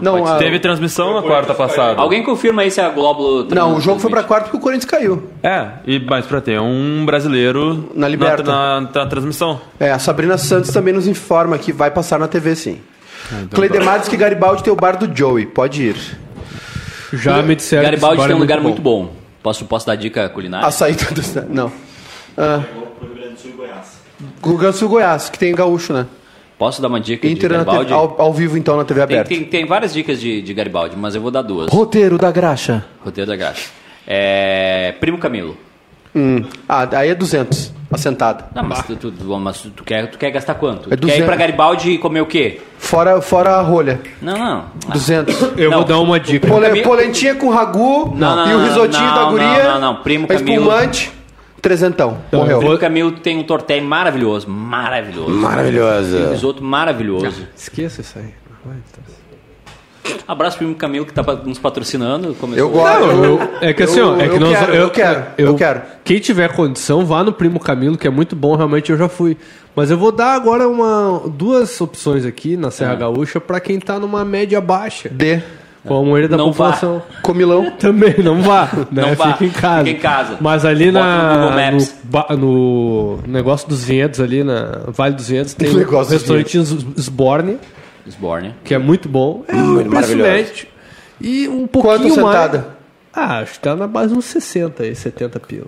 Não, 0.00 0.26
a- 0.26 0.38
Teve 0.38 0.58
transmissão 0.58 1.14
na 1.14 1.22
quarta 1.22 1.52
passada. 1.54 2.00
Alguém 2.00 2.22
confirma 2.22 2.62
aí 2.62 2.70
se 2.70 2.80
a 2.80 2.88
Globo... 2.88 3.46
não, 3.54 3.74
o 3.76 3.80
jogo 3.80 4.00
foi 4.00 4.10
pra 4.10 4.22
quarta 4.22 4.44
porque 4.46 4.56
o 4.56 4.60
Corinthians 4.60 4.90
caiu. 4.90 5.28
É, 5.42 5.66
e, 5.86 5.98
mas 6.00 6.24
pra 6.24 6.40
ter 6.40 6.58
um 6.58 7.04
brasileiro 7.04 7.90
Na 7.94 8.08
Liberta. 8.08 8.42
na, 8.42 8.80
na 8.80 9.06
transmissão. 9.06 9.60
É, 9.78 9.90
a 9.90 9.98
Sabrina 9.98 10.38
Santos 10.38 10.70
também 10.70 10.94
nos 10.94 11.06
informa 11.06 11.58
que 11.58 11.72
vai 11.72 11.90
passar 11.90 12.18
na 12.18 12.26
TV 12.26 12.56
sim. 12.56 12.80
Ah, 13.30 13.36
então 13.42 13.56
Cleidemar 13.58 13.98
diz 14.00 14.08
que 14.08 14.16
Garibaldi 14.16 14.62
tem 14.64 14.72
o 14.72 14.76
bar 14.76 14.96
do 14.96 15.14
Joey. 15.14 15.44
Pode 15.44 15.82
ir. 15.82 15.96
Já 17.12 17.42
me 17.42 17.54
disseram 17.54 17.82
Garibaldi 17.84 18.16
tem 18.16 18.24
um 18.24 18.28
bar 18.28 18.34
é 18.36 18.40
lugar 18.40 18.60
muito 18.60 18.80
bom. 18.80 19.10
Posso, 19.42 19.64
posso 19.66 19.86
dar 19.86 19.96
dica 19.96 20.28
culinária? 20.30 20.66
A 20.66 20.70
saída 20.70 21.04
do... 21.12 21.22
Não. 21.54 21.70
Ah. 22.42 22.62
Rio 23.02 23.14
Grande 23.14 23.34
do 23.34 23.40
Sul 24.72 24.86
e 24.86 24.88
Goiás. 24.88 25.28
que 25.30 25.38
tem 25.38 25.54
gaúcho, 25.54 25.92
né? 25.92 26.06
Posso 26.58 26.82
dar 26.82 26.88
uma 26.88 27.00
dica 27.00 27.26
de 27.26 27.32
Inter 27.32 27.50
TV, 27.50 27.64
Garibaldi? 27.64 27.92
ao, 27.92 28.16
ao 28.20 28.32
vivo, 28.34 28.56
então, 28.58 28.76
na 28.76 28.84
TV 28.84 29.00
Tem, 29.06 29.16
aberta. 29.18 29.28
tem, 29.34 29.44
tem 29.44 29.64
várias 29.66 29.94
dicas 29.94 30.20
de, 30.20 30.42
de 30.42 30.52
Garibaldi, 30.52 30.94
mas 30.96 31.14
eu 31.14 31.20
vou 31.22 31.30
dar 31.30 31.40
duas. 31.42 31.70
Roteiro 31.72 32.18
da 32.18 32.30
graxa. 32.30 32.84
Roteiro 33.02 33.30
da 33.30 33.36
graça. 33.36 33.70
É... 34.06 34.92
Primo 35.00 35.16
Camilo. 35.18 35.56
Hum. 36.14 36.44
Ah, 36.68 36.86
aí 36.98 37.08
é 37.10 37.14
200. 37.14 37.72
Assentada. 37.90 38.46
Não, 38.54 38.62
mas, 38.64 38.82
tu, 38.84 38.94
tu- 38.96 39.12
mas 39.38 39.58
tu, 39.62 39.82
quer, 39.84 40.08
tu 40.10 40.18
quer 40.18 40.30
gastar 40.30 40.54
quanto? 40.54 40.92
É 40.92 40.96
tu 40.96 41.06
quer 41.06 41.14
ir 41.14 41.22
200. 41.22 41.26
pra 41.26 41.36
Garibaldi 41.36 41.92
e 41.92 41.98
comer 41.98 42.20
o 42.20 42.26
quê? 42.26 42.60
Fora, 42.78 43.20
fora 43.22 43.50
a 43.56 43.62
rolha. 43.62 44.00
Não, 44.20 44.36
não. 44.36 44.64
200. 44.92 45.40
Eu 45.56 45.70
Não. 45.70 45.78
vou 45.78 45.86
dar 45.86 45.98
uma 45.98 46.18
dica. 46.20 46.46
Pole- 46.46 46.66
Camilo- 46.66 46.84
polentinha 46.84 47.34
com 47.36 47.48
ragu 47.48 48.12
Não, 48.16 48.36
não, 48.36 48.46
e 48.50 48.54
o 48.54 48.58
não, 48.58 48.64
risotinho 48.66 49.02
não, 49.06 49.14
da 49.14 49.20
não, 49.22 49.30
guria. 49.30 49.64
não, 49.72 49.80
não, 49.80 49.94
primo 50.02 50.26
Camilo. 50.28 50.62
Espumante. 50.64 51.10
Trezentão. 51.60 52.18
Então, 52.28 52.40
Morreu. 52.40 52.56
eu 52.56 52.60
Primo 52.60 52.78
Camilo 52.78 53.12
tem 53.12 53.38
um 53.38 53.42
torté 53.44 53.80
maravilhoso. 53.80 54.48
Maravilhoso. 54.48 55.26
Tem 55.26 55.34
um 55.34 55.38
Maravilhoso. 55.40 56.30
risoto 56.30 56.64
maravilhoso. 56.64 57.46
Esqueça 57.56 58.00
isso 58.00 58.18
aí. 58.18 58.34
Vai, 58.64 58.76
tá. 58.92 59.00
Abraço 60.26 60.56
pro 60.56 60.66
Primo 60.66 60.78
Camilo 60.78 61.04
que 61.06 61.12
tá 61.12 61.22
nos 61.22 61.58
patrocinando. 61.58 62.34
Começou- 62.34 62.64
Eu 62.66 62.70
gosto. 62.70 63.00
Não, 63.06 63.24
eu- 63.24 63.24
eu- 63.40 63.48
é 63.60 63.72
que 63.72 63.82
assim, 63.82 64.00
ó, 64.00 64.16
é 64.16 64.26
eu 64.26 64.30
que 64.32 64.38
nós, 64.38 64.58
quero, 64.58 64.74
eu 64.74 64.90
quero, 64.90 65.24
eu 65.38 65.54
quero. 65.54 65.82
Quem 66.04 66.18
tiver 66.18 66.52
condição, 66.54 67.04
vá 67.04 67.22
no 67.22 67.32
Primo 67.32 67.60
Camilo, 67.60 67.96
que 67.98 68.06
é 68.06 68.10
muito 68.10 68.34
bom, 68.34 68.56
realmente 68.56 68.90
eu 68.90 68.96
já 68.98 69.08
fui. 69.08 69.36
Mas 69.74 69.90
eu 69.90 69.98
vou 69.98 70.10
dar 70.10 70.34
agora 70.34 70.68
uma, 70.68 71.22
duas 71.28 71.80
opções 71.80 72.24
aqui 72.24 72.56
na 72.56 72.68
É. 72.68 72.70
Serra 72.70 72.94
Gaúcha 72.94 73.40
pra 73.40 73.60
quem 73.60 73.78
tá 73.78 73.98
numa 74.00 74.24
média 74.24 74.60
baixa, 74.60 75.08
D. 75.08 75.42
com 75.86 75.98
a 75.98 76.02
maioria 76.02 76.28
da 76.28 76.36
Não 76.36 76.52
vá. 76.52 76.72
população. 76.72 77.02
Comilão. 77.22 77.70
Também, 77.78 78.14
não 78.22 78.42
vá, 78.42 78.68
né? 78.90 79.02
Não 79.02 79.14
vá, 79.14 79.32
Fica 79.32 79.44
em 79.44 79.50
casa. 79.50 79.84
fica 79.84 79.90
em 79.98 80.00
casa. 80.00 80.36
Mas 80.40 80.64
ali 80.64 80.90
na, 80.92 81.36
no 81.38 82.36
no, 82.36 83.16
no 83.16 83.22
negócio 83.26 83.68
dos 83.68 83.84
Vinhedos, 83.84 84.20
ali 84.20 84.44
na 84.44 84.82
Vale 84.88 85.14
dos 85.14 85.28
Vinhedos, 85.28 85.54
tem 85.54 85.68
um 85.74 86.02
restaurante 86.04 86.58
Sborne, 86.98 87.58
Sborne. 88.08 88.54
que 88.64 88.74
é 88.74 88.78
muito 88.78 89.08
bom. 89.08 89.44
É 89.48 89.54
um 89.56 89.74
preço 89.76 89.90
maravilhoso. 89.90 90.30
médio. 90.30 90.66
E 91.20 91.48
um 91.48 91.66
pouquinho 91.66 91.98
Quanto 92.14 92.22
mais... 92.22 92.36
sentada? 92.36 92.68
Ah, 93.12 93.38
acho 93.40 93.54
que 93.54 93.60
tá 93.60 93.74
na 93.74 93.86
base 93.86 94.14
uns 94.14 94.24
60 94.26 94.82
aí, 94.84 94.94
70 94.94 95.40
pila. 95.40 95.66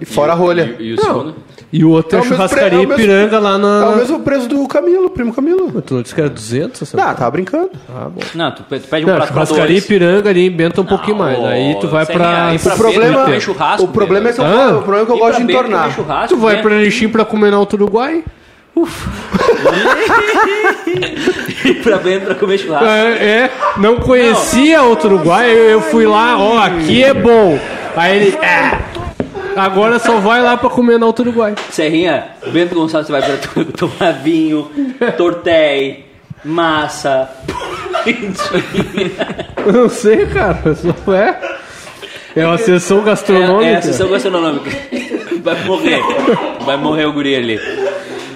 E 0.00 0.04
fora 0.04 0.32
a 0.32 0.34
rolha. 0.34 0.76
E, 0.78 0.88
e 0.88 0.92
o 0.92 0.96
Não. 0.96 1.02
segundo? 1.04 1.34
E 1.72 1.84
o 1.84 1.90
outro 1.90 2.16
é, 2.16 2.18
É 2.18 2.22
o 2.22 2.24
mesmo 2.24 2.36
churrascaria 2.36 2.68
pre- 2.70 2.76
é 2.76 2.80
o 2.80 2.88
mesmo- 2.88 3.02
Ipiranga 3.02 3.38
lá 3.40 3.58
na... 3.58 3.84
É 3.84 3.88
o 3.88 3.96
mesmo 3.96 4.20
preço 4.20 4.46
do 4.48 4.66
Camilo, 4.68 5.10
primo 5.10 5.34
Camilo. 5.34 5.82
Tu 5.82 5.94
não 5.94 6.02
disse 6.02 6.14
que 6.14 6.20
era 6.20 6.30
200? 6.30 6.80
Essa... 6.82 6.96
Ah, 7.02 7.12
tava 7.14 7.30
brincando. 7.32 7.70
Ah, 7.88 8.08
bom. 8.08 8.20
Não, 8.34 8.50
tu, 8.52 8.62
pe- 8.62 8.78
tu 8.78 8.88
pede 8.88 9.04
um 9.04 9.08
Não, 9.08 9.16
prato 9.16 9.32
pra 9.32 9.44
churrascaria 9.46 9.74
dois. 9.74 9.84
Ipiranga 9.84 10.30
ali 10.30 10.46
inventa 10.46 10.80
um 10.80 10.84
pouquinho 10.86 11.16
Não, 11.16 11.24
mais. 11.24 11.44
Aí 11.44 11.76
tu 11.80 11.88
vai 11.88 12.06
pra... 12.06 12.46
aí 12.48 12.58
pra 12.58 12.74
O 12.74 12.76
problema, 12.78 13.24
comer 13.24 13.40
churrasco, 13.40 13.84
o 13.84 13.88
problema 13.88 14.28
é 14.28 14.32
que 14.32 14.40
eu, 14.40 14.44
Ah. 14.44 14.68
o 14.78 14.82
problema 14.82 15.02
é 15.02 15.06
que 15.06 15.12
eu 15.12 15.18
gosto 15.18 15.38
de 15.38 15.44
beira 15.44 15.62
comer 15.64 15.74
entornar. 15.74 15.94
churrasco, 15.94 16.28
Tu 16.34 16.40
vai 16.40 16.56
né? 16.56 16.62
pra 16.62 16.74
Erechim 16.74 17.08
pra 17.08 17.24
comer 17.24 17.50
no 17.50 17.56
Alto 17.56 17.74
Uruguai? 17.74 18.22
Ir 21.66 21.74
pra 21.82 21.96
bem 21.98 22.20
pra 22.20 22.34
comer 22.34 22.58
churrasco. 22.58 22.86
É, 22.86 23.08
é, 23.44 23.50
não 23.78 23.96
conhecia 23.96 24.78
Alto 24.80 25.06
Uruguai, 25.08 25.50
eu, 25.50 25.70
eu 25.70 25.80
fui 25.80 26.06
lá, 26.06 26.38
ó, 26.38 26.58
aqui 26.58 27.02
é 27.02 27.12
bom. 27.14 27.58
Aí 27.96 28.16
ele, 28.26 28.36
é, 28.36 28.78
agora 29.56 29.98
só 29.98 30.18
vai 30.18 30.42
lá 30.42 30.56
pra 30.56 30.70
comer 30.70 30.98
no 30.98 31.06
Alto 31.06 31.22
Uruguai. 31.22 31.54
Serrinha, 31.70 32.28
Bento 32.52 32.74
Gonçalves 32.74 33.08
vai 33.08 33.22
pra 33.22 33.64
tomar 33.76 34.12
vinho, 34.22 34.70
tortéi, 35.16 36.06
massa. 36.44 37.28
Eu 39.66 39.72
não 39.72 39.88
sei, 39.88 40.26
cara, 40.26 40.74
só 40.74 41.14
é. 41.14 41.40
É 42.36 42.46
uma 42.46 42.58
sessão 42.58 43.02
gastronômica. 43.02 43.64
É, 43.64 43.72
é 43.72 43.76
a 43.76 43.82
sessão 43.82 44.10
gastronômica. 44.10 44.70
Vai 45.42 45.64
morrer. 45.64 46.02
Vai 46.64 46.76
morrer 46.76 47.06
o 47.06 47.12
guri 47.12 47.34
ali. 47.34 47.60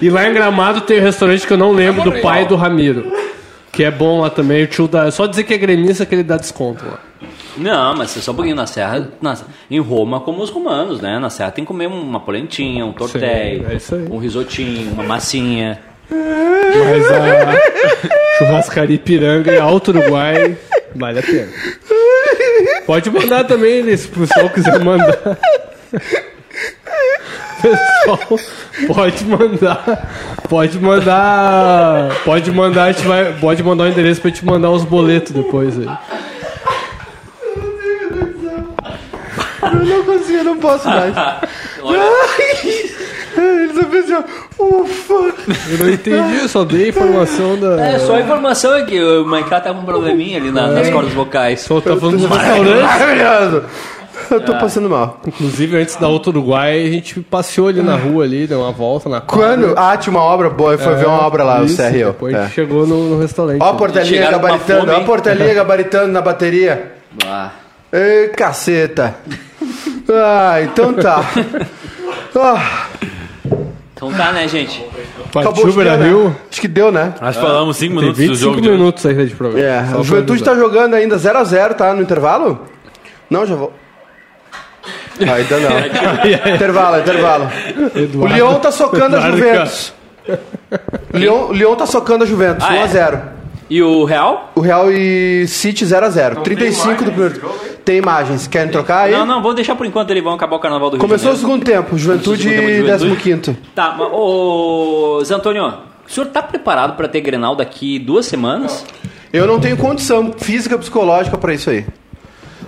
E 0.01 0.09
lá 0.09 0.27
em 0.27 0.33
Gramado 0.33 0.81
tem 0.81 0.99
um 0.99 1.03
restaurante 1.03 1.45
que 1.45 1.53
eu 1.53 1.57
não 1.57 1.71
lembro 1.71 2.01
do 2.03 2.19
pai 2.21 2.45
do 2.45 2.55
Ramiro. 2.55 3.11
Que 3.71 3.83
é 3.83 3.91
bom 3.91 4.21
lá 4.21 4.29
também, 4.29 4.63
o 4.63 4.67
tio 4.67 4.87
dá. 4.87 5.05
É 5.05 5.11
só 5.11 5.27
dizer 5.27 5.43
que 5.43 5.53
é 5.53 5.57
gremista 5.57 6.05
que 6.05 6.15
ele 6.15 6.23
dá 6.23 6.35
desconto 6.37 6.83
lá. 6.83 6.99
Não, 7.57 7.95
mas 7.95 8.15
é 8.17 8.21
só 8.21 8.31
um 8.31 8.35
pouquinho 8.35 8.55
na 8.55 8.65
Serra. 8.65 9.09
na- 9.21 9.37
em 9.69 9.79
Roma, 9.79 10.19
como 10.21 10.41
os 10.41 10.49
romanos, 10.49 11.01
né? 11.01 11.19
Na 11.19 11.29
Serra 11.29 11.51
tem 11.51 11.63
que 11.63 11.67
comer 11.67 11.87
uma 11.87 12.19
polentinha, 12.19 12.85
um 12.85 12.93
Sim, 13.07 13.19
é 13.25 13.73
um 14.11 14.17
risotinho, 14.17 14.91
uma 14.93 15.03
massinha. 15.03 15.79
Mas 16.09 17.11
a 17.11 18.37
churrascaria 18.37 18.95
Ipiranga 18.95 19.51
e 19.53 19.59
Alto 19.59 19.91
Uruguai 19.91 20.57
vale 20.95 21.19
a 21.19 21.23
pena. 21.23 21.47
Pode 22.85 23.09
mandar 23.09 23.43
também, 23.45 23.95
se 23.95 24.07
o 24.07 24.11
pessoal 24.11 24.49
quiser 24.49 24.79
mandar. 24.83 25.37
Pessoal, 27.61 28.39
pode 28.87 29.25
mandar. 29.25 30.09
Pode 30.49 30.79
mandar. 30.79 32.09
Pode 32.25 32.51
mandar, 32.51 32.83
a 32.85 32.91
gente 32.91 33.05
vai. 33.07 33.33
Pode 33.39 33.61
mandar 33.63 33.83
o 33.83 33.87
endereço 33.87 34.19
pra 34.21 34.29
gente 34.31 34.43
mandar 34.45 34.71
os 34.71 34.83
boletos 34.83 35.31
depois 35.31 35.77
aí. 35.77 35.87
Eu 39.73 39.85
não 39.85 40.03
consigo, 40.03 40.37
eu 40.37 40.43
não 40.43 40.57
posso 40.57 40.87
mais. 40.87 41.13
Ele 43.37 43.73
só 43.73 43.83
fez 43.89 44.11
assim, 44.11 44.23
ufa. 44.59 45.13
Eu 45.13 45.77
não 45.79 45.89
entendi, 45.89 46.37
eu 46.41 46.47
só 46.49 46.63
dei 46.65 46.85
a 46.85 46.89
informação 46.89 47.57
da. 47.59 47.81
É, 47.87 47.99
só 47.99 48.15
a 48.15 48.19
informação 48.21 48.75
é 48.75 48.83
que 48.83 49.01
o 49.01 49.25
Maiká 49.25 49.59
tá 49.61 49.73
com 49.73 49.79
um 49.79 49.85
probleminha 49.85 50.37
ali 50.37 50.51
na- 50.51 50.67
nas 50.67 50.89
cordas 50.89 51.13
vocais. 51.13 51.61
Só 51.61 51.79
tá 51.79 51.95
falando 51.95 52.17
dos 52.17 52.29
restaurantes. 52.29 52.81
Maravilhoso. 52.81 53.63
Eu 54.29 54.39
tô 54.41 54.53
passando 54.53 54.89
mal. 54.89 55.19
Inclusive, 55.25 55.77
antes 55.77 55.95
da 55.95 56.07
outra 56.07 56.29
Uruguai, 56.29 56.85
a 56.85 56.89
gente 56.91 57.19
passeou 57.21 57.67
ali 57.69 57.81
na 57.81 57.95
rua 57.95 58.23
ali, 58.23 58.45
deu 58.45 58.59
uma 58.61 58.71
volta 58.71 59.09
na 59.09 59.19
quadra. 59.19 59.47
Quando? 59.57 59.73
Ah, 59.77 59.97
tinha 59.97 60.11
uma 60.15 60.23
obra 60.23 60.49
boa, 60.49 60.77
foi 60.77 60.95
ver 60.95 61.07
uma 61.07 61.25
obra 61.25 61.43
lá, 61.43 61.61
o 61.61 61.65
CRO. 61.65 61.91
Depois 61.91 62.35
a 62.35 62.37
É. 62.39 62.43
gente 62.43 62.53
chegou 62.53 62.85
no, 62.85 63.09
no 63.15 63.19
restaurante. 63.19 63.61
Ó 63.61 63.69
a 63.69 63.73
portelinha 63.73 64.05
Chegaram 64.05 64.39
com 64.39 64.45
uma 64.45 64.51
gabaritando, 64.51 64.79
fome, 64.81 64.91
ó 64.91 64.95
a 64.95 64.99
hein? 64.99 65.05
portelinha 65.05 65.53
gabaritando 65.55 66.07
na 66.11 66.21
bateria. 66.21 66.91
Ah, 67.25 67.49
Ei, 67.91 68.29
caceta. 68.29 69.15
Ah, 70.09 70.61
então 70.61 70.93
tá. 70.93 71.23
Ah, 72.35 72.87
então 73.93 74.11
tá, 74.13 74.31
né, 74.31 74.47
gente? 74.47 74.83
acabou 75.29 75.53
Partiu 75.53 75.73
Beira 75.73 75.95
Rio. 75.97 76.29
né? 76.29 76.35
Acho 76.51 76.61
que 76.61 76.67
deu, 76.67 76.91
né? 76.91 77.13
Acho 77.21 77.39
que 77.39 77.45
falamos 77.45 77.77
5 77.77 77.93
Tem 77.93 78.01
minutos 78.01 78.17
do 78.17 78.27
25 78.29 78.49
jogo 78.49 78.61
de 78.61 78.69
hoje. 78.69 78.77
minutos 78.77 79.05
ainda 79.05 79.25
de 79.25 79.35
programa. 79.35 79.63
É, 79.65 79.97
o 79.97 80.03
Juventude 80.03 80.43
tá 80.43 80.55
jogando 80.55 80.93
ainda 80.95 81.17
0x0, 81.17 81.73
tá? 81.75 81.93
No 81.93 82.01
intervalo? 82.01 82.67
Não, 83.29 83.45
já 83.45 83.55
vou. 83.55 83.71
Ah, 85.19 85.33
ainda 85.35 85.59
não. 85.59 86.51
intervalo, 86.55 86.99
intervalo. 86.99 87.49
O 87.95 87.99
Eduardo- 87.99 88.35
Lyon 88.35 88.59
tá 88.59 88.71
socando 88.71 89.15
a 89.15 89.19
Eduardo, 89.19 89.37
Juventus. 89.37 89.93
O 91.13 91.17
Lyon, 91.17 91.47
o 91.49 91.53
Lyon 91.53 91.75
tá 91.75 91.85
socando 91.85 92.23
a 92.23 92.27
Juventus, 92.27 92.65
Ah, 92.67 92.75
é? 92.75 92.87
1x0. 92.87 93.21
E 93.69 93.81
o 93.81 94.03
Real? 94.03 94.51
O 94.55 94.59
Real 94.59 94.91
e 94.91 95.45
City 95.47 95.85
0x0. 95.85 96.41
35 96.41 97.03
do 97.05 97.11
primeiro. 97.11 97.41
Tem 97.83 97.97
imagens. 97.97 98.47
Querem 98.47 98.71
trocar 98.71 99.05
aí? 99.05 99.11
Não, 99.11 99.25
não, 99.25 99.41
vamos 99.41 99.55
deixar 99.55 99.75
por 99.75 99.85
enquanto 99.85 100.11
ele, 100.11 100.21
vamos 100.21 100.37
acabar 100.37 100.55
o 100.55 100.59
carnaval 100.59 100.89
do 100.89 100.97
Rio 100.97 101.01
Começou 101.01 101.31
o 101.31 101.35
segundo 101.35 101.63
tempo. 101.63 101.97
Juventude 101.97 102.43
de 102.43 103.15
15. 103.15 103.57
Tá, 103.73 103.95
mas, 103.97 104.07
ô, 104.11 105.21
Zé 105.23 105.35
Antônio, 105.35 105.73
o 106.07 106.11
senhor 106.11 106.27
tá 106.27 106.41
preparado 106.41 106.95
pra 106.95 107.07
ter 107.07 107.21
Grenal 107.21 107.55
daqui 107.55 107.97
duas 107.97 108.25
semanas? 108.25 108.85
Eu 109.33 109.47
não 109.47 109.59
tenho 109.59 109.77
condição 109.77 110.33
física 110.37 110.75
e 110.75 110.77
psicológica 110.77 111.37
pra 111.37 111.53
isso 111.53 111.69
aí. 111.69 111.85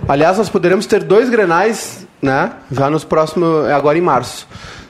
Aliás, 0.08 0.38
nós 0.38 0.48
poderemos 0.48 0.86
ter 0.86 1.02
dois 1.02 1.30
grenais, 1.30 2.06
né? 2.20 2.52
Já 2.70 2.90
nos 2.90 3.04
próximos. 3.04 3.66
Agora 3.70 3.96
em 3.96 4.02
março. 4.02 4.46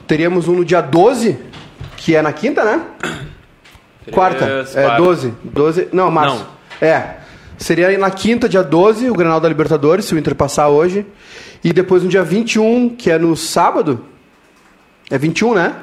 Teríamos 0.07 0.47
um 0.47 0.55
no 0.55 0.65
dia 0.65 0.81
12, 0.81 1.37
que 1.97 2.15
é 2.15 2.21
na 2.21 2.33
quinta, 2.33 2.63
né? 2.63 2.81
Quarta. 4.11 4.45
É, 4.45 4.83
quarta. 4.83 5.03
12. 5.03 5.33
12. 5.43 5.87
Não, 5.91 6.11
março. 6.11 6.45
É. 6.81 7.24
Seria 7.57 7.97
na 7.97 8.11
quinta, 8.11 8.49
dia 8.49 8.63
12, 8.63 9.09
o 9.09 9.13
Grenal 9.13 9.39
da 9.39 9.47
Libertadores, 9.47 10.05
se 10.05 10.13
o 10.13 10.17
Inter 10.17 10.35
passar 10.35 10.67
hoje. 10.69 11.05
E 11.63 11.71
depois 11.73 12.03
no 12.03 12.09
dia 12.09 12.23
21, 12.23 12.89
que 12.89 13.09
é 13.09 13.17
no 13.17 13.35
sábado. 13.35 14.05
É 15.09 15.17
21, 15.17 15.53
né? 15.53 15.75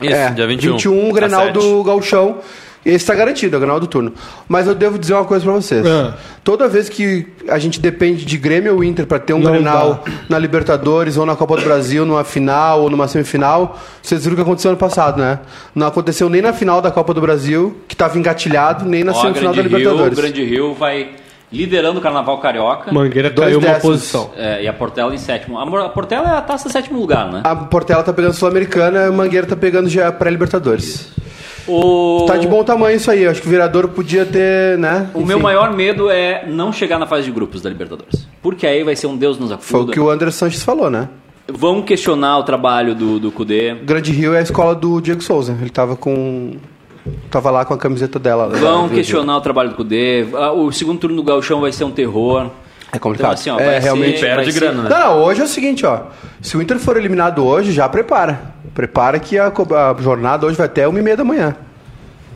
Isso, 0.00 0.14
é, 0.14 0.30
dia 0.30 0.46
21. 0.46 0.72
21 0.72 1.10
o 1.10 1.12
Grenal 1.12 1.46
sete. 1.46 1.54
do 1.54 1.84
Gauchão. 1.84 2.38
Esse 2.84 3.04
tá 3.06 3.14
garantido, 3.14 3.54
é 3.54 3.58
o 3.58 3.60
Grenal 3.60 3.78
do 3.78 3.86
turno. 3.86 4.12
Mas 4.48 4.66
eu 4.66 4.74
devo 4.74 4.98
dizer 4.98 5.12
uma 5.14 5.24
coisa 5.24 5.44
pra 5.44 5.52
vocês. 5.52 5.86
Ah. 5.86 6.14
Toda 6.42 6.66
vez 6.66 6.88
que 6.88 7.26
a 7.48 7.58
gente 7.58 7.78
depende 7.78 8.24
de 8.24 8.38
Grêmio 8.38 8.74
ou 8.74 8.82
Inter 8.82 9.06
pra 9.06 9.18
ter 9.18 9.34
um 9.34 9.38
Não 9.38 9.52
Grenal 9.52 10.02
na 10.28 10.38
Libertadores 10.38 11.18
ou 11.18 11.26
na 11.26 11.36
Copa 11.36 11.56
do 11.56 11.62
Brasil, 11.62 12.06
numa 12.06 12.24
final 12.24 12.80
ou 12.82 12.90
numa 12.90 13.06
semifinal, 13.06 13.78
vocês 14.02 14.22
viram 14.22 14.32
o 14.32 14.36
que 14.36 14.42
aconteceu 14.42 14.70
ano 14.70 14.78
passado, 14.78 15.20
né? 15.20 15.40
Não 15.74 15.86
aconteceu 15.86 16.30
nem 16.30 16.40
na 16.40 16.54
final 16.54 16.80
da 16.80 16.90
Copa 16.90 17.12
do 17.12 17.20
Brasil, 17.20 17.76
que 17.86 17.94
tava 17.94 18.18
engatilhado, 18.18 18.86
nem 18.86 19.04
na 19.04 19.12
Ó, 19.12 19.14
semifinal 19.14 19.52
da 19.52 19.62
Grande 19.62 19.76
Rio, 19.76 19.78
Libertadores. 19.90 20.18
Grande 20.18 20.44
Rio 20.44 20.74
vai 20.74 21.10
liderando 21.52 21.98
o 21.98 22.02
Carnaval 22.02 22.38
Carioca. 22.38 22.92
Mangueira 22.92 23.28
Dois 23.28 23.48
caiu 23.48 23.58
uma 23.58 23.74
décimos. 23.74 23.96
posição. 23.96 24.30
É, 24.36 24.62
e 24.62 24.68
a 24.68 24.72
Portela 24.72 25.14
em 25.14 25.18
sétimo. 25.18 25.58
A 25.58 25.84
a 25.84 25.88
Portela 25.88 26.28
é 26.28 26.36
a 26.36 26.40
taça 26.40 26.68
sétimo 26.68 26.98
lugar, 26.98 27.30
né? 27.30 27.42
A 27.44 27.54
Portela 27.54 28.02
tá 28.02 28.12
pegando 28.12 28.34
Sul-Americana 28.34 29.04
e 29.04 29.08
o 29.08 29.12
Mangueira 29.12 29.46
tá 29.46 29.56
pegando 29.56 29.88
já 29.88 30.10
pré-Libertadores. 30.12 31.10
O... 31.68 32.24
Tá 32.26 32.36
de 32.36 32.46
bom 32.48 32.62
tamanho 32.64 32.96
isso 32.96 33.10
aí. 33.10 33.26
Acho 33.26 33.40
que 33.40 33.46
o 33.46 33.50
Viradouro 33.50 33.88
podia 33.88 34.24
ter, 34.24 34.78
né? 34.78 35.08
O 35.14 35.20
meu 35.20 35.36
Enfim. 35.36 35.42
maior 35.42 35.72
medo 35.72 36.10
é 36.10 36.44
não 36.46 36.72
chegar 36.72 36.98
na 36.98 37.06
fase 37.06 37.24
de 37.24 37.30
grupos 37.32 37.62
da 37.62 37.68
Libertadores. 37.70 38.26
Porque 38.42 38.66
aí 38.66 38.82
vai 38.82 38.96
ser 38.96 39.06
um 39.06 39.16
Deus 39.16 39.38
nos 39.38 39.50
Foi 39.60 39.80
o 39.80 39.82
acuda. 39.82 39.92
que 39.92 40.00
o 40.00 40.10
André 40.10 40.30
Sanches 40.30 40.62
falou, 40.62 40.90
né? 40.90 41.08
Vão 41.52 41.82
questionar 41.82 42.38
o 42.38 42.42
trabalho 42.44 42.94
do, 42.94 43.18
do 43.18 43.32
Kudê. 43.32 43.74
Grande 43.74 44.12
Rio 44.12 44.34
é 44.34 44.38
a 44.38 44.42
escola 44.42 44.74
do 44.74 45.00
Diego 45.00 45.20
Souza. 45.22 45.56
Ele 45.60 45.70
tava 45.70 45.96
com. 45.96 46.52
Tava 47.30 47.50
lá 47.50 47.64
com 47.64 47.74
a 47.74 47.78
camiseta 47.78 48.18
dela. 48.18 48.48
né? 48.48 48.58
Vão 48.58 48.88
questionar 48.88 49.36
o 49.36 49.40
trabalho 49.40 49.70
do 49.70 49.74
Kudê. 49.76 50.26
Ah, 50.34 50.52
O 50.52 50.70
segundo 50.70 50.98
turno 51.00 51.16
do 51.16 51.22
Gauchão 51.22 51.60
vai 51.60 51.72
ser 51.72 51.84
um 51.84 51.90
terror. 51.90 52.50
É 52.92 52.98
complicado. 52.98 53.38
Então, 53.38 53.40
assim, 53.40 53.50
ó, 53.50 53.58
é, 53.60 53.78
realmente. 53.78 54.18
ser- 54.18 54.34
Perde 54.36 54.52
grana, 54.52 54.82
né? 54.82 54.88
Não, 54.90 55.18
hoje 55.22 55.40
é 55.40 55.44
o 55.44 55.48
seguinte, 55.48 55.86
ó. 55.86 56.02
Se 56.42 56.56
o 56.56 56.62
Inter 56.62 56.78
for 56.78 56.96
eliminado 56.96 57.44
hoje, 57.44 57.72
já 57.72 57.88
prepara. 57.88 58.40
Prepara 58.74 59.18
que 59.18 59.38
a, 59.38 59.46
a 59.48 60.02
jornada 60.02 60.46
hoje 60.46 60.56
vai 60.56 60.66
até 60.66 60.86
uma 60.88 60.98
e 60.98 61.02
meia 61.02 61.16
da 61.16 61.24
manhã. 61.24 61.54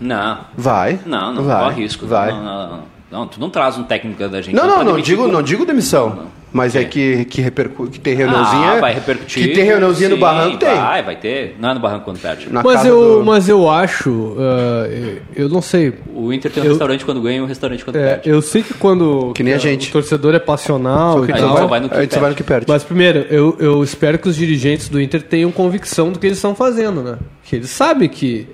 Não, 0.01 0.39
Vai. 0.57 0.99
não, 1.07 1.33
não 1.33 1.45
vai, 1.45 1.65
corre 1.65 1.83
risco. 1.83 2.07
Vai. 2.07 2.31
Não, 2.31 2.43
não, 2.45 2.69
não, 2.69 2.83
não, 3.15 3.27
tu 3.29 3.41
não 3.41 3.49
traz 3.49 3.79
um 3.79 3.85
técnico 3.85 4.29
da 4.29 4.43
gente. 4.43 4.55
Não, 4.55 4.67
não, 4.67 4.79
não 4.79 4.85
demitir 4.93 5.17
digo, 5.17 5.29
não 5.29 5.43
digo 5.43 5.65
demissão. 5.65 6.27
Mas 6.53 6.77
é 6.77 6.85
que, 6.85 7.25
que, 7.25 7.41
repercu... 7.41 7.89
que 7.89 7.99
tem 7.99 8.15
reuniãozinha. 8.15 8.73
Ah, 8.77 8.81
vai 8.81 8.95
repercutir. 8.95 9.43
Que 9.43 9.55
tem 9.55 9.65
reuniãozinha 9.65 10.09
no 10.09 10.15
Sim, 10.15 10.21
Barranco, 10.21 10.57
tem. 10.57 10.69
Vai, 10.77 11.03
vai 11.03 11.17
ter. 11.17 11.57
Não 11.59 11.71
é 11.71 11.75
no 11.75 11.81
Barranco 11.81 12.05
quando 12.05 12.21
perde. 12.21 12.47
Na 12.49 12.63
Mas 12.63 12.85
eu, 12.85 13.19
do- 13.19 13.25
mas 13.25 13.49
eu 13.49 13.69
acho, 13.69 14.37
ah, 14.39 14.87
eu 15.35 15.49
não 15.49 15.61
sei. 15.61 15.93
O 16.15 16.33
Inter 16.33 16.53
tem 16.53 16.63
um 16.63 16.67
Eu- 16.67 16.71
restaurante 16.71 17.05
quando 17.05 17.21
ganha 17.21 17.39
e 17.39 17.41
um 17.41 17.47
restaurante 17.47 17.85
quando 17.85 17.97
É, 17.97 18.11
perde. 18.15 18.31
eu 18.31 18.41
sei 18.41 18.63
que 18.63 18.73
quando 18.75 19.33
Que 19.35 19.43
nem 19.43 19.53
a 19.53 19.57
o 19.57 19.59
gente. 19.59 19.91
torcedor 19.91 20.33
é 20.33 20.39
passional 20.39 21.23
que 21.25 21.33
e 21.33 21.35
a 21.35 21.39
gente 21.39 21.57
só 21.59 21.67
vai 21.67 21.81
no 21.81 21.89
que 21.89 21.97
a 21.97 22.01
gente 22.03 22.15
só 22.15 22.21
vai 22.21 22.31
no 22.31 22.35
perde. 22.37 22.45
que 22.45 22.49
perde. 22.49 22.67
Mas 22.69 22.85
primeiro, 22.85 23.27
eu, 23.31 23.57
eu 23.59 23.83
espero 23.83 24.17
que 24.17 24.29
os 24.29 24.37
dirigentes 24.37 24.89
do 24.89 25.01
Inter 25.01 25.23
tenham 25.23 25.51
convicção 25.51 26.13
do 26.13 26.21
que 26.21 26.27
eles 26.27 26.39
estão 26.39 26.55
fazendo, 26.55 27.03
né? 27.03 27.17
Que 27.43 27.57
eles 27.57 27.71
sabem 27.71 28.09
que 28.09 28.47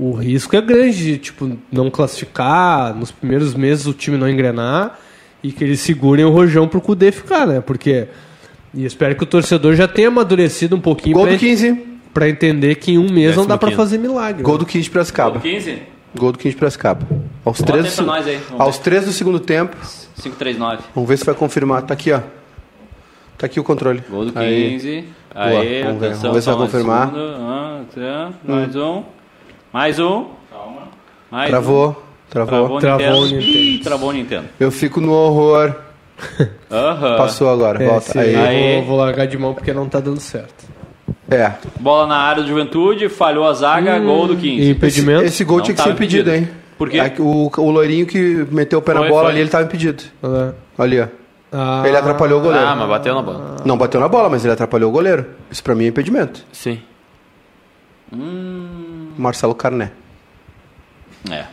o 0.00 0.12
risco 0.14 0.56
é 0.56 0.62
grande 0.62 0.96
de 0.96 1.18
tipo, 1.18 1.58
não 1.70 1.90
classificar, 1.90 2.94
nos 2.94 3.10
primeiros 3.10 3.54
meses 3.54 3.86
o 3.86 3.92
time 3.92 4.16
não 4.16 4.28
engrenar 4.28 4.98
e 5.42 5.52
que 5.52 5.62
eles 5.62 5.80
segurem 5.80 6.24
o 6.24 6.30
rojão 6.30 6.66
pro 6.66 6.80
Cudê 6.80 7.12
ficar, 7.12 7.46
né? 7.46 7.60
Porque. 7.60 8.08
E 8.72 8.84
espero 8.84 9.14
que 9.16 9.22
o 9.24 9.26
torcedor 9.26 9.74
já 9.74 9.86
tenha 9.88 10.08
amadurecido 10.08 10.76
um 10.76 10.80
pouquinho 10.80 11.14
Gol 11.16 11.24
pra, 11.24 11.32
do 11.34 11.38
15. 11.38 11.82
pra 12.14 12.28
entender 12.28 12.76
que 12.76 12.92
em 12.92 12.98
um 12.98 13.10
mês 13.10 13.36
não 13.36 13.44
dá 13.44 13.58
pra 13.58 13.70
15º. 13.70 13.76
fazer 13.76 13.98
milagre. 13.98 14.42
Gol 14.42 14.54
né? 14.54 14.58
do 14.60 14.66
15 14.66 14.84
de 14.84 14.90
Piracicaba. 14.90 15.40
15? 15.40 15.82
Gol 16.16 16.32
do 16.32 16.38
15 16.38 16.50
de 16.54 16.56
Piracicaba. 16.56 17.06
Aos 17.44 17.60
Bota 17.60 17.72
3 17.72 17.84
aí 17.86 17.92
pra 17.92 18.04
nós 18.04 18.26
aí, 18.26 18.36
vamos 18.48 18.60
aos 18.60 18.76
ver. 18.76 18.82
3 18.84 19.04
do 19.06 19.12
segundo 19.12 19.40
tempo. 19.40 19.76
539. 20.16 20.82
Vamos 20.94 21.08
ver 21.08 21.18
se 21.18 21.24
vai 21.24 21.34
confirmar. 21.34 21.82
Tá 21.82 21.94
aqui, 21.94 22.12
ó. 22.12 22.20
Tá 23.36 23.46
aqui 23.46 23.58
o 23.58 23.64
controle. 23.64 24.02
Gol 24.08 24.26
do 24.26 24.38
Aí. 24.38 24.70
15. 24.70 25.04
Boa, 25.34 25.46
Aí, 25.60 25.82
vamos 25.82 26.00
ver, 26.00 26.14
vamos 26.14 26.34
ver 26.34 26.40
se 26.40 26.46
vai 26.46 26.56
confirmar. 26.56 27.10
tá. 27.94 28.32
Mais 28.44 28.76
um. 28.76 29.19
Mais 29.72 29.98
um. 29.98 30.26
Calma. 30.50 30.82
Mais 31.30 31.46
um. 31.46 31.50
Travou. 31.50 32.02
Travou. 32.28 32.78
Travou, 32.78 32.80
Travou 32.80 33.22
o 33.22 33.24
Nintendo. 33.26 33.36
Nintendo. 33.36 33.58
Ih, 33.58 33.78
Travou 33.78 34.08
o 34.08 34.12
Nintendo. 34.12 34.44
Eu 34.58 34.70
fico 34.70 35.00
no 35.00 35.12
horror. 35.12 35.74
Aham. 36.70 37.16
Passou 37.16 37.48
agora. 37.50 37.82
É, 37.82 37.86
Volta. 37.88 38.08
esse 38.10 38.18
Aí. 38.18 38.34
aí 38.36 38.62
eu 38.62 38.68
Aí. 38.68 38.76
vou, 38.78 38.84
vou 38.84 38.96
largar 38.98 39.26
de 39.26 39.38
mão 39.38 39.54
porque 39.54 39.72
não 39.72 39.88
tá 39.88 40.00
dando 40.00 40.20
certo. 40.20 40.68
É. 41.30 41.52
Bola 41.78 42.06
na 42.08 42.16
área 42.16 42.42
do 42.42 42.48
Juventude, 42.48 43.08
falhou 43.08 43.46
a 43.46 43.52
zaga, 43.52 43.98
gol 44.00 44.26
do 44.26 44.36
15. 44.36 44.62
E 44.62 44.70
impedimento? 44.70 45.24
Esse 45.24 45.44
gol 45.44 45.58
Não 45.58 45.64
tinha 45.64 45.74
que 45.76 45.82
ser 45.82 45.90
impedido, 45.90 46.28
impedido. 46.30 46.50
hein? 46.52 46.60
Por 46.76 46.88
quê? 46.88 46.98
É 46.98 47.14
O, 47.20 47.50
o 47.56 47.70
loirinho 47.70 48.06
que 48.06 48.46
meteu 48.50 48.80
o 48.80 48.82
pé 48.82 48.94
na 48.94 49.00
Foi, 49.00 49.08
bola 49.08 49.22
foi. 49.24 49.30
ali, 49.32 49.40
ele 49.40 49.50
tava 49.50 49.64
impedido. 49.64 50.02
Ah, 50.22 50.52
Ali, 50.78 50.98
ó. 51.00 51.06
ah, 51.52 51.82
Ele 51.86 51.96
atrapalhou 51.96 52.40
o 52.40 52.42
goleiro. 52.42 52.66
Ah, 52.66 52.74
mas 52.74 52.88
bateu 52.88 53.14
na 53.14 53.22
bola. 53.22 53.56
Não 53.64 53.78
bateu 53.78 54.00
na 54.00 54.08
bola, 54.08 54.28
mas 54.28 54.44
ele 54.44 54.52
atrapalhou 54.52 54.88
o 54.90 54.92
goleiro. 54.92 55.26
Isso 55.50 55.62
pra 55.62 55.74
mim 55.74 55.84
é 55.84 55.88
impedimento. 55.88 56.44
Sim. 56.52 56.80
Marcelo 59.20 59.54
Carné. 59.54 59.92
É. 61.30 61.44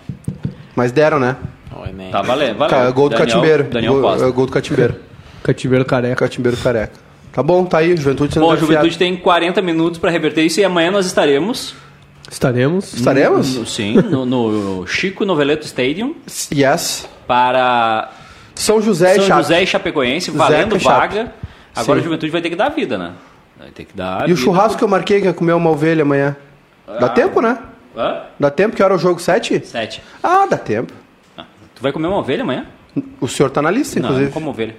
Mas 0.75 0.91
deram, 0.91 1.19
né? 1.19 1.35
Nem. 1.93 2.11
Tá 2.11 2.21
valendo. 2.21 2.57
Ca- 2.59 2.67
valendo. 2.67 2.93
Gol 2.93 3.09
do 3.09 3.15
Daniel- 3.15 3.27
Catimbeiro. 3.27 3.63
Daniel 3.65 3.93
gol, 3.93 4.01
Costa. 4.01 4.25
é, 4.27 4.31
gol 4.31 4.45
do 4.45 4.51
Catimbeiro. 4.51 4.95
Cativeiro 5.43 5.85
careca. 5.85 6.15
Catimbeiro 6.15 6.57
careca. 6.57 6.93
Tá 7.31 7.41
bom, 7.43 7.63
tá 7.65 7.77
aí. 7.77 7.95
Juventude 7.95 8.33
sendo 8.33 8.45
Bom, 8.45 8.51
a. 8.51 8.55
Juventude 8.55 8.97
tem 8.97 9.15
40 9.15 9.61
minutos 9.61 9.99
pra 9.99 10.09
reverter 10.11 10.41
isso 10.43 10.59
e 10.59 10.65
amanhã 10.65 10.91
nós 10.91 11.05
estaremos. 11.05 11.75
Estaremos. 12.29 12.93
Estaremos? 12.93 13.55
no- 13.55 13.65
sim, 13.65 13.93
no, 13.93 14.25
no 14.25 14.87
Chico 14.87 15.23
Noveleto 15.23 15.65
Stadium 15.65 16.15
Yes. 16.53 17.07
para 17.25 18.11
São 18.55 18.81
José 18.81 19.15
São 19.15 19.23
e 19.23 19.27
Chape. 19.27 19.41
José 19.43 19.63
e 19.63 19.67
Chapecoense, 19.67 20.31
valendo 20.31 20.77
vaga. 20.77 21.31
Agora 21.75 21.99
Sim. 21.99 22.01
a 22.01 22.03
Juventude 22.03 22.31
vai 22.31 22.41
ter 22.41 22.49
que 22.49 22.55
dar 22.55 22.69
vida, 22.69 22.97
né? 22.97 23.11
Vai 23.57 23.69
ter 23.69 23.85
que 23.85 23.95
dar 23.95 24.21
E 24.27 24.33
o 24.33 24.35
vida. 24.35 24.41
churrasco 24.41 24.77
que 24.77 24.83
eu 24.83 24.87
marquei, 24.89 25.21
que 25.21 25.27
é 25.27 25.33
comer 25.33 25.53
uma 25.53 25.69
ovelha 25.69 26.01
amanhã. 26.01 26.35
Dá 26.99 27.09
tempo, 27.09 27.41
né? 27.41 27.57
Hã? 27.95 28.21
Dá 28.39 28.49
tempo? 28.49 28.75
Que 28.75 28.81
hora 28.83 28.93
é 28.93 28.95
o 28.95 28.99
jogo? 28.99 29.19
Sete? 29.19 29.61
Sete. 29.65 30.01
Ah, 30.23 30.45
dá 30.49 30.57
tempo. 30.57 30.93
Tu 31.75 31.81
vai 31.81 31.91
comer 31.91 32.07
uma 32.07 32.17
ovelha 32.17 32.43
amanhã? 32.43 32.65
O 33.21 33.27
senhor 33.27 33.49
tá 33.51 33.61
na 33.61 33.69
lista, 33.69 33.99
Não, 33.99 34.07
inclusive. 34.09 34.25
não 34.25 34.33
como 34.33 34.49
ovelha. 34.49 34.75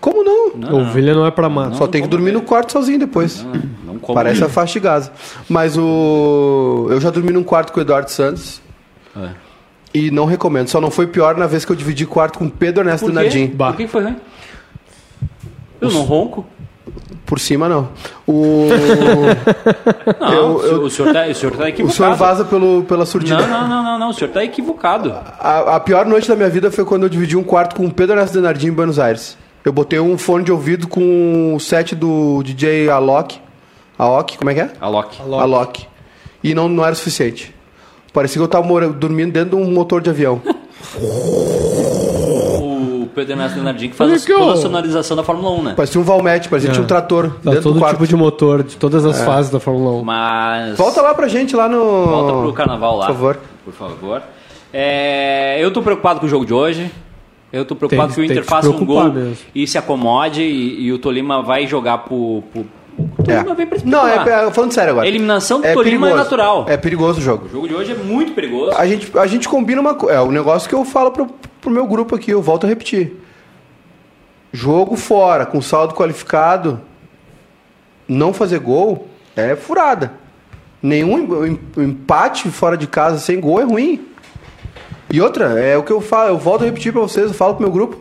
Como 0.00 0.24
não? 0.24 0.56
Não, 0.56 0.80
Ovelha 0.80 1.14
não 1.14 1.24
é 1.24 1.30
pra 1.30 1.48
mato. 1.48 1.76
Só 1.76 1.86
tem 1.86 2.02
que 2.02 2.08
dormir 2.08 2.32
no 2.32 2.42
quarto 2.42 2.72
sozinho 2.72 2.98
depois. 2.98 3.44
não, 3.44 3.52
não 3.92 3.98
como. 4.00 4.14
Parece 4.16 4.42
a 4.42 4.48
faixa 4.48 4.72
de 4.72 4.80
Gaza. 4.80 5.12
Mas 5.48 5.76
o. 5.78 6.88
Eu 6.90 7.00
já 7.00 7.08
dormi 7.10 7.30
num 7.30 7.44
quarto 7.44 7.72
com 7.72 7.78
o 7.78 7.82
Eduardo 7.82 8.10
Santos. 8.10 8.60
É. 9.16 9.28
E 9.94 10.10
não 10.10 10.24
recomendo. 10.24 10.66
Só 10.66 10.80
não 10.80 10.90
foi 10.90 11.06
pior 11.06 11.36
na 11.36 11.46
vez 11.46 11.64
que 11.64 11.70
eu 11.70 11.76
dividi 11.76 12.04
quarto 12.04 12.36
com 12.40 12.46
o 12.46 12.50
Pedro 12.50 12.80
Ernesto 12.82 13.06
Por? 13.06 13.12
Nardim. 13.14 13.46
Bah. 13.46 13.68
Por 13.68 13.76
que 13.76 13.84
que 13.84 13.90
foi 13.90 14.02
ruim? 14.02 14.16
Eu 15.80 15.90
não 15.92 16.02
ronco. 16.02 16.44
Por 17.24 17.38
cima, 17.40 17.68
não. 17.68 17.88
O, 18.26 18.68
Não, 20.20 20.32
Eu- 20.32 20.54
o 20.54 20.60
senhor- 20.62 20.82
o 20.84 20.90
senhor 20.90 21.12
tá, 21.12 21.26
o 21.26 21.34
senhor 21.34 21.56
tá 21.56 21.64
o 21.64 21.68
equivocado. 21.68 21.96
senhor 21.96 22.14
vaza 22.16 22.44
pelo, 22.44 22.82
pela 22.84 23.06
surdina. 23.06 23.40
Não, 23.40 23.48
não, 23.48 23.68
não, 23.68 23.82
não, 23.84 23.98
não, 23.98 24.08
o 24.10 24.12
senhor 24.12 24.30
tá 24.30 24.44
equivocado. 24.44 25.12
A, 25.38 25.76
a 25.76 25.80
pior 25.80 26.04
noite 26.06 26.28
da 26.28 26.36
minha 26.36 26.50
vida 26.50 26.70
foi 26.70 26.84
quando 26.84 27.04
eu 27.04 27.08
dividi 27.08 27.36
um 27.36 27.42
quarto 27.44 27.74
com 27.76 27.86
o 27.86 27.90
Pedro 27.92 28.16
Ernesto 28.16 28.34
Denardim 28.34 28.68
em 28.68 28.72
Buenos 28.72 28.98
Aires. 28.98 29.38
Eu 29.64 29.72
botei 29.72 29.98
um 30.00 30.18
fone 30.18 30.44
de 30.44 30.50
ouvido 30.52 30.88
com 30.88 31.54
o 31.54 31.60
set 31.60 31.94
do 31.94 32.42
DJ 32.42 32.90
Alok. 32.90 33.38
Aok, 33.96 34.36
como 34.36 34.50
é 34.50 34.54
que 34.54 34.60
é? 34.60 34.70
Alok. 34.80 35.18
Alok. 35.22 35.86
E 36.42 36.54
não, 36.54 36.68
não 36.68 36.84
era 36.84 36.94
suficiente. 36.94 37.54
Parecia 38.12 38.38
que 38.38 38.42
eu 38.44 38.48
tava 38.48 38.66
mora- 38.66 38.88
dormindo 38.88 39.32
dentro 39.32 39.50
de 39.56 39.62
um 39.62 39.70
motor 39.70 40.02
de 40.02 40.10
avião. 40.10 40.42
O 43.12 43.14
Pedro 43.14 43.32
Ernesto 43.34 43.56
Leonardinho 43.56 43.90
que 43.90 43.96
faz 43.96 44.10
a- 44.10 44.56
sonorização 44.56 45.16
da 45.16 45.22
Fórmula 45.22 45.50
1, 45.50 45.62
né? 45.62 45.72
Parecia 45.76 46.00
um 46.00 46.04
Valmete, 46.04 46.48
parecia 46.48 46.70
que 46.70 46.74
tinha 46.74 46.84
um 46.84 46.86
trator 46.86 47.28
Dá 47.44 47.50
dentro 47.50 47.62
todo 47.64 47.74
do 47.74 47.78
quarto. 47.80 47.94
tipo 47.96 48.06
de 48.06 48.16
motor, 48.16 48.62
de 48.62 48.76
todas 48.76 49.04
as 49.04 49.22
fases 49.22 49.50
da 49.50 49.60
Fórmula 49.60 49.92
1. 50.00 50.02
Mas. 50.04 50.76
Volta 50.78 51.02
lá 51.02 51.14
pra 51.14 51.28
gente, 51.28 51.54
lá 51.54 51.68
no... 51.68 52.06
Volta 52.06 52.32
pro 52.42 52.52
carnaval 52.54 52.96
lá. 52.96 53.06
Por 53.06 53.12
favor. 53.14 53.38
Por 53.64 53.72
favor. 53.74 54.22
É, 54.72 55.58
eu 55.60 55.70
tô 55.70 55.82
preocupado 55.82 56.20
com 56.20 56.26
o 56.26 56.28
jogo 56.28 56.46
de 56.46 56.54
hoje. 56.54 56.90
Eu 57.52 57.66
tô 57.66 57.76
preocupado 57.76 58.08
Tem- 58.08 58.14
que 58.14 58.20
o 58.22 58.24
Inter 58.24 58.42
que 58.42 58.48
faça 58.48 58.70
um 58.70 58.84
gol 58.84 59.12
mesmo. 59.12 59.36
e 59.54 59.66
se 59.66 59.76
acomode 59.76 60.40
e, 60.42 60.84
e 60.86 60.92
o 60.92 60.98
Tolima 60.98 61.42
vai 61.42 61.66
jogar 61.66 61.98
pro. 61.98 62.42
pro... 62.50 62.62
O 62.96 63.08
É. 63.30 63.36
Tolima 63.36 63.54
vem 63.54 63.66
pra 63.66 63.78
Não, 63.84 64.08
é, 64.08 64.46
é, 64.46 64.50
falando 64.50 64.72
sério 64.72 64.92
agora. 64.92 65.04
A 65.06 65.08
eliminação 65.08 65.60
do 65.60 65.66
é 65.66 65.74
Tolima 65.74 66.06
é 66.06 66.10
perigoso. 66.10 66.16
natural. 66.24 66.64
É 66.68 66.76
perigoso 66.78 67.18
o 67.20 67.22
jogo. 67.22 67.44
O 67.46 67.48
jogo 67.50 67.68
de 67.68 67.74
hoje 67.74 67.92
é 67.92 67.94
muito 67.94 68.32
perigoso. 68.32 68.72
A 68.76 68.86
gente, 68.86 69.10
a 69.18 69.26
gente 69.26 69.46
combina 69.48 69.80
uma 69.82 69.94
coisa. 69.94 70.14
É 70.16 70.20
o 70.22 70.30
negócio 70.30 70.66
que 70.66 70.74
eu 70.74 70.82
falo 70.84 71.10
pro, 71.10 71.26
pro 71.62 71.70
meu 71.70 71.86
grupo 71.86 72.14
aqui, 72.14 72.30
eu 72.30 72.42
volto 72.42 72.64
a 72.64 72.68
repetir. 72.68 73.16
Jogo 74.52 74.96
fora, 74.96 75.46
com 75.46 75.62
saldo 75.62 75.94
qualificado, 75.94 76.80
não 78.06 78.34
fazer 78.34 78.58
gol 78.58 79.08
é 79.34 79.56
furada. 79.56 80.12
Nenhum 80.82 81.46
em- 81.46 81.58
em- 81.78 81.82
empate 81.84 82.50
fora 82.50 82.76
de 82.76 82.86
casa 82.86 83.18
sem 83.18 83.40
gol 83.40 83.60
é 83.60 83.64
ruim. 83.64 84.06
E 85.10 85.20
outra, 85.20 85.58
é 85.60 85.76
o 85.76 85.82
que 85.82 85.92
eu 85.92 86.00
falo, 86.00 86.28
eu 86.30 86.38
volto 86.38 86.62
a 86.62 86.64
repetir 86.66 86.92
pra 86.92 87.00
vocês, 87.00 87.28
eu 87.28 87.34
falo 87.34 87.54
pro 87.54 87.62
meu 87.62 87.72
grupo. 87.72 87.96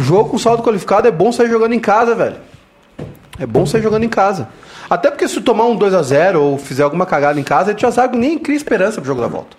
Jogo 0.00 0.30
com 0.30 0.38
saldo 0.38 0.62
qualificado 0.62 1.06
é 1.08 1.10
bom 1.10 1.30
sair 1.32 1.48
jogando 1.48 1.72
em 1.72 1.80
casa, 1.80 2.14
velho. 2.14 2.36
É 3.38 3.46
bom 3.46 3.64
sair 3.64 3.80
jogando 3.82 4.04
em 4.04 4.08
casa. 4.08 4.48
Até 4.88 5.10
porque 5.10 5.28
se 5.28 5.40
tomar 5.40 5.64
um 5.66 5.76
2 5.76 5.94
a 5.94 6.02
0 6.02 6.42
ou 6.42 6.58
fizer 6.58 6.82
alguma 6.82 7.06
cagada 7.06 7.38
em 7.38 7.44
casa, 7.44 7.70
a 7.70 7.72
gente 7.72 7.82
já 7.82 7.92
sabe 7.92 8.18
nem 8.18 8.38
cria 8.38 8.56
esperança 8.56 9.00
pro 9.00 9.06
jogo 9.06 9.20
da 9.20 9.28
volta. 9.28 9.56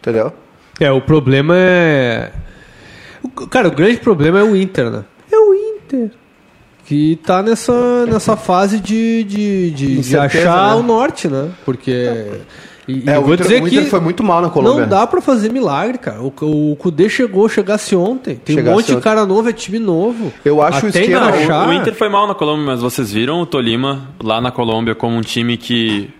Entendeu? 0.00 0.32
É, 0.80 0.90
o 0.90 1.00
problema 1.00 1.54
é. 1.56 2.30
o- 3.22 3.28
Cara, 3.46 3.68
o 3.68 3.72
grande 3.72 3.98
problema 3.98 4.40
é 4.40 4.42
o 4.42 4.56
Inter, 4.56 4.90
né? 4.90 5.04
É 5.30 5.36
o 5.36 5.54
Inter. 5.54 6.10
Que 6.84 7.16
tá 7.24 7.42
nessa, 7.42 8.06
nessa 8.06 8.36
fase 8.36 8.80
de, 8.80 9.22
de, 9.24 9.70
de, 9.70 9.86
de 9.94 9.98
Incerteza, 10.00 10.50
achar 10.50 10.74
né? 10.74 10.80
o 10.80 10.82
norte, 10.82 11.28
né? 11.28 11.50
Porque. 11.64 12.26
E, 12.88 13.04
e 13.04 13.08
É, 13.08 13.14
eu 13.16 13.20
o 13.20 13.24
vou 13.24 13.34
Inter- 13.34 13.46
dizer 13.46 13.62
o 13.62 13.68
Inter 13.68 13.84
que 13.84 13.90
foi 13.90 14.00
muito 14.00 14.24
mal 14.24 14.42
na 14.42 14.50
Colômbia. 14.50 14.82
Não 14.82 14.88
dá 14.88 15.06
pra 15.06 15.20
fazer 15.22 15.52
milagre, 15.52 15.96
cara. 15.98 16.20
O, 16.20 16.32
o 16.72 16.76
Kudê 16.76 17.08
chegou, 17.08 17.48
chegasse 17.48 17.94
ontem. 17.94 18.34
Tem 18.44 18.56
Chegasse 18.56 18.72
um 18.72 18.76
monte 18.76 18.86
de 18.86 18.92
ontem. 18.94 19.02
cara 19.02 19.24
novo, 19.24 19.48
é 19.48 19.52
time 19.52 19.78
novo. 19.78 20.32
Eu 20.44 20.60
acho 20.60 20.86
o 20.86 20.88
Até 20.88 21.02
esquema- 21.02 21.28
encaixar- 21.28 21.68
O 21.68 21.72
Inter 21.72 21.94
foi 21.94 22.08
mal 22.08 22.26
na 22.26 22.34
Colômbia, 22.34 22.66
mas 22.66 22.80
vocês 22.82 23.12
viram 23.12 23.40
o 23.40 23.46
Tolima 23.46 24.08
lá 24.20 24.40
na 24.40 24.50
Colômbia 24.50 24.96
como 24.96 25.16
um 25.16 25.20
time 25.20 25.56
que 25.56 26.10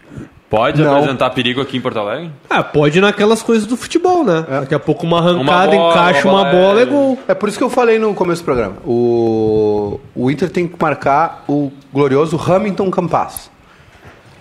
pode 0.52 0.82
Não. 0.82 0.92
apresentar 0.96 1.30
perigo 1.30 1.62
aqui 1.62 1.78
em 1.78 1.80
Porto 1.80 1.98
Alegre? 1.98 2.30
Ah, 2.50 2.62
pode 2.62 2.98
ir 2.98 3.00
naquelas 3.00 3.42
coisas 3.42 3.66
do 3.66 3.74
futebol, 3.76 4.22
né? 4.22 4.44
Daqui 4.48 4.74
a 4.74 4.78
pouco 4.78 5.06
uma 5.06 5.18
arrancada, 5.18 5.40
Uma 5.40 5.66
bola, 5.66 5.90
encaixa 5.90 6.28
uma 6.28 6.40
uma 6.42 6.44
bola 6.50 6.52
bola, 6.52 6.72
é 6.74 6.76
aérea. 6.84 6.92
gol. 6.92 7.18
É 7.26 7.32
por 7.34 7.48
isso 7.48 7.56
que 7.56 7.64
eu 7.64 7.70
falei 7.70 7.98
no 7.98 8.12
começo 8.14 8.42
do 8.42 8.44
programa. 8.44 8.74
O, 8.86 9.98
o 10.14 10.30
Inter 10.30 10.50
tem 10.50 10.68
que 10.68 10.76
marcar 10.78 11.42
o 11.48 11.72
glorioso 11.92 12.36
Hamilton 12.38 12.90
Campas. 12.90 13.50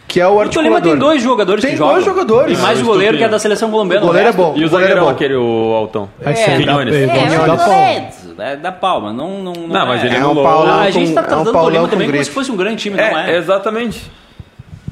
Que 0.07 0.19
é 0.19 0.27
o 0.27 0.33
O 0.35 0.39
articulador. 0.41 0.73
Tolima 0.73 0.81
tem 0.81 0.99
dois 0.99 1.23
jogadores 1.23 1.61
Tem 1.61 1.71
que 1.71 1.77
jogam. 1.77 1.93
dois 1.93 2.03
jogadores. 2.05 2.53
Tem 2.57 2.61
mais 2.61 2.81
o 2.81 2.83
goleiro 2.83 3.17
que 3.17 3.23
é 3.23 3.29
da 3.29 3.39
seleção 3.39 3.71
colombiana. 3.71 4.03
O 4.03 4.07
goleiro 4.07 4.27
é 4.27 4.33
bom. 4.33 4.53
E 4.57 4.63
o 4.65 4.67
O 4.67 4.69
goleiro 4.69 4.75
é 4.75 4.79
zagueirão 4.89 5.03
bom. 5.05 5.09
aquele, 5.09 5.35
o 5.35 5.73
Altão? 5.73 6.09
É, 6.19 6.33
dar 7.47 7.57
pau. 7.57 7.71
é, 7.71 8.09
é 8.39 8.55
da 8.57 8.71
palma, 8.73 9.13
não, 9.13 9.41
não, 9.41 9.53
não, 9.53 9.67
Não, 9.69 9.85
mas 9.87 10.03
é. 10.03 10.07
ele 10.07 10.17
É 10.17 10.25
um. 10.25 10.35
Paulão 10.35 10.73
Ah, 10.73 10.81
a 10.81 10.89
gente 10.91 11.13
tá 11.13 11.21
é 11.21 11.23
um 11.23 11.27
tratando 11.27 11.49
o 11.49 11.53
Paulão 11.53 11.71
Tolima 11.71 11.87
também 11.87 12.11
como 12.11 12.23
se 12.25 12.29
fosse 12.29 12.51
um 12.51 12.57
grande 12.57 12.75
time, 12.81 12.97
não 12.97 13.03
É, 13.03 13.31
é? 13.31 13.37
exatamente. 13.37 14.11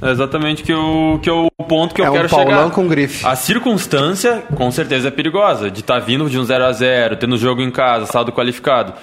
É 0.01 0.11
exatamente 0.11 0.63
que 0.63 0.71
eu, 0.71 1.19
que 1.21 1.29
eu, 1.29 1.47
o 1.57 1.63
ponto 1.63 1.93
que 1.93 2.01
eu 2.01 2.05
É 2.05 2.09
um 2.09 2.13
quero 2.13 2.29
Paulão 2.29 2.47
chegar. 2.63 2.71
com 2.71 2.87
grife. 2.87 3.25
A 3.25 3.35
circunstância, 3.35 4.43
com 4.55 4.71
certeza, 4.71 5.09
é 5.09 5.11
perigosa. 5.11 5.69
De 5.69 5.81
estar 5.81 5.99
vindo 5.99 6.29
de 6.29 6.39
um 6.39 6.43
0 6.43 6.63
a 6.63 6.71
0 6.71 7.15
tendo 7.17 7.35
jogo 7.37 7.61
em 7.61 7.69
casa, 7.69 8.05
saldo 8.05 8.31
qualificado. 8.31 8.93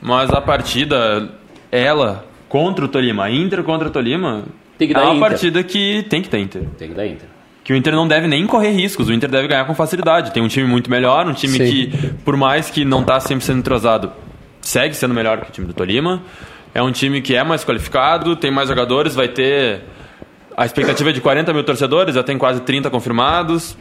Mas 0.00 0.30
a 0.30 0.40
partida, 0.40 1.30
ela, 1.72 2.24
contra 2.48 2.84
o 2.84 2.88
Tolima, 2.88 3.28
Inter 3.30 3.62
contra 3.64 3.88
o 3.88 3.90
Tolima, 3.90 4.44
Tem 4.78 4.86
que 4.86 4.94
é 4.94 5.00
uma 5.00 5.14
Inter. 5.14 5.20
partida 5.20 5.62
que 5.64 6.04
tem 6.08 6.22
que 6.22 6.28
ter 6.28 6.38
Inter. 6.38 6.62
Tem 6.78 6.88
que 6.88 6.94
dar 6.94 7.06
Inter. 7.06 7.28
Que 7.64 7.72
o 7.72 7.76
Inter 7.76 7.94
não 7.94 8.06
deve 8.06 8.28
nem 8.28 8.46
correr 8.46 8.70
riscos, 8.70 9.08
o 9.08 9.12
Inter 9.12 9.30
deve 9.30 9.48
ganhar 9.48 9.64
com 9.64 9.74
facilidade. 9.74 10.30
Tem 10.32 10.42
um 10.42 10.48
time 10.48 10.68
muito 10.68 10.90
melhor, 10.90 11.26
um 11.26 11.32
time 11.32 11.56
Sim. 11.58 11.64
que, 11.64 12.08
por 12.24 12.36
mais 12.36 12.68
que 12.70 12.84
não 12.84 13.00
está 13.00 13.18
sempre 13.20 13.44
sendo 13.44 13.60
entrosado, 13.60 14.12
segue 14.60 14.94
sendo 14.94 15.14
melhor 15.14 15.40
que 15.40 15.48
o 15.48 15.52
time 15.52 15.66
do 15.66 15.72
Tolima. 15.72 16.22
É 16.74 16.82
um 16.82 16.92
time 16.92 17.22
que 17.22 17.34
é 17.34 17.42
mais 17.42 17.64
qualificado, 17.64 18.36
tem 18.36 18.50
mais 18.50 18.68
jogadores, 18.68 19.14
vai 19.14 19.28
ter. 19.28 19.82
A 20.56 20.64
expectativa 20.64 21.10
é 21.10 21.12
de 21.12 21.20
40 21.20 21.52
mil 21.52 21.64
torcedores, 21.64 22.14
já 22.14 22.22
tem 22.22 22.38
quase 22.38 22.60
30 22.60 22.90
confirmados. 22.90 23.76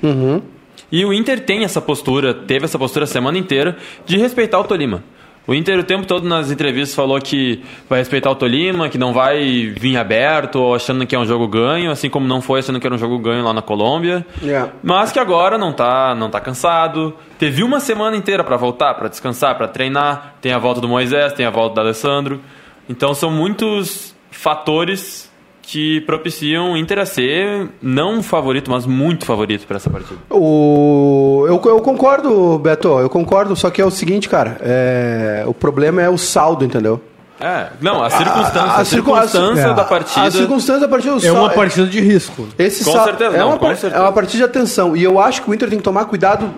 E 0.92 1.06
o 1.06 1.14
Inter 1.14 1.40
tem 1.40 1.64
essa 1.64 1.82
postura, 1.82 2.34
teve 2.34 2.66
essa 2.66 2.78
postura 2.78 3.06
a 3.06 3.08
semana 3.08 3.38
inteira, 3.38 3.78
de 4.06 4.18
respeitar 4.18 4.60
o 4.60 4.64
Tolima. 4.64 5.04
O 5.46 5.54
Inter 5.54 5.78
o 5.80 5.84
tempo 5.84 6.08
todo 6.08 6.26
nas 6.28 6.52
entrevistas 6.52 6.96
falou 6.96 7.20
que 7.20 7.62
vai 7.90 8.00
respeitar 8.00 8.32
o 8.32 8.36
Tolima, 8.36 8.88
que 8.88 8.98
não 8.98 9.12
vai 9.12 9.74
vir 9.78 9.98
aberto 9.98 10.56
ou 10.56 10.74
achando 10.74 11.06
que 11.06 11.14
é 11.14 11.20
um 11.20 11.26
jogo 11.26 11.48
ganho, 11.50 11.92
assim 11.92 12.10
como 12.10 12.26
não 12.26 12.42
foi 12.42 12.60
achando 12.60 12.80
que 12.80 12.88
era 12.88 12.96
um 12.96 12.98
jogo 12.98 13.20
ganho 13.20 13.44
lá 13.44 13.54
na 13.54 13.62
Colômbia. 13.62 14.26
Yeah. 14.42 14.72
Mas 14.82 15.12
que 15.12 15.20
agora 15.20 15.58
não 15.58 15.74
tá, 15.74 16.16
não 16.16 16.30
tá 16.30 16.40
cansado. 16.40 17.14
Teve 17.38 17.62
uma 17.62 17.82
semana 17.82 18.16
inteira 18.16 18.42
para 18.42 18.56
voltar, 18.56 18.94
para 18.94 19.10
descansar, 19.10 19.58
para 19.58 19.68
treinar. 19.68 20.36
Tem 20.40 20.54
a 20.54 20.60
volta 20.60 20.80
do 20.80 20.88
Moisés, 20.88 21.34
tem 21.34 21.46
a 21.46 21.50
volta 21.50 21.76
do 21.76 21.82
Alessandro. 21.82 22.40
Então 22.88 23.14
são 23.14 23.30
muitos 23.30 24.16
fatores 24.32 25.33
que 25.66 26.02
propiciam 26.02 26.74
o 26.74 26.78
Inter 26.78 27.00
a 27.00 27.06
ser 27.06 27.70
não 27.82 28.16
um 28.16 28.22
favorito, 28.22 28.70
mas 28.70 28.86
muito 28.86 29.26
favorito 29.26 29.66
para 29.66 29.78
essa 29.78 29.90
partida. 29.90 30.20
O, 30.30 31.46
eu, 31.48 31.62
eu 31.66 31.80
concordo, 31.82 32.60
Beto, 32.60 32.90
eu 33.00 33.10
concordo, 33.10 33.56
só 33.56 33.70
que 33.72 33.82
é 33.82 33.86
o 33.86 33.90
seguinte, 33.90 34.28
cara, 34.28 34.58
é, 34.62 35.44
o 35.48 35.54
problema 35.54 36.02
é 36.02 36.10
o 36.10 36.18
saldo, 36.18 36.66
entendeu? 36.66 37.02
É, 37.40 37.68
não, 37.82 38.04
a 38.04 38.10
circunstância, 38.10 38.62
a, 38.62 38.86
circun- 38.86 39.14
circunstância 39.16 39.70
a- 39.70 39.74
da 39.74 39.84
partida. 39.86 40.28
A 40.28 40.32
circunstância 40.32 40.82
da 40.82 40.88
partida, 40.88 41.16
o 41.16 41.26
É 41.26 41.32
uma 41.32 41.50
partida 41.50 41.88
de 41.88 42.00
risco. 42.02 42.46
Esse 42.60 42.84
Com 42.84 42.92
sal- 42.92 43.06
certeza, 43.06 43.36
é, 43.36 43.40
não, 43.40 43.48
uma, 43.50 43.58
com 43.58 43.68
certeza. 43.76 43.96
é 43.96 44.00
uma 44.00 44.12
partida 44.12 44.38
de 44.38 44.44
atenção. 44.44 44.96
E 44.96 45.04
eu 45.04 45.20
acho 45.20 45.42
que 45.42 45.50
o 45.50 45.54
Inter 45.54 45.70
tem 45.70 45.78
que 45.78 45.84
tomar 45.84 46.06
cuidado 46.06 46.54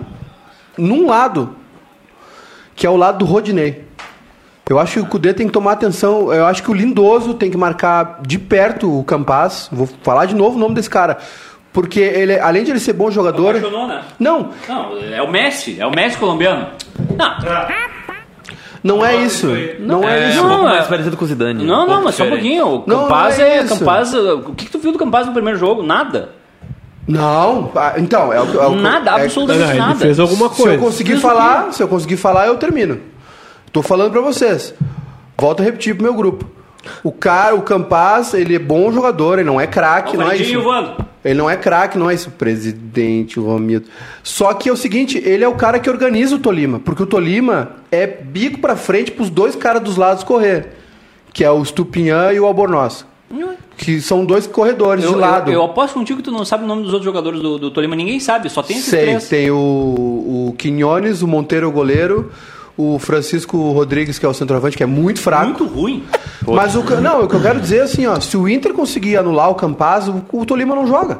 num 0.76 1.06
lado, 1.06 1.56
que 2.74 2.86
é 2.86 2.90
o 2.90 2.96
lado 2.96 3.18
do 3.18 3.24
Rodinei. 3.24 3.85
Eu 4.68 4.80
acho 4.80 4.94
que 4.94 4.98
o 5.00 5.06
Cudê 5.06 5.32
tem 5.32 5.46
que 5.46 5.52
tomar 5.52 5.72
atenção. 5.72 6.32
Eu 6.32 6.44
acho 6.44 6.60
que 6.60 6.70
o 6.70 6.74
Lindoso 6.74 7.34
tem 7.34 7.48
que 7.50 7.56
marcar 7.56 8.18
de 8.26 8.36
perto 8.36 8.98
o 8.98 9.04
Campaz. 9.04 9.68
Vou 9.70 9.88
falar 10.02 10.26
de 10.26 10.34
novo 10.34 10.56
o 10.56 10.58
nome 10.58 10.74
desse 10.74 10.90
cara. 10.90 11.18
Porque 11.72 12.00
ele, 12.00 12.36
além 12.40 12.64
de 12.64 12.72
ele 12.72 12.80
ser 12.80 12.92
bom 12.94 13.08
jogador. 13.08 13.50
Apaixonou, 13.50 13.86
né? 13.86 14.02
Não, 14.18 14.50
Não, 14.68 14.96
é 14.98 15.22
o 15.22 15.30
Messi, 15.30 15.76
é 15.78 15.86
o 15.86 15.90
Messi 15.92 16.16
colombiano. 16.18 16.66
Não, 18.82 18.96
não 18.98 19.06
é 19.06 19.16
isso. 19.16 19.46
Não 19.78 20.08
é, 20.08 20.24
É, 20.26 20.30
isso. 20.30 20.42
Não, 20.42 20.48
pouco 20.48 20.66
é- 20.66 20.70
mais 20.70 20.86
parecido 20.88 21.16
com 21.16 21.24
o 21.24 21.28
Zidane. 21.28 21.64
não, 21.64 21.84
um 21.84 21.88
não, 21.88 22.04
mas 22.04 22.14
só 22.16 22.24
um 22.24 22.30
pouquinho. 22.30 22.66
O 22.76 22.82
Campaz 22.82 23.38
não 23.38 23.44
é 23.44 23.48
é. 23.58 23.62
isso. 23.62 23.78
Campaz, 23.78 24.14
o 24.14 24.40
que, 24.56 24.64
que 24.64 24.70
tu 24.70 24.78
viu 24.80 24.90
do 24.90 24.98
Campaz 24.98 25.26
no 25.28 25.32
primeiro 25.32 25.58
jogo? 25.58 25.82
Nada. 25.82 26.30
Não, 27.06 27.70
ah, 27.76 27.94
então, 27.98 28.32
é 28.32 28.40
o. 28.40 28.62
É 28.62 28.66
o 28.66 28.74
Nada, 28.74 29.12
é- 29.12 29.24
absolutamente 29.24 29.64
Não, 29.64 29.70
ele 29.70 29.78
nada. 29.78 29.94
fez 29.94 30.18
alguma 30.18 30.48
Se 30.52 30.60
eu 30.60 30.66
coisa. 30.66 30.78
conseguir 30.82 31.16
falar, 31.18 31.72
se 31.72 31.80
eu 31.80 31.86
conseguir 31.86 32.16
falar, 32.16 32.48
eu 32.48 32.56
termino. 32.56 32.98
Tô 33.72 33.82
falando 33.82 34.12
pra 34.12 34.20
vocês. 34.20 34.74
Volto 35.38 35.60
a 35.60 35.64
repetir 35.64 35.94
pro 35.94 36.04
meu 36.04 36.14
grupo. 36.14 36.46
O 37.02 37.10
cara, 37.10 37.54
o 37.54 37.62
Campaz, 37.62 38.32
ele 38.32 38.54
é 38.54 38.58
bom 38.60 38.92
jogador, 38.92 39.38
ele 39.38 39.46
não 39.48 39.60
é 39.60 39.66
craque, 39.66 40.16
não 40.16 40.30
é 40.30 40.36
isso. 40.36 40.62
voando. 40.62 41.04
Ele 41.24 41.34
não 41.34 41.50
é 41.50 41.56
craque, 41.56 41.98
não 41.98 42.08
é 42.08 42.14
isso, 42.14 42.30
presidente, 42.30 43.40
o 43.40 43.44
Romito. 43.44 43.90
Só 44.22 44.54
que 44.54 44.68
é 44.68 44.72
o 44.72 44.76
seguinte, 44.76 45.20
ele 45.24 45.42
é 45.42 45.48
o 45.48 45.56
cara 45.56 45.80
que 45.80 45.90
organiza 45.90 46.36
o 46.36 46.38
Tolima, 46.38 46.78
porque 46.78 47.02
o 47.02 47.06
Tolima 47.06 47.72
é 47.90 48.06
bico 48.06 48.60
pra 48.60 48.76
frente 48.76 49.10
pros 49.10 49.28
dois 49.28 49.56
caras 49.56 49.82
dos 49.82 49.96
lados 49.96 50.22
correr, 50.22 50.68
que 51.32 51.42
é 51.42 51.50
o 51.50 51.64
Stupinhan 51.64 52.32
e 52.32 52.38
o 52.38 52.46
Albornoz, 52.46 53.04
que 53.76 54.00
são 54.00 54.24
dois 54.24 54.46
corredores 54.46 55.04
Eu, 55.04 55.14
de 55.14 55.18
lado. 55.18 55.50
eu, 55.50 55.54
eu 55.54 55.64
aposto 55.64 55.94
contigo 55.94 56.18
que 56.18 56.24
tu 56.24 56.30
não 56.30 56.44
sabe 56.44 56.62
o 56.62 56.66
nome 56.68 56.82
dos 56.84 56.92
outros 56.92 57.04
jogadores 57.04 57.40
do, 57.42 57.58
do 57.58 57.70
Tolima. 57.72 57.96
Ninguém 57.96 58.20
sabe, 58.20 58.48
só 58.48 58.62
tem 58.62 58.76
esses 58.76 58.88
Sei, 58.88 59.02
três. 59.06 59.28
tem 59.28 59.50
o, 59.50 59.56
o 59.56 60.54
Quinones, 60.56 61.22
o 61.22 61.26
Monteiro 61.26 61.66
o 61.68 61.72
goleiro, 61.72 62.30
o 62.76 62.98
Francisco 62.98 63.72
Rodrigues, 63.72 64.18
que 64.18 64.26
é 64.26 64.28
o 64.28 64.34
centroavante, 64.34 64.76
que 64.76 64.82
é 64.82 64.86
muito 64.86 65.20
fraco. 65.20 65.46
Muito 65.46 65.66
ruim. 65.66 66.04
Mas 66.46 66.74
o 66.74 66.82
não, 67.00 67.22
o 67.22 67.28
que 67.28 67.34
eu 67.34 67.40
quero 67.40 67.60
dizer 67.60 67.78
é 67.78 67.82
assim, 67.82 68.06
ó, 68.06 68.20
se 68.20 68.36
o 68.36 68.48
Inter 68.48 68.72
conseguir 68.72 69.16
anular 69.16 69.50
o 69.50 69.54
Campaz, 69.54 70.08
o, 70.08 70.22
o 70.32 70.44
Tolima 70.44 70.74
não 70.74 70.86
joga. 70.86 71.18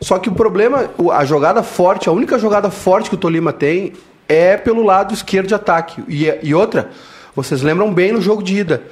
Só 0.00 0.18
que 0.18 0.28
o 0.28 0.32
problema, 0.32 0.88
a 1.12 1.24
jogada 1.24 1.62
forte, 1.62 2.08
a 2.08 2.12
única 2.12 2.38
jogada 2.38 2.70
forte 2.70 3.10
que 3.10 3.14
o 3.14 3.18
Tolima 3.18 3.52
tem 3.52 3.92
é 4.28 4.56
pelo 4.56 4.82
lado 4.82 5.12
esquerdo 5.12 5.48
de 5.48 5.54
ataque. 5.54 6.02
E, 6.08 6.32
e 6.42 6.54
outra, 6.54 6.90
vocês 7.34 7.62
lembram 7.62 7.92
bem 7.92 8.12
no 8.12 8.20
jogo 8.20 8.42
de 8.42 8.56
ida. 8.56 8.82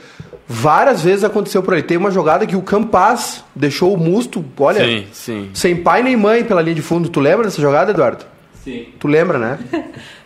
Várias 0.48 1.02
vezes 1.02 1.24
aconteceu 1.24 1.62
por 1.62 1.74
aí. 1.74 1.82
Tem 1.82 1.96
uma 1.96 2.10
jogada 2.10 2.46
que 2.46 2.54
o 2.54 2.62
Campaz 2.62 3.44
deixou 3.54 3.92
o 3.92 3.96
Musto, 3.96 4.44
olha, 4.58 4.84
Sim, 4.84 5.06
sim. 5.12 5.50
sem 5.52 5.76
pai 5.76 6.02
nem 6.02 6.16
mãe 6.16 6.44
pela 6.44 6.62
linha 6.62 6.74
de 6.76 6.82
fundo. 6.82 7.08
Tu 7.08 7.18
lembra 7.18 7.44
dessa 7.44 7.60
jogada, 7.60 7.90
Eduardo? 7.90 8.24
Sim. 8.66 8.86
Tu 8.98 9.06
lembra, 9.06 9.38
né? 9.38 9.58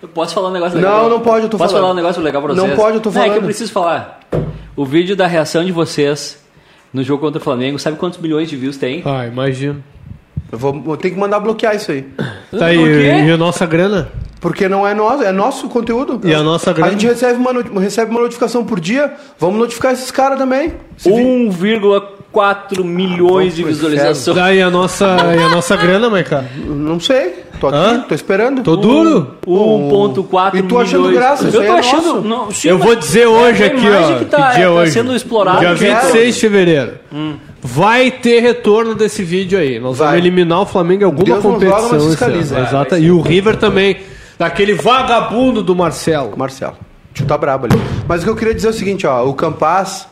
Eu 0.01 0.09
posso 0.09 0.34
falar 0.34 0.49
um 0.49 0.53
negócio 0.53 0.80
Não, 0.80 0.88
legal? 0.88 1.11
não 1.11 1.20
pode, 1.20 1.45
eu 1.45 1.51
tô 1.51 1.59
posso 1.59 1.68
falando. 1.72 1.82
falar 1.82 1.93
um 1.93 1.97
negócio 1.97 2.22
legal 2.22 2.41
pra 2.43 2.55
Não 2.55 2.64
vocês? 2.64 2.76
pode, 2.78 2.95
eu 2.97 3.01
tô 3.03 3.11
É 3.11 3.12
que 3.12 3.18
falando. 3.18 3.36
eu 3.36 3.43
preciso 3.43 3.70
falar. 3.70 4.20
O 4.74 4.86
vídeo 4.86 5.14
da 5.14 5.26
reação 5.26 5.62
de 5.62 5.72
vocês 5.72 6.43
no 6.91 7.03
jogo 7.05 7.20
contra 7.20 7.38
o 7.38 7.45
Flamengo, 7.45 7.78
sabe 7.78 7.99
quantos 7.99 8.18
milhões 8.18 8.49
de 8.49 8.57
views 8.57 8.78
tem? 8.78 9.03
Ah, 9.05 9.26
imagino. 9.26 9.84
Eu 10.51 10.59
vou, 10.59 10.72
vou 10.80 10.97
ter 10.97 11.11
que 11.11 11.18
mandar 11.18 11.38
bloquear 11.38 11.76
isso 11.76 11.93
aí. 11.93 12.03
Tá 12.59 12.64
aí, 12.66 12.78
quê? 12.78 13.24
e 13.26 13.30
a 13.30 13.36
nossa 13.36 13.66
grana? 13.66 14.11
Porque 14.41 14.70
não 14.70 14.88
é 14.88 14.95
nosso, 14.95 15.22
é 15.22 15.30
nosso 15.30 15.68
conteúdo. 15.68 16.18
E 16.26 16.34
a 16.34 16.43
nossa 16.43 16.72
grana? 16.72 16.88
A 16.88 16.93
gente 16.93 17.07
recebe 17.07 17.38
uma, 17.38 17.53
recebe 17.78 18.11
uma 18.11 18.22
notificação 18.22 18.64
por 18.64 18.80
dia. 18.80 19.12
Vamos 19.38 19.59
notificar 19.59 19.93
esses 19.93 20.11
caras 20.11 20.38
também. 20.38 20.72
Se 20.97 21.11
vi- 22.32 22.38
1,4 22.38 22.84
milhões 22.84 23.54
de 23.56 23.62
Vamos 23.62 23.78
pro 23.78 23.88
visualizações. 23.88 24.36
Tá 24.36 24.44
aí 24.44 24.62
a 24.62 24.70
nossa, 24.70 25.16
e 25.38 25.42
a 25.42 25.48
nossa 25.48 25.76
grana, 25.76 26.08
Maica? 26.10 26.44
Não 26.66 26.98
sei. 27.00 27.44
Tô 27.60 27.66
aqui, 27.68 27.76
Hã? 27.76 28.04
tô 28.08 28.14
esperando. 28.14 28.62
Tô 28.62 28.74
duro? 28.76 29.34
1,4 29.46 30.58
E 30.58 30.62
tu 30.62 30.66
milhões. 30.76 30.88
achando 30.88 31.12
graça, 31.12 31.48
isso 31.48 31.56
Eu 31.58 31.66
tô 31.66 31.72
é 31.74 31.78
achando. 31.78 32.22
Não, 32.22 32.50
sim, 32.50 32.68
Eu 32.68 32.78
vou 32.78 32.94
dizer 32.96 33.26
hoje 33.26 33.62
é 33.62 33.66
a 33.66 33.68
aqui, 33.68 33.86
ó. 33.90 34.18
Que 34.18 34.24
tá, 34.24 34.48
que 34.50 34.56
dia 34.56 34.64
tá 34.66 34.70
hoje? 34.72 34.92
sendo 34.92 35.14
explorado. 35.14 35.58
Dia 35.60 35.74
quero. 35.74 36.00
26 36.06 36.34
de 36.34 36.40
fevereiro. 36.40 36.92
Vai 37.62 38.10
ter 38.10 38.40
retorno 38.40 38.94
desse 38.94 39.22
vídeo 39.22 39.58
aí. 39.58 39.78
Nós 39.78 39.98
Vai. 39.98 40.08
vamos 40.08 40.20
eliminar 40.24 40.60
o 40.62 40.66
Flamengo 40.66 41.02
em 41.02 41.04
alguma 41.04 41.24
Deus 41.24 41.42
joga, 41.42 41.54
competição. 41.54 41.88
mas 41.90 42.00
esse 42.02 42.10
fiscaliza. 42.10 42.54
ano. 42.56 42.64
Vai, 42.64 42.70
Exato. 42.72 42.96
E 42.98 43.10
o 43.10 43.20
River 43.20 43.56
também. 43.56 43.96
Daquele 44.38 44.72
vagabundo 44.72 45.62
do 45.62 45.76
Marcelo. 45.76 46.32
Marcelo. 46.38 46.72
Tu 47.12 47.26
tá 47.26 47.36
brabo 47.36 47.66
ali. 47.66 47.78
Mas 48.08 48.22
o 48.22 48.24
que 48.24 48.30
eu 48.30 48.36
queria 48.36 48.54
dizer 48.54 48.68
é 48.68 48.70
o 48.70 48.72
seguinte, 48.72 49.06
ó. 49.06 49.26
O 49.26 49.34
Campas 49.34 50.06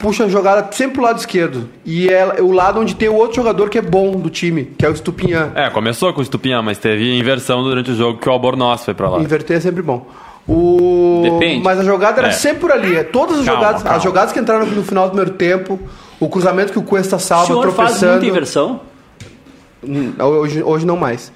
puxa 0.00 0.24
a 0.24 0.28
jogada 0.28 0.66
sempre 0.72 0.94
pro 0.94 1.02
lado 1.04 1.18
esquerdo. 1.18 1.68
E 1.84 2.08
é 2.08 2.40
o 2.40 2.50
lado 2.50 2.80
onde 2.80 2.94
tem 2.96 3.08
o 3.08 3.14
outro 3.14 3.36
jogador 3.36 3.68
que 3.70 3.78
é 3.78 3.82
bom 3.82 4.12
do 4.12 4.28
time, 4.30 4.64
que 4.76 4.84
é 4.84 4.88
o 4.88 4.92
Estupinhã. 4.92 5.52
É, 5.54 5.70
começou 5.70 6.12
com 6.12 6.18
o 6.20 6.22
Estupinhã, 6.22 6.60
mas 6.62 6.78
teve 6.78 7.16
inversão 7.16 7.62
durante 7.62 7.90
o 7.92 7.94
jogo 7.94 8.18
que 8.18 8.28
o 8.28 8.32
Albornoz 8.32 8.84
foi 8.84 8.94
pra 8.94 9.08
lá. 9.08 9.20
Inverter 9.20 9.58
é 9.58 9.60
sempre 9.60 9.82
bom. 9.82 10.06
O... 10.48 11.20
Depende. 11.22 11.62
Mas 11.62 11.78
a 11.78 11.84
jogada 11.84 12.18
era 12.20 12.28
É. 12.28 12.32
sempre 12.32 12.60
por 12.60 12.72
ali. 12.72 12.96
É 12.96 13.04
Todas 13.04 13.38
as 13.38 13.44
Calma, 13.44 13.60
jogadas, 13.60 13.82
calma. 13.82 13.96
as 13.98 14.02
jogadas 14.02 14.32
que 14.32 14.40
entraram 14.40 14.66
no 14.66 14.82
final 14.82 15.04
do 15.04 15.10
primeiro 15.10 15.32
tempo, 15.36 15.78
o 16.18 16.28
cruzamento 16.28 16.72
que 16.72 16.78
o 16.78 16.82
Cuesta 16.82 17.16
O 17.16 17.20
salva, 17.20 17.46
senhor 17.46 17.62
faz 17.72 17.76
tropeçando. 17.90 18.12
muita 18.12 18.26
inversão? 18.26 18.80
Hum, 19.86 20.12
Hoje, 20.18 20.62
hoje 20.62 20.86
não 20.86 20.96
mais. 20.96 21.32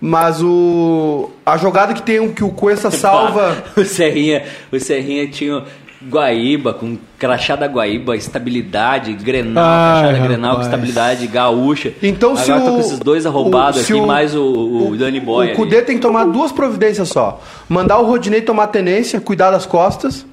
Mas 0.00 0.42
o 0.42 1.30
a 1.44 1.56
jogada 1.56 1.94
que 1.94 2.02
tem 2.02 2.20
o 2.20 2.32
que 2.32 2.44
o 2.44 2.50
Cuesta 2.50 2.90
salva. 2.92 3.62
O 3.76 3.84
Serrinha, 3.84 4.42
o 4.72 4.78
Serrinha 4.80 5.26
tinha 5.28 5.62
Guaíba, 6.08 6.72
com 6.74 6.96
crachá 7.18 7.56
da 7.56 7.66
Guaíba, 7.66 8.16
estabilidade, 8.16 9.12
Grenal, 9.14 9.64
Ai, 9.64 10.02
crachá 10.04 10.18
da 10.20 10.26
Grenal, 10.28 10.50
com 10.56 10.62
rapaz. 10.62 10.66
estabilidade, 10.66 11.26
gaúcha. 11.26 11.92
Então, 12.02 12.30
Agora 12.30 12.44
se 12.44 12.52
tô 12.52 12.58
o- 12.70 12.74
com 12.74 12.80
esses 12.80 12.98
dois 12.98 13.26
arrombados 13.26 13.80
o- 13.80 13.82
aqui, 13.82 13.94
o- 13.94 14.06
mais 14.06 14.34
o, 14.34 14.42
o, 14.90 14.96
Dani 14.96 15.20
Boy. 15.20 15.46
O 15.46 15.48
ali. 15.48 15.56
Cudê 15.56 15.82
tem 15.82 15.96
que 15.96 16.02
tomar 16.02 16.24
duas 16.26 16.52
providências 16.52 17.08
só: 17.08 17.42
mandar 17.68 17.98
o 17.98 18.06
Rodinei 18.06 18.40
tomar 18.42 18.68
tenência, 18.68 19.20
cuidar 19.20 19.50
das 19.50 19.66
costas 19.66 20.24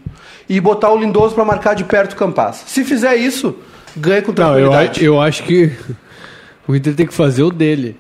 e 0.49 0.59
botar 0.59 0.91
o 0.91 0.97
Lindoso 0.97 1.33
pra 1.35 1.45
marcar 1.45 1.73
de 1.73 1.83
perto 1.83 2.13
o 2.13 2.15
Campas. 2.15 2.63
Se 2.67 2.83
fizer 2.83 3.15
isso, 3.15 3.55
ganha 3.95 4.21
com 4.21 4.31
Não, 4.31 4.57
eu, 4.57 4.69
tranquilidade. 4.69 5.03
eu 5.03 5.21
acho 5.21 5.43
que 5.43 5.71
o 6.67 6.75
Inter 6.75 6.93
tem 6.95 7.05
que 7.07 7.13
fazer 7.13 7.43
o 7.43 7.49
dele. 7.51 7.97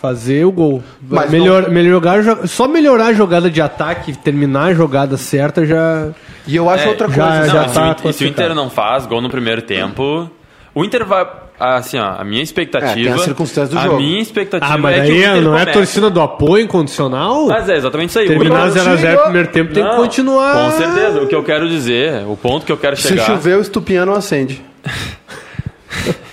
Fazer 0.00 0.44
o 0.44 0.52
gol. 0.52 0.82
Mas 1.08 1.30
Melhor, 1.30 1.70
melhorar, 1.70 2.22
jo- 2.22 2.46
só 2.46 2.68
melhorar 2.68 3.06
a 3.06 3.12
jogada 3.14 3.50
de 3.50 3.62
ataque, 3.62 4.12
terminar 4.16 4.64
a 4.66 4.74
jogada 4.74 5.16
certa 5.16 5.64
já. 5.64 6.08
E 6.46 6.54
eu 6.54 6.68
acho 6.68 6.84
É, 6.84 6.88
outra 6.88 7.08
já- 7.08 7.14
coisa. 7.14 7.40
Não, 7.46 7.46
já 7.54 7.64
e 7.64 7.68
se, 7.68 7.74
tá 7.74 7.86
o 7.86 7.90
Inter- 7.90 8.12
se 8.12 8.24
o. 8.24 8.28
Inter 8.28 8.54
não 8.54 8.68
faz 8.68 9.06
gol 9.06 9.22
no 9.22 9.30
primeiro 9.30 9.62
tempo, 9.62 10.30
o 10.74 10.84
Inter 10.84 11.04
vai. 11.06 11.26
Assim, 11.58 11.98
ó, 11.98 12.16
a 12.18 12.22
minha 12.22 12.42
expectativa. 12.42 12.90
É, 12.92 12.94
tem 13.04 13.08
as 13.10 13.22
circunstâncias 13.22 13.70
do 13.70 13.78
a 13.78 13.84
jogo. 13.84 13.96
minha 13.96 14.20
expectativa 14.20 14.74
Ah, 14.74 14.76
mas 14.76 14.98
é 14.98 15.00
que 15.06 15.10
o 15.10 15.14
aí 15.14 15.18
Inter 15.24 15.40
não 15.40 15.52
é 15.52 15.56
a 15.56 15.60
comece. 15.60 15.72
torcida 15.78 16.10
do 16.10 16.20
apoio 16.20 16.62
incondicional? 16.64 17.46
Mas 17.46 17.66
é 17.70 17.76
exatamente 17.78 18.10
isso 18.10 18.18
aí. 18.18 18.26
O 18.26 18.28
Terminar 18.28 18.68
Inter- 18.68 18.82
0x0 18.82 19.16
no 19.16 19.22
primeiro 19.22 19.48
tempo 19.48 19.72
tem 19.72 19.82
que 19.82 19.88
Não, 19.88 19.96
continuar. 19.96 20.52
Com 20.52 20.70
certeza. 20.76 21.22
O 21.22 21.26
que 21.26 21.34
eu 21.34 21.42
quero 21.42 21.66
dizer, 21.66 22.26
o 22.26 22.36
ponto 22.36 22.66
que 22.66 22.70
eu 22.72 22.76
quero 22.76 22.94
Se 22.96 23.08
chegar. 23.08 23.24
chover, 23.24 23.56
o 23.56 23.62
Estupiã 23.62 24.04
não 24.04 24.12
acende. 24.14 24.62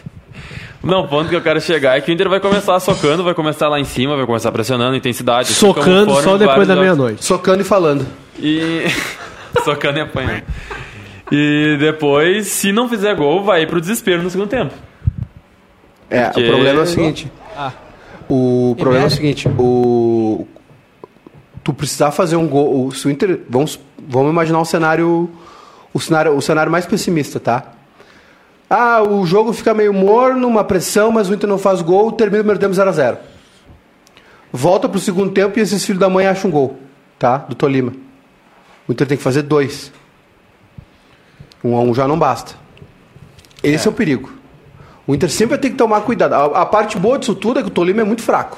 Não, 0.83 1.01
o 1.01 1.07
ponto 1.07 1.29
que 1.29 1.35
eu 1.35 1.41
quero 1.41 1.61
chegar 1.61 1.97
é 1.97 2.01
que 2.01 2.11
o 2.11 2.13
Inter 2.13 2.27
vai 2.29 2.39
começar 2.41 2.77
socando, 2.81 3.23
vai 3.23 3.33
começar 3.33 3.69
lá 3.69 3.79
em 3.79 3.85
cima, 3.85 4.17
vai 4.17 4.25
começar 4.25 4.51
pressionando, 4.51 4.95
intensidade. 4.95 5.49
assim 5.51 5.59
como 5.65 5.73
Socando 5.75 6.11
foram 6.11 6.23
só 6.23 6.37
depois 6.37 6.47
vários 6.47 6.67
da 6.67 6.73
jogos. 6.75 6.85
meia-noite. 6.97 7.23
Socando 7.25 7.61
e 7.61 7.63
falando. 7.63 8.05
E. 8.37 8.83
socando 9.63 9.97
e 9.99 10.01
apanhando. 10.01 10.43
E 11.31 11.77
depois, 11.79 12.47
se 12.47 12.71
não 12.73 12.89
fizer 12.89 13.15
gol, 13.15 13.43
vai 13.43 13.65
pro 13.65 13.79
desespero 13.79 14.21
no 14.21 14.29
segundo 14.29 14.49
tempo. 14.49 14.73
É, 16.09 16.25
Porque- 16.25 16.43
o 16.43 16.47
problema 16.51 16.79
é 16.79 16.83
o 16.83 16.87
seguinte. 16.87 17.31
O 18.29 18.75
problema 18.77 19.05
é 19.05 19.07
o 19.07 19.11
seguinte, 19.11 19.47
o 19.57 20.47
tu 21.63 21.73
precisar 21.73 22.11
fazer 22.11 22.35
um 22.35 22.45
gol, 22.47 22.87
o- 22.87 22.91
se 22.91 23.07
o 23.07 23.09
Inter, 23.09 23.39
vamos, 23.49 23.79
vamos 24.07 24.31
imaginar 24.31 24.59
um 24.59 24.65
cenário 24.65 25.29
o 25.93 25.99
cenário 25.99 26.35
o 26.35 26.41
cenário 26.41 26.69
mais 26.71 26.85
pessimista, 26.85 27.39
tá? 27.39 27.63
Ah, 28.69 29.03
o 29.03 29.25
jogo 29.25 29.53
fica 29.53 29.73
meio 29.73 29.93
morno, 29.93 30.47
uma 30.47 30.63
pressão, 30.63 31.11
mas 31.11 31.29
o 31.29 31.33
Inter 31.33 31.47
não 31.47 31.57
faz 31.57 31.81
gol, 31.81 32.11
termina 32.11 32.39
o 32.39 32.43
primeiro 32.43 32.59
tempo 32.59 32.73
0 32.73 32.89
a 32.89 32.93
0. 32.93 33.17
Volta 34.51 34.87
pro 34.87 34.99
segundo 34.99 35.31
tempo 35.31 35.57
e 35.57 35.61
esses 35.61 35.83
filhos 35.83 35.99
da 35.99 36.09
mãe 36.09 36.27
acham 36.27 36.49
um 36.49 36.53
gol, 36.53 36.77
tá? 37.17 37.37
Do 37.37 37.55
Tolima. 37.55 37.93
O 38.87 38.91
Inter 38.91 39.07
tem 39.07 39.17
que 39.17 39.23
fazer 39.23 39.43
dois. 39.43 39.91
Um 41.63 41.75
a 41.75 41.79
um 41.79 41.93
já 41.93 42.07
não 42.07 42.17
basta. 42.17 42.55
Esse 43.63 43.87
é, 43.87 43.91
o 43.91 43.93
perigo. 43.93 44.31
O 45.07 45.15
Inter 45.15 45.29
sempre 45.29 45.57
ter 45.57 45.69
que 45.69 45.75
tomar 45.75 46.01
cuidado. 46.01 46.33
A, 46.33 46.61
a 46.61 46.65
parte 46.65 46.97
boa 46.97 47.17
disso 47.17 47.35
tudo 47.35 47.59
é 47.59 47.63
que 47.63 47.69
o 47.69 47.71
Tolima 47.71 48.01
é 48.01 48.03
muito 48.03 48.21
fraco. 48.21 48.57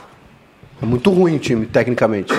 É 0.81 0.85
muito 0.85 1.09
ruim 1.11 1.35
o 1.35 1.39
time, 1.39 1.65
tecnicamente. 1.65 2.33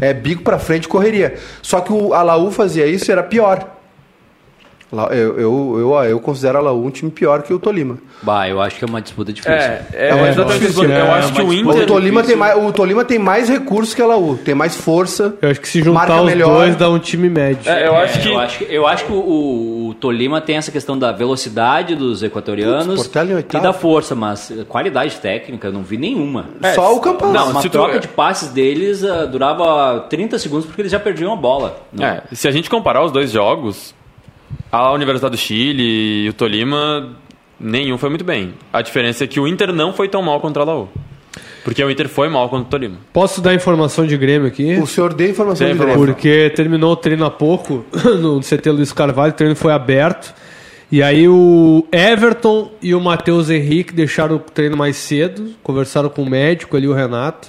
É 0.00 0.12
bico 0.12 0.42
pra 0.42 0.58
frente 0.58 0.88
correria. 0.88 1.38
Só 1.62 1.80
que 1.80 1.92
o 1.92 2.14
Alaú 2.14 2.50
fazia 2.50 2.86
isso 2.86 3.10
e 3.10 3.12
era 3.12 3.22
pior. 3.22 3.79
Eu, 4.92 5.38
eu, 5.38 5.78
eu, 5.78 6.04
eu 6.04 6.20
considero 6.20 6.56
o 6.56 6.60
Alaú 6.62 6.84
um 6.84 6.90
time 6.90 7.10
pior 7.10 7.42
que 7.42 7.52
o 7.54 7.58
Tolima. 7.58 7.98
Bah, 8.22 8.48
eu 8.48 8.60
acho 8.60 8.76
que 8.76 8.84
é 8.84 8.88
uma 8.88 9.00
disputa 9.00 9.32
difícil. 9.32 9.54
É, 9.56 9.86
é, 9.92 10.08
É 10.10 10.14
uma 10.14 10.28
exatamente 10.28 10.64
isso. 10.64 10.80
difícil, 10.80 10.90
Eu 10.90 11.06
é 11.06 11.10
acho 11.10 11.32
que 11.32 11.42
o 11.42 11.52
Inter. 11.52 11.82
O 11.82 11.86
Tolima, 11.86 12.22
tem 12.24 12.36
mais, 12.36 12.58
o 12.64 12.72
Tolima 12.72 13.04
tem 13.04 13.18
mais 13.18 13.48
recursos 13.48 13.94
que 13.94 14.02
o 14.02 14.04
Alaú. 14.04 14.36
Tem 14.44 14.54
mais 14.54 14.74
força. 14.76 15.34
Eu 15.40 15.50
acho 15.50 15.60
que 15.60 15.68
se 15.68 15.80
juntar 15.82 16.20
os 16.20 16.26
melhor. 16.26 16.54
dois 16.56 16.76
dá 16.76 16.90
um 16.90 16.98
time 16.98 17.30
médio. 17.30 17.70
É, 17.70 17.86
eu 17.86 17.94
É, 17.94 18.04
acho 18.04 18.20
que. 18.20 18.28
eu 18.28 18.38
acho 18.38 18.58
que, 18.58 18.64
eu 18.74 18.86
acho 18.86 19.04
que 19.06 19.12
o, 19.12 19.88
o 19.90 19.94
Tolima 19.94 20.40
tem 20.40 20.56
essa 20.56 20.70
questão 20.72 20.98
da 20.98 21.12
velocidade 21.12 21.94
dos 21.94 22.22
equatorianos 22.22 23.06
Putz, 23.06 23.16
em 23.16 23.56
e 23.58 23.60
da 23.60 23.72
força, 23.72 24.14
mas 24.14 24.52
qualidade 24.68 25.16
técnica 25.16 25.68
eu 25.68 25.72
não 25.72 25.82
vi 25.82 25.96
nenhuma. 25.96 26.46
Só 26.74 26.94
o 26.94 27.00
Campaz. 27.00 27.32
Não, 27.32 27.50
Uma 27.50 27.62
se 27.62 27.68
tu- 27.68 27.72
troca 27.72 27.98
de 28.00 28.08
passes 28.08 28.48
deles 28.48 29.04
ah, 29.04 29.24
durava 29.24 30.00
30 30.10 30.38
segundos 30.38 30.66
porque 30.66 30.82
eles 30.82 30.92
já 30.92 30.98
perdiam 31.00 31.32
a 31.32 31.36
bola. 31.36 31.80
Não- 31.92 32.04
É, 32.04 32.22
se 32.32 32.46
a 32.48 32.50
gente 32.50 32.68
comparar 32.68 33.04
os 33.04 33.12
dois 33.12 33.30
jogos, 33.30 33.94
a 34.70 34.92
Universidade 34.92 35.32
do 35.32 35.38
Chile 35.38 36.24
e 36.24 36.28
o 36.28 36.32
Tolima, 36.32 37.16
nenhum 37.58 37.98
foi 37.98 38.08
muito 38.08 38.24
bem. 38.24 38.54
A 38.72 38.82
diferença 38.82 39.24
é 39.24 39.26
que 39.26 39.40
o 39.40 39.48
Inter 39.48 39.72
não 39.72 39.92
foi 39.92 40.08
tão 40.08 40.22
mal 40.22 40.40
contra 40.40 40.62
a 40.62 40.66
Laú. 40.66 40.88
Porque 41.64 41.82
o 41.84 41.90
Inter 41.90 42.08
foi 42.08 42.28
mal 42.28 42.48
contra 42.48 42.66
o 42.66 42.70
Tolima. 42.70 42.96
Posso 43.12 43.40
dar 43.40 43.54
informação 43.54 44.06
de 44.06 44.16
Grêmio 44.16 44.48
aqui? 44.48 44.76
O 44.78 44.86
senhor 44.86 45.12
deu 45.12 45.28
informação 45.30 45.66
Tem 45.66 45.76
de 45.76 45.82
Grêmio. 45.82 46.06
Porque 46.06 46.50
terminou 46.50 46.92
o 46.92 46.96
treino 46.96 47.24
há 47.24 47.30
pouco 47.30 47.84
no 48.20 48.40
CT 48.40 48.70
Luiz 48.70 48.92
Carvalho, 48.92 49.32
o 49.32 49.36
treino 49.36 49.56
foi 49.56 49.72
aberto. 49.72 50.34
E 50.90 51.02
aí 51.02 51.28
o 51.28 51.86
Everton 51.92 52.72
e 52.82 52.94
o 52.94 53.00
Matheus 53.00 53.48
Henrique 53.48 53.92
deixaram 53.92 54.36
o 54.36 54.38
treino 54.40 54.76
mais 54.76 54.96
cedo, 54.96 55.52
conversaram 55.62 56.08
com 56.08 56.22
o 56.22 56.28
médico 56.28 56.76
ali, 56.76 56.88
o 56.88 56.92
Renato, 56.92 57.48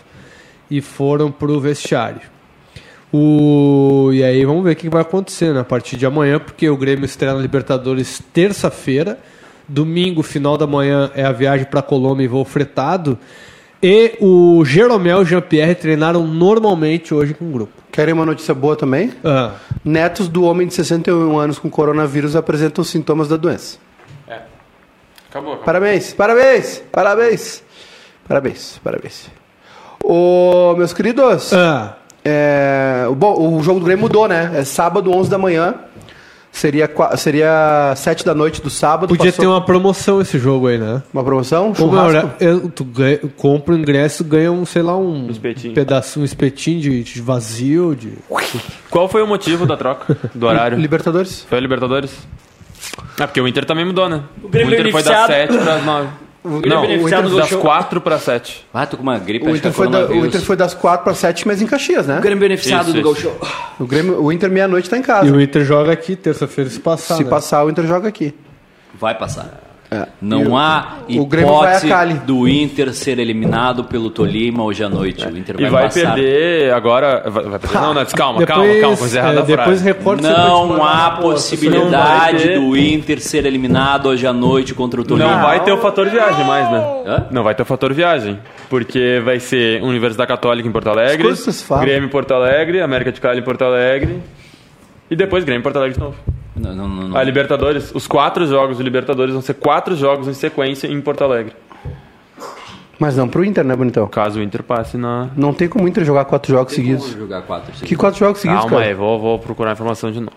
e 0.69 0.80
foram 0.80 1.32
pro 1.32 1.59
vestiário. 1.59 2.22
O... 3.14 4.09
E 4.14 4.24
aí 4.24 4.45
vamos 4.45 4.64
ver 4.64 4.72
o 4.72 4.76
que 4.76 4.89
vai 4.89 5.01
acontecer 5.01 5.53
né, 5.53 5.59
a 5.59 5.64
partir 5.64 5.97
de 5.97 6.05
amanhã, 6.05 6.39
porque 6.39 6.70
o 6.70 6.78
Grêmio 6.78 7.05
estreia 7.05 7.34
na 7.34 7.41
Libertadores 7.41 8.22
terça-feira. 8.34 9.20
Domingo, 9.68 10.22
final 10.24 10.57
da 10.57 10.68
manhã, 10.68 11.12
é 11.16 11.24
a 11.24 11.32
viagem 11.32 11.66
para 11.66 11.82
Colômbia 11.82 12.26
e 12.26 12.28
voo 12.28 12.43
fretado. 12.43 13.18
E 13.82 14.18
o 14.20 14.64
Jeromel 14.64 15.20
e 15.20 15.22
o 15.22 15.26
Jean-Pierre 15.26 15.76
treinaram 15.76 16.26
normalmente 16.28 17.14
hoje 17.14 17.34
com 17.34 17.45
o 17.45 17.51
grupo. 17.51 17.74
Querem 17.91 18.14
uma 18.14 18.26
notícia 18.26 18.53
boa 18.53 18.76
também? 18.76 19.12
Ah, 19.24 19.53
Netos 19.84 20.28
do 20.28 20.43
homem 20.43 20.68
de 20.68 20.74
61 20.74 21.38
anos 21.38 21.57
com 21.57 21.70
coronavírus 21.70 22.36
apresentam 22.36 22.84
sintomas 22.84 23.28
da 23.28 23.38
doença. 23.38 23.78
Acabou, 25.32 25.53
acabou. 25.53 25.66
Parabéns, 25.66 26.14
parabéns, 26.14 26.84
parabéns. 26.91 27.64
Parabéns, 28.28 28.80
parabéns. 28.84 29.30
Ô, 30.03 30.76
meus 30.78 30.93
queridos, 30.93 31.53
ah, 31.53 31.97
é, 32.24 33.05
o, 33.09 33.15
bom, 33.15 33.57
o 33.57 33.63
jogo 33.63 33.80
do 33.80 33.86
Grêmio 33.86 34.03
mudou, 34.03 34.28
né? 34.28 34.51
É 34.55 34.63
sábado, 34.63 35.11
11 35.15 35.30
da 35.30 35.38
manhã. 35.38 35.76
Seria, 36.53 36.89
seria 37.15 37.93
7 37.95 38.26
da 38.26 38.36
noite 38.36 38.61
do 38.61 38.69
sábado. 38.69 39.07
podia 39.07 39.32
passou- 39.32 39.41
ter 39.41 39.47
uma 39.47 39.63
promoção 39.63 40.19
esse 40.19 40.38
jogo 40.38 40.67
aí, 40.67 40.78
né? 40.78 41.01
uma 41.13 41.24
promoção? 41.24 41.74
Como 41.74 41.91
Churrasco? 41.95 42.30
é, 42.41 42.45
eu- 42.45 42.69
tu 42.69 42.84
ganha, 42.84 43.19
compra 43.38 43.74
o 43.74 43.78
ingresso, 43.78 44.22
ganha 44.22 44.51
um, 44.51 44.65
sei 44.65 44.82
lá, 44.82 44.97
um, 44.97 45.30
espetinho. 45.32 45.74
pedaço, 45.74 46.19
um 46.19 46.26
espetinho 46.26 46.82
de, 46.82 47.03
de 47.03 47.22
vazio, 47.22 47.95
de... 47.95 48.15
Qual 48.89 49.07
foi 49.07 49.24
o 49.24 49.28
motivo 49.28 49.65
da 49.65 49.78
troca 49.78 50.17
do 50.36 50.45
horário? 50.45 50.76
Libertadores? 50.78 51.45
Foi 51.49 51.57
a 51.57 51.61
Libertadores? 51.61 52.11
É 53.17 53.26
porque 53.26 53.39
o 53.39 53.47
Inter 53.47 53.63
também 53.63 53.86
mudou, 53.86 54.09
né? 54.09 54.22
O, 54.43 54.49
Grêmio 54.49 54.74
Inter 54.78 54.91
foi 54.91 55.03
das 55.03 55.28
beneficiado. 55.28 55.53
7 55.53 55.63
pras 55.63 55.86
9. 55.86 56.07
Grêmio 56.44 56.70
Não, 56.70 56.80
o 56.80 56.88
beneficiado 56.88 57.28
Inter 57.28 57.39
das 57.39 57.50
show. 57.50 57.62
4 57.62 58.02
para 58.02 58.18
7. 58.18 58.66
Ah, 58.74 58.86
tô 58.88 58.98
com 58.98 59.04
uma 59.04 59.20
gripe, 59.20 59.46
O 59.46 59.56
Inter, 59.56 59.70
é 59.70 59.74
foi 59.74 59.88
da- 59.89 60.08
o. 60.08 60.26
Inter 60.26 60.42
foi 60.42 60.56
das 60.56 60.74
4 60.74 61.04
para 61.04 61.14
7, 61.14 61.46
mas 61.48 61.62
em 61.62 61.68
Caxias, 61.68 62.08
né? 62.08 62.18
O 62.18 62.22
Grêmio 62.22 62.39
beneficiado 62.39 62.86
Isso, 62.86 62.94
do 62.94 62.98
isso. 63.00 63.04
Gol 63.04 63.16
Show. 63.16 63.39
O, 63.80 63.86
Grêmio, 63.86 64.24
o 64.24 64.32
Inter 64.32 64.50
meia-noite 64.50 64.89
tá 64.89 64.98
em 64.98 65.04
casa. 65.04 65.28
E 65.28 65.32
o 65.32 65.39
Inter 65.39 65.64
joga 65.64 65.92
aqui 65.92 66.16
terça-feira 66.16 66.70
se 66.70 66.80
passar. 66.80 67.16
Se 67.16 67.24
né? 67.24 67.30
passar, 67.30 67.64
o 67.64 67.70
Inter 67.70 67.86
joga 67.86 68.08
aqui. 68.08 68.34
Vai 69.00 69.16
passar. 69.16 69.70
É. 69.94 70.08
Não 70.22 70.44
E 70.44 70.48
o- 70.48 70.56
há 70.58 70.80
vai 70.80 71.42
hipótese 71.42 71.88
Cali. 71.89 72.14
do 72.14 72.48
Inter 72.48 72.94
ser 72.94 73.20
eliminado 73.20 73.84
pelo 73.84 74.10
Tolima 74.10 74.64
hoje 74.64 74.82
à 74.86 74.88
noite. 74.89 75.26
O 75.28 75.38
Inter 75.38 75.56
E 75.60 75.64
vai, 75.64 75.70
vai 75.70 75.84
passar. 75.84 76.14
perder 76.16 76.74
agora. 76.74 77.24
Vai, 77.30 77.44
vai 77.44 77.60
perder. 77.60 77.76
Não, 77.78 77.94
não, 77.94 78.06
calma, 78.06 78.46
calma, 78.46 78.64
Depois, 78.64 78.82
calma. 78.82 78.98
Coisa 78.98 79.20
errada 79.20 79.39
é, 79.42 79.44
depois 79.44 79.82
recorte 79.82 80.24
Não 80.24 80.32
há. 80.32 80.38
Não 80.48 80.78
vai 80.78 81.22
possibilidade 81.22 82.38
ter. 82.44 82.58
do 82.60 82.78
Inter 82.78 83.20
ser 83.20 83.46
eliminado 83.46 84.06
hoje 84.08 84.26
à 84.26 84.32
noite 84.32 84.74
contra 84.74 85.02
o 85.02 85.04
Tolima. 85.04 85.30
Não 85.30 85.42
vai 85.42 85.62
ter 85.62 85.74
o 85.74 85.78
fator 85.78 86.08
viagem 86.10 86.46
mais, 86.46 86.72
né? 86.72 86.78
Hã? 87.06 87.26
Não 87.30 87.44
vai 87.44 87.54
ter 87.54 87.64
o 87.64 87.66
fator 87.66 87.92
viagem. 87.94 88.39
Porque 88.70 89.22
vai 89.26 89.42
ser 89.42 89.84
Universidade 89.84 90.30
Católica 90.30 90.66
em 90.70 90.72
Porto 90.72 90.88
Alegre. 90.88 91.28
Grêmio 91.82 92.08
em 92.08 92.10
Porto 92.10 92.34
Alegre, 92.34 92.80
América 92.80 93.12
de 93.12 93.20
Cali 93.20 93.39
em 93.42 93.44
Porto 93.44 93.64
Alegre. 93.66 94.22
E 95.10 95.16
depois 95.18 95.44
Grêmio 95.44 95.60
em 95.60 95.64
Porto 95.64 95.76
Alegre 95.76 95.96
de 95.98 96.00
novo. 96.00 96.16
Não, 96.62 96.76
não, 96.76 96.88
não. 96.88 97.18
A 97.18 97.24
Libertadores, 97.24 97.91
os 97.93 98.07
quatro 98.07 98.45
jogos 98.45 98.78
do 98.78 98.84
Libertadores 98.84 99.34
vão 99.34 99.41
ser 99.41 99.55
quatro 99.55 99.95
jogos 99.95 100.28
em 100.28 100.34
sequência 100.34 100.88
em 100.88 101.01
Porto 101.01 101.24
Alegre. 101.24 101.53
Mas 102.99 103.18
não 103.18 103.28
pro 103.28 103.43
Inter, 103.43 103.64
né, 103.64 103.76
bonitão? 103.76 104.07
Caso 104.07 104.39
o 104.39 104.43
Inter 104.43 104.62
passe 104.62 104.95
na. 104.95 105.30
Não 105.36 105.53
tem 105.53 105.68
como 105.68 105.86
o 105.86 105.88
Inter 105.88 106.05
jogar 106.05 106.26
quatro 106.26 106.53
jogos 106.53 106.74
seguidos. 106.74 107.09
Jogar 107.09 107.41
quatro. 107.41 107.74
Que 107.74 107.95
quatro 107.95 108.20
jogos 108.20 108.39
seguidos, 108.39 108.64
Calma 108.66 108.78
cara? 108.78 108.89
aí, 108.89 108.95
vou, 108.95 109.20
vou 109.20 109.39
procurar 109.39 109.72
a 109.72 109.74
informação 109.74 110.12
de 110.12 110.20
novo. 110.20 110.34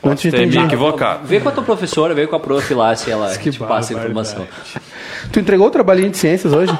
Posso 0.00 0.14
te 0.16 0.30
ter 0.30 0.36
entendi. 0.42 0.60
me 0.60 0.66
equivocado. 0.66 1.26
Vê 1.26 1.40
com 1.40 1.48
a 1.48 1.52
tua 1.52 1.64
professora, 1.64 2.14
vê 2.14 2.24
com 2.28 2.36
a 2.36 2.40
prof 2.40 2.72
lá 2.72 2.94
se 2.94 3.10
ela 3.10 3.36
te 3.36 3.58
passa 3.58 3.94
a 3.94 3.96
informação. 3.98 4.46
Tu 5.32 5.40
entregou 5.40 5.66
o 5.66 5.70
trabalhinho 5.70 6.10
de 6.10 6.16
ciências 6.18 6.52
hoje? 6.52 6.72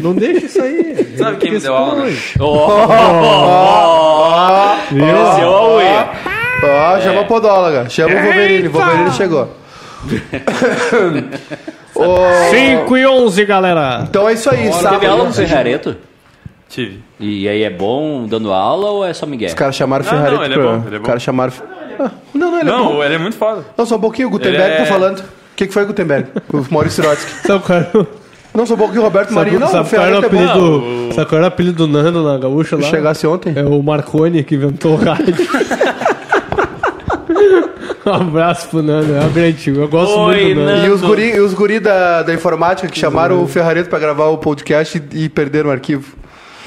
Não 0.00 0.14
deixa 0.14 0.46
isso 0.46 0.62
aí. 0.62 1.16
Sabe 1.18 1.36
quem 1.38 1.50
me 1.50 1.58
deu 1.58 1.74
aula? 1.74 2.04
né? 2.04 2.12
Esse 2.12 2.38
é 5.40 5.46
o 5.46 5.50
Aue. 5.50 5.84
Ó, 6.62 7.00
chama 7.00 7.20
a 7.20 7.24
podóloga. 7.24 7.88
Chama 7.88 8.14
o 8.14 8.22
Wolverine. 8.22 8.68
O 8.68 8.72
Wolverine 8.72 9.10
chegou. 9.12 9.48
Ô, 11.94 12.16
5 12.50 12.96
e 12.96 13.06
11, 13.06 13.44
galera. 13.44 14.04
então 14.08 14.28
é 14.28 14.32
isso 14.32 14.48
aí, 14.50 14.56
Teve 14.58 14.72
sábado. 14.74 15.06
aula 15.06 15.24
no 15.24 15.32
Ferrareto? 15.32 15.96
Tive. 16.68 17.02
E 17.18 17.48
aí 17.48 17.62
é 17.62 17.68
bom 17.70 18.26
dando 18.26 18.52
aula 18.52 18.90
ou 18.90 19.04
é 19.04 19.12
só 19.12 19.26
Miguel? 19.26 19.48
Os 19.48 19.54
caras 19.54 19.74
chamaram 19.76 20.04
o 20.04 20.06
Não, 20.06 20.12
Ferrari 20.14 20.36
não, 20.36 20.44
ele 20.44 20.54
é 20.54 20.56
bom, 20.58 20.74
ele 20.86 20.94
é 20.94 20.96
Os 20.96 20.98
bom. 21.00 21.06
caras 21.06 21.22
chamaram. 21.22 21.52
Ah, 21.98 22.10
não, 22.32 22.50
não, 22.52 22.60
ele 22.60 22.70
é 22.70 22.72
bom. 22.72 22.78
Não, 22.94 23.04
ele 23.04 23.14
é 23.14 23.18
muito 23.18 23.36
foda. 23.36 23.64
Não, 23.76 23.84
só 23.84 23.96
um 23.96 24.00
pouquinho. 24.00 24.28
O 24.28 24.30
Gutenberg 24.30 24.64
Ele 24.64 24.72
é- 24.74 24.76
tá 24.78 24.84
falando. 24.86 25.18
O 25.18 25.24
que, 25.56 25.66
que 25.66 25.72
foi 25.74 25.82
o 25.82 25.86
Gutenberg? 25.86 26.28
O 26.52 26.64
Maurício 26.72 27.02
Sirotsky. 27.02 27.30
Sabe 27.46 27.62
qual 27.64 27.80
o- 28.02 28.06
Não, 28.54 28.64
só 28.64 28.74
um 28.74 28.78
pouquinho 28.78 29.00
o 29.02 29.04
Roberto 29.04 29.34
Marinho. 29.34 29.60
Não, 29.60 29.66
o 29.66 29.70
sabe 29.70 29.90
qual 29.90 30.02
era 30.06 30.18
o 30.18 30.22
Ferrari 30.22 30.44
é 30.44 30.46
bom. 30.46 30.56
apelido, 30.78 31.14
sabe 31.14 31.28
qual 31.28 31.36
era 31.38 31.44
o 31.44 31.48
apelido 31.48 31.86
do 31.86 31.92
Nando 31.92 32.22
na 32.22 32.38
gaúcha 32.38 32.76
lá? 32.76 32.82
Se 32.82 32.88
chegasse 32.90 33.26
ontem. 33.26 33.52
É 33.56 33.62
o 33.64 33.82
Marconi 33.82 34.42
que 34.44 34.54
inventou 34.54 34.92
o 34.92 34.96
rádio. 34.96 35.34
um 38.06 38.10
abraço 38.12 38.68
pro 38.68 38.82
Nando, 38.82 39.14
é 39.14 39.20
um 39.20 39.30
grande 39.32 39.70
Eu 39.70 39.88
gosto 39.88 40.18
Oi, 40.18 40.36
muito 40.36 40.54
do 40.54 40.60
Nando. 40.64 40.76
Nando. 40.78 40.86
E 40.86 40.90
os 40.90 41.00
guri, 41.02 41.30
e 41.36 41.40
os 41.40 41.54
guri 41.54 41.80
da, 41.80 42.22
da 42.22 42.32
informática 42.34 42.88
que 42.88 42.98
chamaram 42.98 43.42
o 43.42 43.46
Ferrareto 43.46 43.88
pra 43.90 43.98
gravar 43.98 44.26
o 44.26 44.38
podcast 44.38 45.02
e, 45.12 45.24
e 45.24 45.28
perderam 45.28 45.68
o 45.70 45.72
arquivo. 45.72 46.16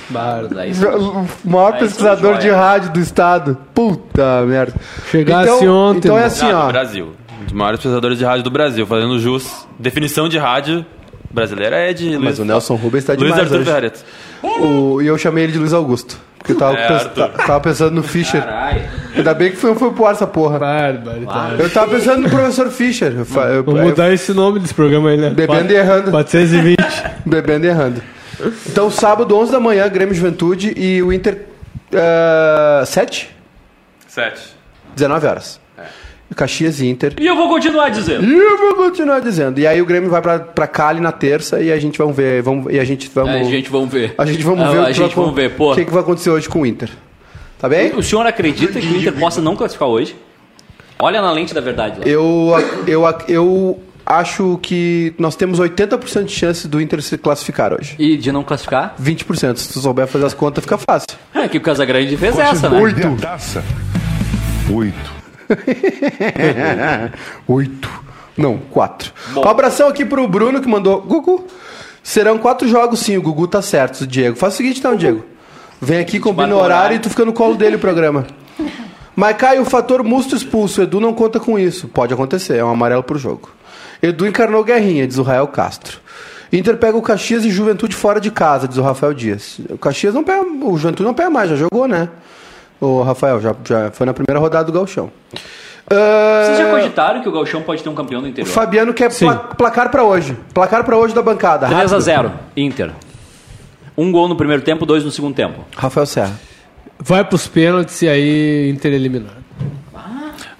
Daí- 0.09 0.71
O 0.73 1.27
maior 1.49 1.73
Aí 1.73 1.79
pesquisador 1.79 2.31
são 2.33 2.39
de 2.39 2.47
joia. 2.47 2.57
rádio 2.57 2.91
do 2.91 2.99
estado. 2.99 3.57
Puta 3.73 4.43
merda. 4.45 4.73
Chegasse 5.09 5.49
então, 5.49 5.69
ontem, 5.75 5.97
Então 5.99 6.17
é 6.17 6.21
mano. 6.21 6.27
assim, 6.27 6.45
Ah, 6.45 6.51
do 6.51 6.57
ó. 6.57 6.67
Brasil. 6.67 7.13
Um 7.41 7.43
dos 7.45 7.53
maiores 7.53 7.79
pesquisadores 7.79 8.17
de 8.17 8.25
rádio 8.25 8.43
do 8.43 8.51
Brasil, 8.51 8.85
fazendo 8.85 9.17
jus. 9.19 9.65
Definição 9.79 10.29
de 10.29 10.37
rádio 10.37 10.85
brasileira 11.31 11.77
é 11.77 11.93
de 11.93 12.11
Mas 12.11 12.23
Luiz, 12.37 12.39
o 12.39 12.45
Nelson 12.45 12.75
Rubens 12.75 13.05
tá 13.05 13.13
Luiz 13.13 13.33
demais 13.33 13.51
Arthur 13.51 13.61
hoje. 13.61 13.93
O- 14.43 15.01
E 15.01 15.07
eu 15.07 15.17
chamei 15.17 15.45
ele 15.45 15.53
de 15.53 15.57
Luiz 15.59 15.73
Augusto. 15.73 16.17
Porque 16.43 16.51
eu 16.51 16.57
tava, 16.57 16.77
É, 16.77 16.87
pens- 16.89 17.09
tava 17.47 17.59
pensando 17.61 17.95
no 17.95 18.03
Fischer. 18.03 18.41
Caralho. 18.43 18.81
Ainda 19.15 19.33
bem 19.33 19.51
que 19.51 19.55
foi, 19.55 19.73
foi 19.75 19.93
pro 19.93 20.05
ar 20.05 20.11
essa 20.11 20.27
porra. 20.27 20.59
Barbaridade. 20.59 21.61
Eu 21.61 21.69
tava 21.69 21.91
pensando 21.91 22.23
no 22.23 22.29
professor 22.29 22.69
Fischer. 22.69 23.13
Eu, 23.13 23.19
eu- 23.19 23.63
Vamos 23.63 23.79
eu- 23.79 23.85
mudar 23.87 24.11
esse 24.11 24.33
nome 24.33 24.59
desse 24.59 24.73
programa 24.73 25.09
aí, 25.09 25.15
né? 25.17 25.29
Bebendo 25.29 25.71
e 25.71 25.75
errando. 25.77 26.11
420. 26.11 26.77
Bebendo 27.25 27.65
e 27.65 27.69
errando. 27.69 28.03
Então, 28.67 28.91
sábado, 28.91 29.33
11 29.37 29.53
da 29.53 29.59
manhã, 29.61 29.87
Grêmio 29.87 30.13
Juventude 30.13 30.73
e 30.75 31.01
o 31.01 31.13
Inter. 31.13 31.45
Uh, 31.93 32.85
7? 32.85 33.33
Sete. 34.05 34.53
19 34.95 35.25
horas. 35.27 35.61
Caxias 36.35 36.79
e 36.81 36.87
Inter. 36.87 37.13
E 37.19 37.25
eu 37.27 37.35
vou 37.35 37.47
continuar 37.49 37.89
dizendo. 37.89 38.23
E 38.25 38.33
eu 38.33 38.57
vou 38.57 38.75
continuar 38.75 39.19
dizendo. 39.19 39.59
E 39.59 39.67
aí 39.67 39.81
o 39.81 39.85
Grêmio 39.85 40.09
vai 40.09 40.21
pra, 40.21 40.39
pra 40.39 40.67
Cali 40.67 40.99
na 40.99 41.11
terça 41.11 41.59
e 41.61 41.71
a 41.71 41.79
gente 41.79 41.97
vamos 41.97 42.15
ver. 42.15 42.41
Vamos, 42.41 42.71
e 42.73 42.79
a 42.79 42.83
gente 42.83 43.09
vamos. 43.13 43.29
A 43.35 43.43
gente 43.43 43.69
vamos 43.69 43.89
ver. 43.91 44.13
a 44.17 44.25
gente 44.25 44.43
vamos 44.43 44.65
Ah, 44.65 44.71
ver 44.71 44.77
A 44.77 44.81
o 44.81 44.85
que 44.87 44.93
gente 44.93 44.99
vai, 45.15 45.15
vamos 45.25 45.35
ver, 45.35 45.51
pô. 45.51 45.71
o 45.71 45.75
que, 45.75 45.85
que 45.85 45.91
vai 45.91 46.01
acontecer 46.01 46.29
hoje 46.29 46.47
com 46.49 46.61
o 46.61 46.65
Inter. 46.65 46.89
Tá 47.59 47.69
bem? 47.69 47.93
O 47.95 48.03
senhor 48.03 48.25
acredita 48.25 48.79
que 48.79 48.87
o 48.87 48.97
Inter 48.97 49.13
possa 49.13 49.41
não 49.41 49.55
classificar 49.55 49.87
hoje? 49.87 50.15
Olha 50.99 51.21
na 51.21 51.31
lente 51.31 51.53
da 51.53 51.61
verdade 51.61 51.99
lá. 51.99 52.05
Eu, 52.05 52.51
eu, 52.87 53.03
eu 53.27 53.79
acho 54.05 54.59
que 54.61 55.13
nós 55.17 55.35
temos 55.35 55.59
80% 55.59 56.25
de 56.25 56.31
chance 56.33 56.67
do 56.67 56.81
Inter 56.81 57.01
se 57.01 57.17
classificar 57.17 57.73
hoje. 57.73 57.95
E 57.97 58.17
de 58.17 58.31
não 58.31 58.43
classificar? 58.43 58.95
20%. 59.01 59.55
Se 59.57 59.71
tu 59.71 59.79
souber 59.79 60.07
fazer 60.07 60.25
as 60.25 60.33
contas, 60.33 60.63
fica 60.63 60.77
fácil. 60.77 61.17
É 61.33 61.47
que 61.47 61.57
o 61.57 61.61
Casagrande 61.61 62.15
fez 62.17 62.37
essa, 62.37 62.69
né? 62.69 62.79
Oito. 62.81 63.15
Taça. 63.21 63.63
Oito. 64.71 65.22
Oito. 67.47 68.03
Não, 68.37 68.57
quatro. 68.57 69.13
Um 69.35 69.47
abração 69.47 69.87
aqui 69.87 70.03
pro 70.03 70.27
Bruno 70.27 70.61
que 70.61 70.67
mandou. 70.67 71.01
Gugu. 71.01 71.45
Serão 72.01 72.37
quatro 72.37 72.67
jogos 72.67 72.99
sim, 72.99 73.15
o 73.17 73.21
Gugu 73.21 73.47
tá 73.47 73.61
certo, 73.61 74.05
Diego. 74.05 74.35
Faz 74.35 74.55
o 74.55 74.57
seguinte 74.57 74.79
então, 74.79 74.95
Diego. 74.95 75.23
Vem 75.79 75.99
aqui, 75.99 76.19
combina 76.19 76.55
o 76.55 76.59
horário 76.59 76.95
e 76.95 76.99
tu 76.99 77.09
fica 77.09 77.23
no 77.23 77.33
colo 77.33 77.55
dele 77.55 77.77
o 77.77 77.79
programa. 77.79 78.25
Mas 79.15 79.37
Caio, 79.37 79.61
o 79.61 79.65
fator 79.65 80.03
Musto 80.03 80.35
expulso. 80.35 80.81
Edu 80.81 80.99
não 80.99 81.13
conta 81.13 81.39
com 81.39 81.57
isso. 81.57 81.87
Pode 81.87 82.13
acontecer, 82.13 82.57
é 82.57 82.63
um 82.63 82.69
amarelo 82.69 83.03
pro 83.03 83.17
jogo. 83.17 83.49
Edu 84.01 84.25
encarnou 84.25 84.63
guerrinha, 84.63 85.07
diz 85.07 85.17
o 85.17 85.23
Rael 85.23 85.47
Castro. 85.47 85.99
Inter 86.51 86.77
pega 86.77 86.97
o 86.97 87.01
Caxias 87.01 87.45
e 87.45 87.49
Juventude 87.49 87.95
fora 87.95 88.19
de 88.19 88.29
casa, 88.29 88.67
diz 88.67 88.77
o 88.77 88.81
Rafael 88.81 89.13
Dias. 89.13 89.59
O 89.69 89.77
Caxias 89.77 90.13
não 90.13 90.23
pega. 90.23 90.43
O 90.43 90.77
Juventude 90.77 91.03
não 91.03 91.13
pega 91.13 91.29
mais, 91.29 91.49
já 91.49 91.55
jogou, 91.55 91.87
né? 91.87 92.09
O 92.83 93.01
Rafael, 93.01 93.39
já, 93.39 93.55
já 93.63 93.91
foi 93.91 94.05
na 94.05 94.13
primeira 94.13 94.39
rodada 94.39 94.65
do 94.65 94.71
Galchão. 94.71 95.09
Vocês 95.89 96.57
já 96.57 96.69
cogitaram 96.71 97.21
que 97.21 97.29
o 97.29 97.31
Galchão 97.31 97.61
pode 97.61 97.81
ter 97.83 97.89
um 97.89 97.95
campeão 97.95 98.21
do 98.21 98.27
interior? 98.27 98.51
Fabiano 98.51 98.93
quer 98.93 99.09
pla- 99.17 99.35
placar 99.35 99.89
pra 99.89 100.03
hoje. 100.03 100.35
Placar 100.53 100.83
pra 100.83 100.97
hoje 100.97 101.13
da 101.13 101.21
bancada. 101.21 101.67
3 101.67 101.77
a 101.79 101.83
rápido. 101.83 101.99
0 102.01 102.31
Inter. 102.57 102.91
Um 103.97 104.11
gol 104.11 104.27
no 104.27 104.35
primeiro 104.35 104.63
tempo, 104.63 104.85
dois 104.85 105.03
no 105.03 105.11
segundo 105.11 105.35
tempo. 105.35 105.59
Rafael 105.77 106.05
Serra. 106.05 106.39
Vai 106.99 107.23
pros 107.23 107.47
pênaltis 107.47 108.01
e 108.01 108.07
aí 108.09 108.69
Inter 108.69 108.91
eliminado. 108.93 109.43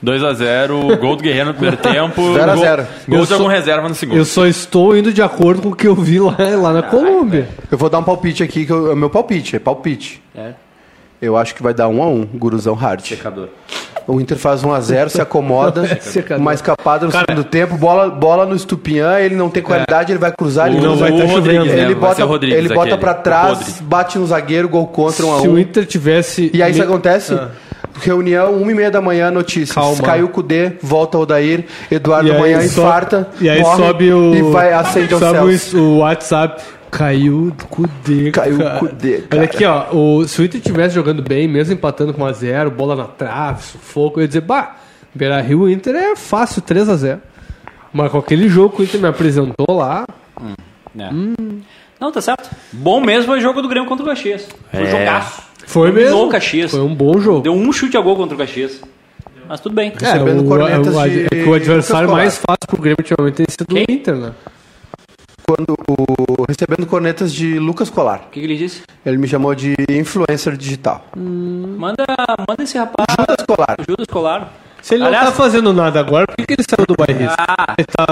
2x0, 0.04 0.98
gol 1.00 1.16
do 1.16 1.24
Guerreiro 1.24 1.48
no 1.48 1.54
primeiro 1.54 1.78
tempo. 1.78 2.22
Zero 2.36 2.52
a 2.52 2.56
gol- 2.56 2.64
zero. 2.64 2.88
Gol 3.08 3.22
de 3.22 3.28
sou- 3.28 3.38
algum 3.38 3.48
reserva 3.48 3.88
no 3.88 3.96
segundo. 3.96 4.18
Eu 4.18 4.26
só 4.26 4.46
estou 4.46 4.96
indo 4.98 5.14
de 5.14 5.22
acordo 5.22 5.62
com 5.62 5.70
o 5.70 5.76
que 5.76 5.88
eu 5.88 5.96
vi 5.96 6.20
lá, 6.20 6.36
lá 6.62 6.74
na 6.74 6.84
Colômbia. 6.84 7.48
Eu 7.72 7.78
vou 7.78 7.90
dar 7.90 8.00
um 8.00 8.04
palpite 8.04 8.44
aqui, 8.44 8.66
que 8.66 8.72
é 8.72 8.76
o 8.76 8.96
meu 8.96 9.10
palpite, 9.10 9.56
é 9.56 9.60
palpite. 9.60 10.22
É. 10.36 10.52
Eu 11.24 11.38
acho 11.38 11.56
que 11.56 11.64
vai 11.64 11.74
dar 11.74 11.88
um 11.88 12.04
a 12.04 12.08
um, 12.08 12.26
guruzão 12.26 12.74
hard. 12.74 13.02
Secador. 13.02 13.48
O 14.06 14.20
Inter 14.20 14.38
faz 14.38 14.64
1 14.66 14.74
a 14.74 14.82
0 14.82 15.10
se 15.10 15.22
acomoda, 15.22 15.84
uma 16.38 16.54
escapada 16.54 17.06
no 17.06 17.12
segundo 17.14 17.44
tempo, 17.46 17.78
bola, 17.78 18.10
bola 18.10 18.46
no 18.46 18.54
Estupinhã, 18.54 19.18
ele 19.20 19.34
não 19.34 19.50
tem 19.50 19.64
qualidade, 19.64 20.12
ele 20.12 20.20
vai 20.20 20.34
cruzar, 20.34 20.68
ele 20.68 20.82
não 20.82 20.90
não 20.92 20.98
vai 20.98 21.10
o 21.14 21.18
tá 21.18 21.28
chovendo. 21.28 21.66
né? 21.66 21.80
Ele 21.84 21.96
bota, 21.96 22.22
ele 22.46 22.74
bota 22.74 22.98
pra 22.98 23.14
trás, 23.14 23.80
bate 23.82 24.18
no 24.20 24.28
zagueiro, 24.28 24.68
gol 24.68 24.88
contra 24.88 25.26
1 25.26 25.36
a 25.36 25.40
Se 25.40 25.48
1 25.48 25.54
o 25.54 25.58
Inter 25.60 25.86
tivesse. 25.86 26.52
E 26.54 26.62
aí 26.62 26.74
isso 26.74 26.84
acontece? 26.84 27.40
Reunião, 28.02 28.54
1 28.56 28.72
e 28.72 28.74
meia 28.74 28.92
da 28.92 29.00
manhã, 29.00 29.32
notícias. 29.32 29.74
Calma. 29.74 30.02
Caiu 30.04 30.26
o 30.26 30.30
Cudê, 30.30 30.74
volta 30.82 31.18
o 31.18 31.22
Odair, 31.22 31.64
Eduardo 31.90 32.28
E 32.28 32.32
aí 32.32 32.38
amanhã 32.38 32.60
so- 32.68 32.82
infarta, 32.82 33.30
E 33.40 33.50
aí 33.50 33.62
morre 33.62 33.78
sobe 33.86 34.12
o. 34.12 34.36
e 34.36 34.42
vai 34.52 34.74
acende 34.74 35.14
ao 35.14 35.20
sobe 35.22 35.58
céu. 35.58 35.80
o, 35.80 35.84
o 35.84 35.98
WhatsApp. 36.00 36.62
Caiu 36.98 37.48
o 37.48 37.66
Cudê. 37.68 38.32
Caiu 38.32 38.56
o 38.56 38.60
cara. 38.60 38.80
Cudê, 38.80 39.18
cara. 39.22 39.28
Olha 39.42 39.44
aqui, 39.46 39.66
ó. 39.66 39.86
O, 39.96 40.28
se 40.28 40.42
o 40.42 40.46
Inter 40.46 40.60
estivesse 40.60 40.94
jogando 40.96 41.22
bem, 41.24 41.48
mesmo 41.48 41.74
empatando 41.74 42.14
com 42.14 42.22
1x0, 42.24 42.70
bola 42.70 42.96
na 42.96 43.06
trave, 43.06 43.64
sufoco, 43.64 44.20
eu 44.20 44.22
ia 44.22 44.28
dizer, 44.28 44.42
bah, 44.42 44.76
Beira 45.14 45.42
Rio, 45.42 45.62
o 45.62 45.70
Inter 45.70 45.96
é 45.96 46.16
fácil, 46.16 46.62
3x0. 46.62 47.20
Mas 47.92 48.12
com 48.12 48.18
aquele 48.20 48.48
jogo 48.48 48.76
que 48.76 48.82
o 48.82 48.86
Inter 48.86 49.02
me 49.02 49.08
apresentou 49.08 49.66
lá, 49.76 50.06
É. 50.98 51.10
Não, 52.00 52.12
tá 52.12 52.22
certo. 52.22 52.50
Bom 52.72 53.02
mesmo 53.02 53.26
foi 53.28 53.40
o 53.40 53.42
jogo 53.42 53.62
do 53.62 53.68
Grêmio 53.68 53.88
contra 53.90 54.06
o 54.06 54.08
Caxias. 54.10 54.48
Foi 54.72 54.84
É. 54.84 54.86
jogaço. 54.92 55.42
foi 55.66 55.88
Dominou 55.92 56.12
mesmo. 56.12 56.28
o 56.28 56.30
Caxias. 56.30 56.72
Foi 56.72 56.82
um 56.82 56.94
bom 56.94 57.20
jogo. 57.20 57.42
Deu 57.42 57.54
um 57.54 57.72
chute 57.72 57.98
a 57.98 58.02
gol 58.02 58.16
contra 58.16 58.36
o 58.36 58.38
Caxias. 58.38 58.82
Mas 59.48 59.60
tudo 59.60 59.74
bem. 59.74 59.92
É, 60.02 60.06
recebendo 60.06 60.42
o, 60.42 60.50
o, 60.50 60.54
o, 60.54 61.10
de 61.10 61.26
é 61.26 61.30
que 61.30 61.50
o 61.50 61.54
adversário 61.54 62.10
mais 62.12 62.38
fácil 62.38 62.68
pro 62.68 62.82
Grêmio 62.82 62.98
ultimamente 63.00 63.36
tem 63.36 63.46
sido 63.50 63.66
Quem? 63.66 63.86
o 63.88 63.92
Inter, 63.92 64.16
né? 64.16 64.32
Quando 65.46 65.76
o, 65.90 66.46
recebendo 66.48 66.88
cornetas 66.88 67.34
de 67.34 67.60
Lucas 67.60 67.90
Colar. 67.90 68.26
O 68.28 68.30
que, 68.30 68.40
que 68.40 68.46
ele 68.46 68.58
disse? 68.58 68.84
Ele 69.06 69.18
me 69.18 69.28
chamou 69.28 69.54
de 69.54 69.76
influencer 69.90 70.56
digital. 70.56 71.06
Manda, 71.16 72.06
manda 72.48 72.64
esse 72.64 72.78
rapaz, 72.78 73.08
Lucas 73.20 73.46
Colar. 73.46 73.76
Judas 73.88 74.08
Colar. 74.08 74.54
Se 74.84 74.96
ele 74.96 75.06
Aliás- 75.06 75.24
não 75.26 75.32
tá 75.32 75.38
fazendo 75.38 75.72
nada 75.74 76.00
agora, 76.00 76.28
por 76.28 76.36
que, 76.36 76.46
que 76.46 76.54
ele 76.56 76.64
saiu 76.70 76.86
do 76.86 76.94
bairrista? 76.96 77.36
Ah, 77.40 77.74
Ele 77.78 77.88
tá 77.88 78.06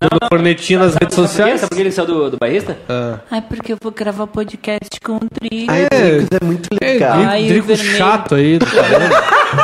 dando 0.00 0.28
cornetinha 0.28 0.80
nas 0.80 0.94
redes 0.94 1.14
sociais? 1.14 1.60
Sabe 1.60 1.70
por 1.70 1.76
que 1.76 1.82
ele 1.82 1.92
saiu 1.92 2.06
do, 2.06 2.30
do 2.32 2.36
bairrista? 2.36 2.76
Ah. 2.88 3.18
Ai, 3.30 3.42
porque 3.42 3.72
eu 3.72 3.78
vou 3.80 3.92
gravar 3.92 4.26
podcast 4.26 5.00
com 5.04 5.16
o 5.16 5.20
Tri. 5.32 5.66
Ai, 5.70 5.86
Dricos 5.88 6.28
é 6.40 6.44
muito 6.44 6.68
É, 6.80 6.84
legal. 6.92 7.12
Drico, 7.16 7.30
Ai, 7.30 7.44
Drico 7.46 7.66
vermelho. 7.68 7.96
chato 7.96 8.34
aí 8.34 8.58
do 8.58 8.66
caramba. 8.66 9.14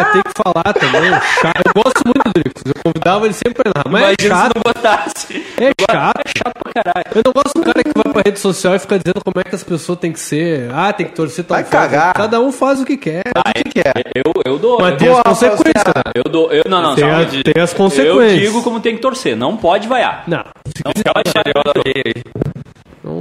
é, 0.00 0.04
tem 0.12 0.22
que 0.22 0.30
falar 0.42 0.72
também. 0.74 1.10
Chato. 1.10 1.62
Eu 1.66 1.82
gosto 1.82 2.00
muito 2.04 2.22
do 2.24 2.32
Drico. 2.34 2.60
Eu 2.66 2.74
convidava 2.84 3.24
ele 3.24 3.34
sempre 3.34 3.54
pra 3.54 3.70
ir 3.70 3.72
lá. 3.76 3.84
Mas 3.90 4.02
é 4.02 4.04
Imagina 4.06 4.34
se 4.36 4.42
chato. 4.42 4.52
não 4.54 4.62
botasse. 4.72 5.46
É 5.58 5.72
chato. 5.90 6.20
É 6.24 6.38
chato 6.38 6.54
pra 6.62 6.82
caralho. 6.84 7.06
Eu 7.16 7.22
não 7.26 7.32
gosto 7.32 7.54
do 7.58 7.62
cara 7.64 7.82
que 7.82 7.90
vai 7.94 8.12
pra 8.12 8.22
rede 8.24 8.38
social 8.38 8.74
e 8.74 8.78
fica 8.78 8.98
dizendo 8.98 9.20
como 9.24 9.40
é 9.40 9.44
que 9.48 9.54
as 9.56 9.64
pessoas 9.64 9.98
têm 9.98 10.12
que 10.12 10.20
ser. 10.20 10.70
Ah, 10.72 10.92
tem 10.92 11.06
que 11.06 11.12
torcer 11.14 11.44
tal 11.44 11.56
Vai 11.56 11.64
forma. 11.64 11.86
cagar. 11.88 12.14
Cada 12.14 12.40
um 12.40 12.52
faz 12.52 12.80
o 12.80 12.84
que 12.84 12.96
quer. 12.96 13.22
O 13.36 13.52
que, 13.54 13.64
que 13.70 13.80
é? 13.80 13.92
Eu, 14.14 14.32
eu 14.44 14.58
dou. 14.58 14.78
Mas 14.80 14.96
tem 14.96 15.08
as 15.10 15.22
consequências. 15.22 15.79
Eu 16.14 16.24
dou. 16.30 16.52
Eu, 16.52 16.64
não, 16.68 16.82
não, 16.82 16.94
Tem, 16.94 17.04
só- 17.04 17.10
a- 17.10 17.42
tem 17.52 17.62
as 17.62 17.72
consequências. 17.72 18.32
Eu 18.32 18.38
digo 18.38 18.62
como 18.62 18.80
tem 18.80 18.94
que 18.96 19.02
torcer. 19.02 19.36
Não 19.36 19.56
pode 19.56 19.86
vaiar. 19.88 20.24
Não. 20.26 20.38
Não 20.38 20.92
pode 20.92 21.30
vaiar. 21.34 23.14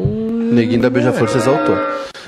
Neguinho 0.51 0.81
da 0.81 0.89
Beija-Flor 0.89 1.29
se 1.29 1.37
exaltou. 1.37 1.77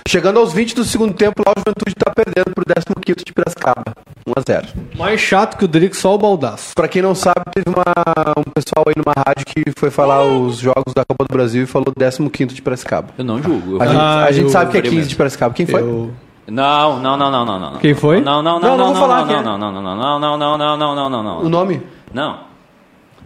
Chegando 0.08 0.40
aos 0.40 0.52
20 0.52 0.76
do 0.76 0.84
segundo 0.84 1.14
tempo, 1.14 1.44
lá 1.46 1.54
o 1.56 1.60
Juventude 1.60 1.96
tá 1.96 2.12
perdendo 2.14 2.54
pro 2.56 2.66
15 3.02 3.24
de 3.26 3.34
Piracicaba. 3.34 3.94
1x0. 4.28 4.66
Mais 4.98 5.20
chato 5.20 5.58
que 5.58 5.66
o 5.66 5.68
Drico, 5.68 5.96
só 5.96 6.14
o 6.16 6.18
baldaço. 6.18 6.74
Pra 6.76 6.88
quem 6.88 7.02
não 7.02 7.16
sabe, 7.16 7.42
teve 7.54 7.70
uma- 7.70 8.34
um 8.38 8.44
pessoal 8.52 8.86
aí 8.88 8.94
numa 8.98 9.14
rádio 9.16 9.46
que 9.46 9.64
foi 9.80 9.90
falar 9.90 10.24
os 10.24 10.58
jogos 10.58 10.94
da 10.94 11.04
Copa 11.06 11.26
do 11.28 11.34
Brasil 11.34 11.64
e 11.64 11.66
falou 11.66 11.88
15 12.32 12.54
de 12.54 12.62
Piracicaba. 12.62 13.10
Eu 13.18 13.24
não 13.24 13.42
julgo. 13.42 13.76
Eu 13.78 13.82
A 13.82 13.86
gente, 13.88 13.98
Ah, 14.00 14.24
a 14.26 14.32
gente 14.32 14.52
sabe 14.52 14.72
que 14.72 14.78
é 14.78 14.80
eu 14.80 14.84
15 14.90 15.08
de 15.08 15.16
Piracicaba. 15.16 15.54
Quem 15.54 15.66
foi? 15.66 15.82
Eu... 15.82 16.12
Não, 16.48 17.00
não, 17.00 17.16
não, 17.18 17.32
não, 17.32 17.46
não, 17.46 17.60
não. 17.60 17.80
Quem 17.80 17.94
foi? 17.94 18.20
Não, 18.20 18.42
não, 18.42 18.60
Não, 18.60 18.78
não, 18.78 18.94
não 18.94 18.94
não, 18.94 19.08
não, 19.08 19.30
é. 19.30 19.44
não, 19.44 19.58
não, 19.58 19.72
não, 19.72 19.82
não, 19.82 20.20
não, 20.20 20.38
não, 20.38 20.58
não, 20.58 20.78
não, 20.78 20.96
não, 20.96 21.10
não, 21.10 21.24
não, 21.24 21.40
O 21.42 21.50
nome? 21.50 21.82
Não. 22.14 22.40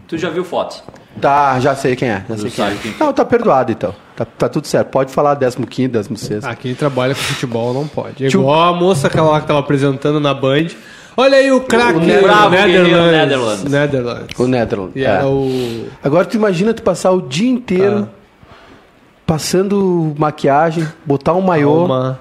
Tu 0.08 0.18
já 0.18 0.30
viu 0.30 0.44
fotos? 0.44 0.84
Tá, 1.20 1.60
já 1.60 1.74
sei 1.76 1.96
quem 1.96 2.10
é. 2.10 2.24
Já 2.30 2.38
sei 2.38 2.52
quem 2.52 2.66
é. 2.66 2.76
quem 2.82 2.94
Não, 3.00 3.12
tá 3.14 3.24
perdoado 3.26 3.72
então. 3.72 3.96
Tá, 4.16 4.26
tá 4.26 4.50
tudo 4.50 4.68
certo. 4.68 4.90
Pode 4.90 5.12
falar 5.12 5.38
15, 5.38 5.88
16. 5.88 6.44
Ah, 6.44 6.56
quem 6.56 6.76
trabalha 6.76 7.16
com 7.16 7.22
futebol 7.22 7.74
não 7.74 7.88
pode. 7.88 8.26
É 8.26 8.30
Tio- 8.30 8.42
igual 8.42 8.74
a 8.76 8.78
moça 8.78 9.08
aquela 9.08 9.32
lá 9.32 9.42
que 9.42 9.48
tava 9.48 9.60
apresentando 9.60 10.20
na 10.20 10.34
Band. 10.34 10.68
Olha 11.18 11.38
aí 11.38 11.52
o 11.52 11.62
craque 11.62 11.98
O 11.98 12.02
do 12.02 12.22
bravo 12.22 12.50
Netherlands. 12.50 13.12
Netherlands. 13.12 13.64
Netherlands. 13.64 14.40
O 14.40 14.48
Netherlands. 14.48 14.96
E 14.96 15.02
é. 15.06 15.08
era 15.08 15.28
o. 15.28 15.88
Agora 16.04 16.26
tu 16.26 16.36
imagina 16.36 16.74
tu 16.74 16.84
passar 16.84 17.12
o 17.12 17.22
dia 17.22 17.50
inteiro 17.50 18.10
passando 19.26 20.14
maquiagem, 20.18 20.88
botar 21.06 21.34
um 21.34 21.42
maiô 21.42 21.86
Uma... 21.86 22.20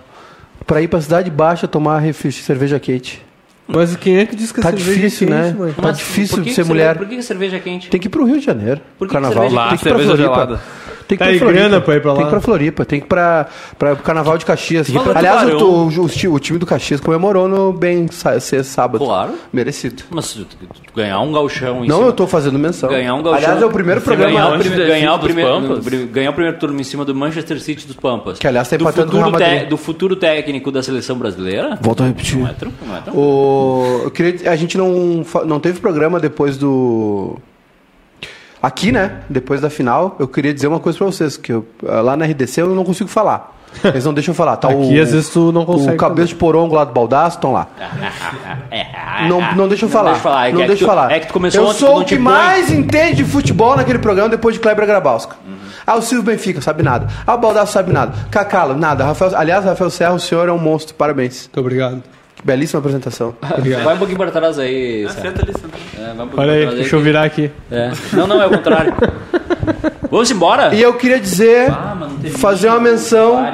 pra 0.67 0.81
ir 0.83 0.89
pra 0.89 1.01
Cidade 1.01 1.31
Baixa 1.31 1.67
tomar 1.69 1.99
refri- 1.99 2.33
cerveja 2.33 2.79
quente. 2.79 3.23
Mas 3.67 3.97
quem 3.97 4.19
é 4.19 4.27
que 4.27 4.37
diz 4.37 4.53
que 4.53 4.61
Tá 4.61 4.69
a 4.69 4.73
cerveja 4.73 4.93
difícil, 4.95 5.27
é 5.29 5.31
né? 5.31 5.43
quente, 5.49 5.59
mãe? 5.59 5.73
Tá 5.73 5.91
difícil 5.91 6.43
que 6.43 6.53
ser 6.53 6.63
que 6.63 6.69
mulher. 6.69 6.83
cerveja- 6.85 6.99
Por 6.99 7.09
que 7.09 7.17
que 7.17 7.23
cerveja 7.23 7.57
é 7.57 7.61
quente? 7.61 7.89
Tem 7.91 7.99
que 8.01 8.07
ir 8.09 8.11
pro 8.11 8.25
Rio 8.27 8.39
de 8.39 8.45
Janeiro. 8.45 8.81
Por 8.99 9.09
que 9.09 9.15
que 9.15 9.21
carnaval. 9.21 9.45
cerveja- 9.49 9.55
Lá, 9.57 9.69
tem 9.71 9.79
que 9.79 9.85
ir 9.85 9.89
pra 9.89 9.99
cerveja 9.99 10.17
Floripa. 10.17 10.35
gelada. 10.45 10.63
Tem 11.07 11.19
que 11.19 11.25
Tá 11.25 11.31
ir 11.31 11.39
pra 11.39 11.47
Floripa. 11.47 11.61
grana 11.69 11.81
pra 11.81 11.95
ir 11.97 12.01
pra 12.01 12.11
lá? 12.13 12.17
Tem 12.17 12.25
que 12.25 12.31
ir 12.31 12.33
pra 12.33 12.41
Floripa. 12.41 12.85
Tem 12.85 13.01
que 13.01 13.07
ir 13.07 13.09
pra, 13.09 13.47
pra 13.79 13.97
Carnaval 13.97 14.39
de 14.39 14.45
Caxias. 14.47 14.89
Do 14.89 15.01
Aliás, 15.15 15.49
o, 15.55 15.67
o, 15.67 15.87
o 16.05 16.09
ti- 16.09 16.29
o 16.29 16.39
time 16.39 16.59
do 16.59 16.65
Caxias 16.67 17.01
comemorou 17.01 17.47
no 17.47 17.73
bem 17.73 18.07
ser 18.41 18.65
sábado. 18.65 19.05
Claro. 19.05 19.33
Merecido. 19.53 20.03
Mas 20.11 20.33
tu- 20.33 20.45
tu- 20.45 20.57
tu 20.57 20.93
ganhar 20.97 21.21
um 21.21 21.33
galchão 21.33 21.85
em 21.85 21.89
Não, 21.89 21.97
cima- 21.97 22.09
eu 22.09 22.13
tô 22.13 22.27
fazendo 22.27 22.59
menção. 22.59 22.89
Ganhar 22.89 23.15
um 23.15 23.23
galchão. 23.23 23.35
Aliás, 23.45 23.63
é 23.63 23.67
o 23.67 23.71
primeiro 23.71 24.01
programa. 24.01 24.31
Ganhar, 24.33 24.47
o 24.47 24.51
Manchester 24.53 24.73
prime- 24.73 24.89
ganhar, 24.89 25.15
o 25.15 25.19
primeiro, 25.19 26.07
ganhar 26.07 26.31
o 26.31 26.33
primeiro 26.35 26.59
turno 26.59 26.81
em 26.81 26.85
cima 26.85 27.05
do 27.05 27.15
Manchester 27.15 27.61
City 27.61 27.87
dos 27.87 27.97
Pampas. 27.97 28.39
Que, 28.39 28.47
aliás, 28.47 28.69
tá 28.69 28.77
do 28.77 28.83
empatando 28.83 29.11
com 29.13 29.19
o 29.19 29.25
futuro, 29.25 29.67
do 29.69 29.77
futuro 29.77 30.17
técnico 30.17 30.71
da 30.73 30.83
seleção 30.83 31.17
brasileira. 31.19 31.79
Volto 31.83 32.03
a 32.03 32.07
repetir. 32.07 32.39
Não 32.39 32.49
é 32.49 32.53
tão, 32.55 32.73
não 32.87 32.97
é 32.97 33.01
tão. 33.01 33.15
O, 33.15 34.01
eu 34.05 34.11
queria, 34.11 34.51
a 34.51 34.57
gente 34.57 34.79
não, 34.79 35.25
não 35.47 35.61
teve 35.61 35.81
programa 35.81 36.19
depois 36.19 36.57
do. 36.57 37.37
Aqui, 38.67 38.91
né? 38.91 39.19
Depois 39.29 39.61
da 39.61 39.69
final, 39.69 40.17
eu 40.19 40.27
queria 40.27 40.55
dizer 40.55 40.67
uma 40.69 40.81
coisa 40.81 40.97
pra 40.99 41.07
vocês: 41.07 41.37
que 41.37 41.53
eu, 41.53 41.67
ah, 41.87 42.01
lá 42.01 42.17
na 42.17 42.25
RDC 42.25 42.63
eu 42.63 42.75
não 42.75 42.85
consigo 42.85 43.09
falar. 43.11 43.53
Eles 43.83 44.05
não 44.05 44.15
deixam 44.15 44.31
eu 44.33 44.37
falar. 44.37 44.57
Tá 44.57 44.69
Aqui, 44.69 44.77
o, 44.77 45.03
às 45.03 45.11
vezes, 45.11 45.29
tu 45.31 45.51
não 45.51 45.65
consegue 45.65 45.95
O 45.95 45.99
cabeça 45.99 46.29
de 46.29 46.37
porongo 46.37 46.77
lá 46.77 46.85
do 46.85 46.93
baldaço 46.93 47.37
estão 47.39 47.53
lá. 47.53 47.67
Não, 49.29 49.55
não 49.55 49.69
deixa 49.69 49.85
eu 49.85 49.89
falar. 49.89 50.13
deixa 50.13 50.19
eu 50.19 50.23
falar, 50.23 50.49
é 50.49 50.53
não 50.53 50.61
que 50.61 50.67
deixa 50.67 50.83
eu 50.85 50.89
tu- 50.89 50.91
falar. 50.91 51.13
é 51.13 51.21
que 51.21 51.27
tu 51.29 51.33
começou 51.33 51.63
eu 51.63 51.69
ontem, 51.69 51.79
sou 51.79 51.95
não 51.95 52.03
o 52.03 52.05
que 52.05 52.15
põe. 52.17 52.25
mais 52.25 52.71
entende 52.71 53.15
de 53.17 53.25
futebol 53.25 53.77
naquele 53.77 53.99
programa 54.01 54.29
depois 54.29 54.55
de 54.55 54.61
Kleber 54.61 54.85
Grabowska. 54.87 55.37
Ah, 55.87 55.97
o 55.97 56.03
Silvio 56.03 56.25
Benfica, 56.25 56.61
sabe 56.61 56.83
nada. 56.83 57.07
Ah, 57.27 57.35
o 57.35 57.39
Baldaço 57.39 57.73
sabe 57.73 57.93
nada. 57.93 58.13
Cacalo, 58.31 58.75
nada. 58.77 59.05
Rafael, 59.05 59.37
aliás, 59.37 59.65
Rafael 59.65 59.91
Serra, 59.91 60.13
o 60.15 60.19
senhor 60.21 60.49
é 60.49 60.53
um 60.53 60.59
monstro. 60.59 60.95
Parabéns. 60.95 61.43
Muito 61.45 61.61
obrigado. 61.61 62.03
Que 62.37 62.43
belíssima 62.45 62.79
apresentação. 62.81 63.35
Vai 63.85 63.95
um 63.95 63.99
pouquinho 63.99 64.19
para 64.19 64.31
trás 64.31 64.59
aí. 64.59 65.07
Sérgio. 65.09 65.23
Senta 65.23 65.43
ali, 65.43 65.53
senta 65.53 65.77
ali. 65.77 66.11
É, 66.11 66.15
vai 66.15 66.27
um 66.27 66.31
Olha 66.37 66.53
aí, 66.53 66.63
trás 66.63 66.75
deixa 66.77 66.97
eu 66.97 67.01
virar 67.01 67.23
aqui. 67.25 67.51
É. 67.71 67.93
Não, 68.13 68.27
não, 68.27 68.43
é 68.43 68.47
o 68.47 68.51
contrário. 68.51 68.93
Vamos 70.11 70.31
embora? 70.31 70.75
E 70.75 70.83
eu 70.83 70.95
queria 70.95 71.19
dizer, 71.21 71.71
Ah, 71.71 71.97
fazer 72.37 72.69
uma 72.69 72.81
menção. 72.81 73.53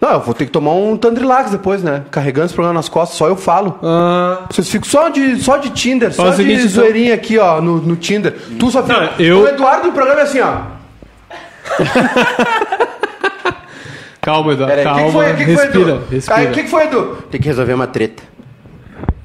Não, 0.00 0.10
eu 0.12 0.20
vou 0.20 0.34
ter 0.34 0.44
que 0.46 0.50
tomar 0.50 0.72
um 0.72 0.96
Tandrilax 0.96 1.50
depois, 1.50 1.82
né? 1.82 2.02
Carregando 2.10 2.46
esse 2.46 2.54
programa 2.54 2.74
nas 2.78 2.88
costas, 2.88 3.16
só 3.16 3.26
eu 3.28 3.36
falo. 3.36 3.78
Ah, 3.82 4.40
Vocês 4.50 4.68
ficam 4.68 4.88
só 4.88 5.08
de, 5.08 5.42
só 5.42 5.56
de 5.56 5.70
Tinder, 5.70 6.12
só 6.12 6.24
Faz 6.24 6.36
de 6.36 6.42
seguinte, 6.42 6.60
então. 6.66 6.70
zoeirinha 6.82 7.14
aqui, 7.14 7.38
ó, 7.38 7.60
no, 7.60 7.78
no 7.78 7.96
Tinder. 7.96 8.34
Tu 8.58 8.70
só 8.70 8.82
fica. 8.82 9.00
Não, 9.00 9.08
eu- 9.18 9.40
O 9.42 9.48
Eduardo 9.48 9.86
no 9.86 9.92
programa 9.92 10.20
é 10.20 10.24
assim, 10.24 10.40
ó. 10.40 10.56
calma, 14.24 14.56
que, 14.56 14.82
calma. 14.82 15.04
que 15.04 15.12
foi? 15.12 15.24
Que, 15.24 15.36
que 15.36 15.44
foi, 15.44 15.64
respira, 15.64 15.90
Edu? 15.90 16.02
respira. 16.10 16.42
O 16.42 16.52
que, 16.52 16.62
que 16.62 16.68
foi, 16.68 16.84
Edu? 16.84 17.16
Tem 17.30 17.40
que 17.40 17.46
resolver 17.48 17.72
uma 17.74 17.86
treta. 17.86 18.22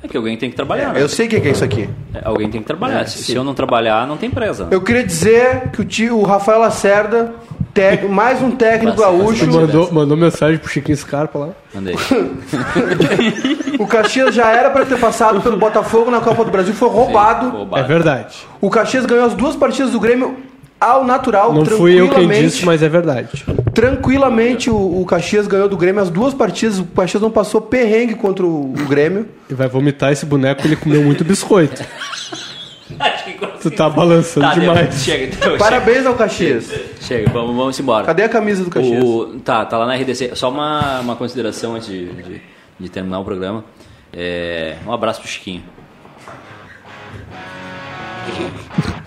É 0.03 0.07
que 0.07 0.15
alguém 0.15 0.37
tem 0.37 0.49
que 0.49 0.55
trabalhar. 0.55 0.93
né? 0.93 1.01
Eu 1.01 1.09
sei 1.09 1.27
o 1.27 1.29
que, 1.29 1.39
que 1.41 1.47
é 1.49 1.51
isso 1.51 1.63
aqui. 1.63 1.89
É, 2.13 2.21
Alguém 2.23 2.49
tem 2.49 2.61
que 2.61 2.67
trabalhar. 2.67 3.05
se, 3.07 3.21
se 3.21 3.35
eu 3.35 3.43
não 3.43 3.53
trabalhar, 3.53 4.07
não 4.07 4.15
tem 4.17 4.29
presa. 4.31 4.67
Eu 4.71 4.81
queria 4.81 5.03
dizer 5.03 5.69
que 5.73 5.81
o, 5.81 5.85
tio, 5.85 6.17
o 6.17 6.23
Rafael 6.23 6.59
Lacerda, 6.59 7.33
tec- 7.73 8.07
mais 8.09 8.41
um 8.41 8.49
técnico 8.51 8.95
Passa- 8.95 9.09
gaúcho. 9.11 9.45
Mandou, 9.51 9.91
mandou 9.91 10.15
mensagem 10.15 10.57
pro 10.57 10.69
Chiquinho 10.69 10.97
Scarpa 10.97 11.37
lá. 11.39 11.49
Mandei. 11.75 11.95
O 13.79 13.87
Caxias 13.87 14.35
já 14.35 14.51
era 14.51 14.69
pra 14.69 14.85
ter 14.85 14.97
passado 14.99 15.39
pelo 15.41 15.55
Botafogo 15.57 16.11
na 16.11 16.19
Copa 16.19 16.43
do 16.43 16.51
Brasil, 16.51 16.73
foi 16.73 16.89
roubado. 16.89 17.49
Roubado. 17.49 17.83
É 17.83 17.87
verdade. 17.87 18.35
O 18.59 18.69
Caxias 18.69 19.05
ganhou 19.05 19.25
as 19.25 19.33
duas 19.33 19.55
partidas 19.55 19.91
do 19.91 19.99
Grêmio 19.99 20.35
ao 20.79 21.03
natural, 21.03 21.53
Não 21.53 21.65
fui 21.65 21.93
eu 21.93 22.05
quem 22.05 22.09
tranquilamente. 22.09 22.41
disse, 22.49 22.65
mas 22.65 22.81
é 22.81 22.87
verdade. 22.89 23.43
Tranquilamente 23.73 24.69
o, 24.69 25.01
o 25.01 25.05
Caxias 25.05 25.45
ganhou 25.47 25.67
do 25.67 25.75
Grêmio 25.77 26.01
as 26.01 26.09
duas 26.09 26.33
partidas. 26.33 26.79
O 26.79 26.85
Caxias 26.85 27.21
não 27.21 27.29
passou 27.31 27.59
perrengue 27.61 28.15
contra 28.15 28.45
o, 28.45 28.71
o 28.71 28.85
Grêmio. 28.87 29.27
E 29.49 29.53
vai 29.53 29.67
vomitar 29.67 30.11
esse 30.11 30.25
boneco, 30.25 30.65
ele 30.65 30.75
comeu 30.75 31.01
muito 31.03 31.23
biscoito. 31.23 31.83
Tu 33.61 33.69
tá 33.71 33.89
balançando 33.89 34.47
Tá, 34.47 34.53
deu. 34.53 34.61
demais. 34.61 35.03
Chega, 35.03 35.25
então. 35.25 35.57
Parabéns 35.57 36.05
ao 36.05 36.15
Caxias. 36.15 36.65
Chega, 36.67 36.83
chega. 37.01 37.29
Vamos, 37.31 37.55
vamos 37.55 37.79
embora. 37.79 38.05
Cadê 38.05 38.23
a 38.23 38.29
camisa 38.29 38.63
do 38.63 38.69
Caxias? 38.69 39.03
O, 39.03 39.39
tá, 39.43 39.65
tá 39.65 39.77
lá 39.77 39.85
na 39.85 39.95
RDC. 39.95 40.31
Só 40.33 40.49
uma, 40.49 41.01
uma 41.01 41.15
consideração 41.15 41.75
antes 41.75 41.87
de, 41.89 42.05
de, 42.23 42.41
de 42.79 42.89
terminar 42.89 43.19
o 43.19 43.25
programa. 43.25 43.63
É, 44.13 44.77
um 44.87 44.93
abraço 44.93 45.19
pro 45.21 45.29
Chiquinho. 45.29 45.61